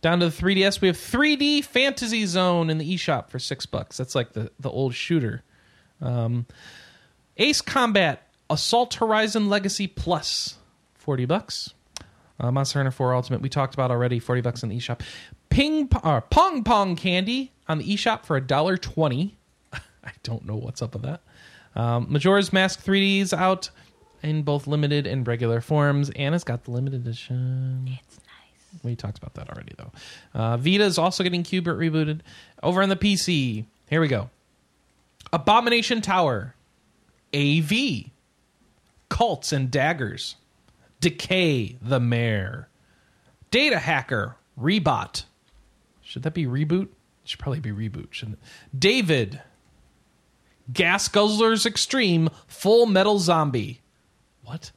[0.02, 3.96] Down to the 3DS, we have 3D Fantasy Zone in the eShop for six bucks.
[3.96, 5.42] That's like the, the old shooter.
[6.00, 6.46] Um,
[7.38, 10.56] Ace Combat Assault Horizon Legacy Plus,
[10.94, 11.74] 40 bucks.
[12.38, 15.00] Uh, Monster Hunter 4 Ultimate, we talked about already, 40 bucks in the eShop.
[15.48, 19.32] Ping uh, Pong Pong Candy on the eShop for $1.20.
[19.72, 21.22] I don't know what's up with that.
[21.74, 23.70] Um, Majora's Mask 3D is out
[24.22, 26.10] in both limited and regular forms.
[26.10, 27.88] Anna's got the limited edition.
[28.02, 28.82] It's nice.
[28.82, 29.92] We talked about that already, though.
[30.34, 32.20] Uh, Vita is also getting Q*bert rebooted.
[32.62, 34.30] Over on the PC, here we go.
[35.32, 36.54] Abomination Tower,
[37.34, 38.10] AV,
[39.08, 40.36] Cults and Daggers,
[41.00, 42.68] Decay the Mare,
[43.50, 45.24] Data Hacker, Rebot.
[46.02, 46.84] Should that be reboot?
[46.84, 48.78] It should probably be reboot, shouldn't it?
[48.78, 49.42] David,
[50.72, 53.80] Gas Guzzlers Extreme, Full Metal Zombie.
[54.44, 54.70] What?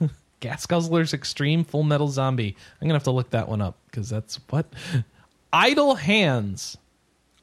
[0.40, 2.56] Gas Guzzlers Extreme Full Metal Zombie.
[2.80, 4.66] I'm gonna have to look that one up because that's what.
[5.52, 6.76] Idol Hands,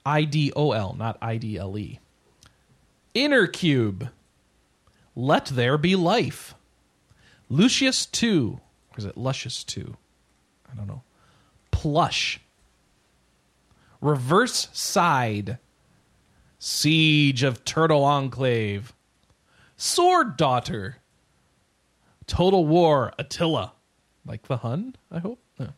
[0.06, 2.00] I D O L, not I D L E.
[3.14, 4.10] Inner Cube,
[5.16, 6.56] Let There Be Life.
[7.50, 8.60] Lucius 2,
[8.92, 9.96] or is it Luscious 2?
[10.72, 11.04] I don't know.
[11.72, 12.42] Plush.
[14.02, 15.58] Reverse Side.
[16.60, 18.94] Siege of Turtle Enclave.
[19.78, 20.98] Sword Daughter.
[22.28, 23.74] Total War Attila.
[24.26, 25.40] Like the Hun, I hope.
[25.60, 25.70] No.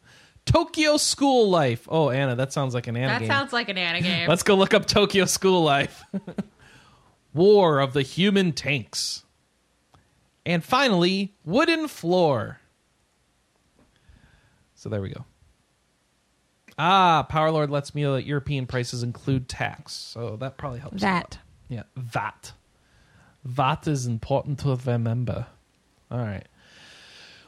[0.46, 1.88] Tokyo School Life.
[1.92, 3.28] Oh, Anna, that sounds like an Anna That game.
[3.28, 4.30] sounds like an Anna game.
[4.30, 6.04] Let's go look up Tokyo School Life.
[7.34, 9.26] War of the Human Tanks.
[10.48, 12.62] And finally, Wooden Floor.
[14.76, 15.26] So there we go.
[16.80, 19.92] Ah, Power Lord lets me know that European prices include tax.
[19.92, 21.02] So that probably helps.
[21.02, 21.40] that.
[21.68, 22.54] Yeah, VAT.
[23.44, 25.48] VAT is important to remember.
[26.10, 26.48] All right.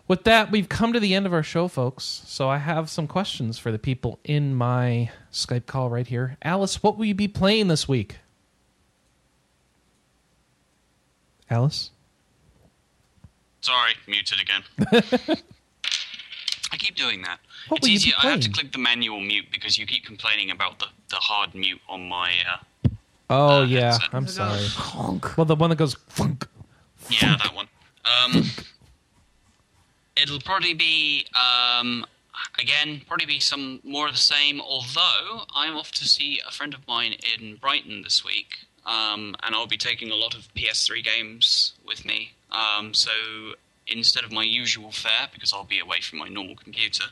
[0.10, 2.04] With that, we've come to the end of our show, folks.
[2.04, 6.36] So I have some questions for the people in my Skype call right here.
[6.42, 8.18] Alice, what will you be playing this week?
[11.50, 11.92] Alice?
[13.62, 14.64] Sorry, muted again.
[16.72, 17.40] I keep doing that.
[17.68, 18.14] What it's easier.
[18.22, 21.54] I have to click the manual mute because you keep complaining about the, the hard
[21.56, 22.32] mute on my.
[22.52, 22.90] Uh,
[23.32, 23.92] Oh, Uh, yeah.
[23.92, 24.10] headset.
[24.14, 25.22] I'm Does it sorry.
[25.38, 26.48] Well, the one that goes funk.
[27.10, 27.68] yeah, that one.
[28.04, 28.44] Um,
[30.18, 32.06] it'll probably be um,
[32.60, 34.60] again probably be some more of the same.
[34.60, 39.54] Although I'm off to see a friend of mine in Brighton this week, um, and
[39.54, 42.32] I'll be taking a lot of PS3 games with me.
[42.52, 43.12] Um, so
[43.92, 47.06] instead of my usual fare, because I'll be away from my normal computer,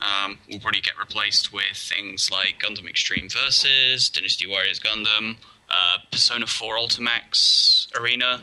[0.00, 5.36] um, we'll probably get replaced with things like Gundam Extreme Versus, Dynasty Warriors Gundam,
[5.68, 8.42] uh, Persona 4 Ultimax Arena,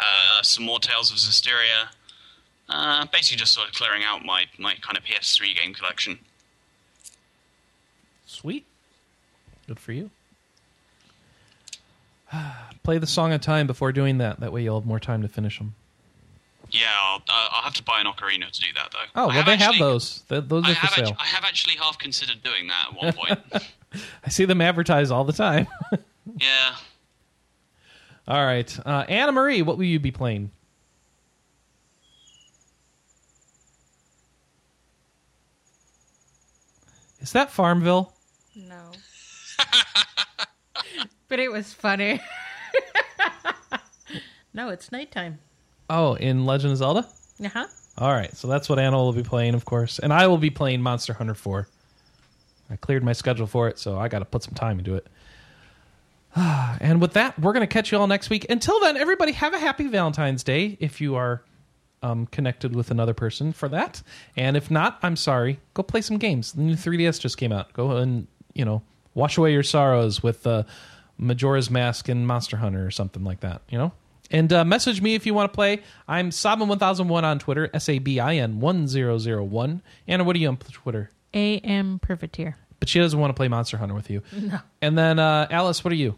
[0.00, 1.88] uh, some more Tales of Zestiria.
[2.68, 6.18] Uh, basically, just sort of clearing out my, my kind of PS3 game collection.
[8.26, 8.64] Sweet.
[9.66, 10.10] Good for you.
[12.82, 14.40] Play the song of time before doing that.
[14.40, 15.74] That way you'll have more time to finish them.
[16.70, 18.98] Yeah, I'll, uh, I'll have to buy an ocarina to do that though.
[19.14, 20.20] Oh, I well, they have actually- those.
[20.28, 21.04] Th- those I are for have, sale.
[21.08, 23.12] actu- I have actually half considered doing that at one
[23.52, 23.64] point.
[24.24, 25.66] I see them advertised all the time.
[26.40, 26.74] yeah.
[28.26, 30.50] all right, uh, Anna Marie, what will you be playing?
[37.20, 38.12] Is that Farmville?
[38.56, 38.90] No.
[41.28, 42.20] but it was funny.
[44.54, 45.38] no, it's nighttime.
[45.90, 47.06] Oh, in Legend of Zelda.
[47.42, 47.66] Uh huh.
[47.98, 50.50] All right, so that's what Anna will be playing, of course, and I will be
[50.50, 51.68] playing Monster Hunter 4.
[52.70, 55.06] I cleared my schedule for it, so I got to put some time into it.
[56.36, 58.46] and with that, we're going to catch you all next week.
[58.48, 61.42] Until then, everybody have a happy Valentine's Day if you are
[62.02, 64.02] um, connected with another person for that.
[64.36, 65.60] And if not, I'm sorry.
[65.74, 66.52] Go play some games.
[66.52, 67.72] The new 3DS just came out.
[67.74, 68.82] Go and, you know,
[69.14, 70.62] wash away your sorrows with uh,
[71.18, 73.92] Majora's Mask and Monster Hunter or something like that, you know?
[74.30, 75.82] And uh, message me if you want to play.
[76.08, 79.82] I'm Sabin1001 on Twitter, S A B I N 1001.
[80.08, 81.10] Anna, what are you on Twitter?
[81.34, 81.98] A.M.
[81.98, 82.56] Privateer.
[82.80, 84.22] But she doesn't want to play Monster Hunter with you.
[84.32, 84.58] No.
[84.80, 86.16] And then, uh, Alice, what are you?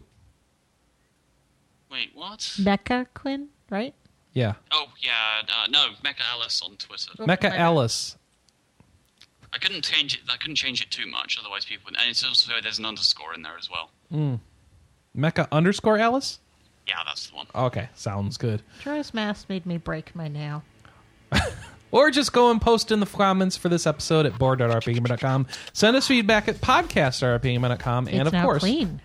[1.91, 2.53] Wait, what?
[2.59, 3.93] Becca Quinn, right?
[4.33, 4.53] Yeah.
[4.71, 7.11] Oh yeah, uh, no, Mecha Alice on Twitter.
[7.19, 8.17] Mecha Alice.
[9.53, 10.21] I couldn't change it.
[10.29, 11.85] I couldn't change it too much, otherwise people.
[11.91, 13.91] would- And it's also there's an underscore in there as well.
[15.15, 16.39] Mecha underscore Alice?
[16.87, 17.47] Yeah, that's the one.
[17.55, 18.61] Okay, sounds good.
[18.79, 20.63] Majora's Mask made me break my nail.
[21.95, 25.47] Or just go and post in the comments for this episode at board.rpgamer.com.
[25.71, 28.07] Send us feedback at podcast.rpgamer.com.
[28.09, 28.99] And it's of now course, clean.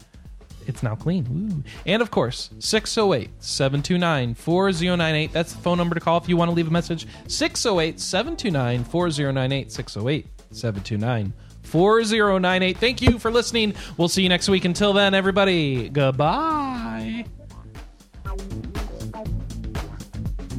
[0.66, 1.24] it's now clean.
[1.30, 1.62] Woo.
[1.86, 5.32] And of course, 608 729 4098.
[5.32, 7.06] That's the phone number to call if you want to leave a message.
[7.28, 9.70] 608 729 4098.
[9.70, 11.32] 608 729
[11.70, 12.76] 4098.
[12.78, 13.74] Thank you for listening.
[13.96, 14.64] We'll see you next week.
[14.64, 17.24] Until then, everybody, goodbye.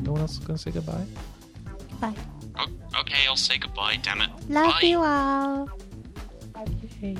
[0.03, 1.05] No one else is going to say goodbye?
[1.99, 2.15] Bye.
[2.57, 2.67] Oh,
[3.01, 3.97] okay, I'll say goodbye.
[4.01, 4.29] Damn it.
[4.49, 4.87] Love Bye.
[4.87, 5.69] you all.
[6.57, 7.17] Okay.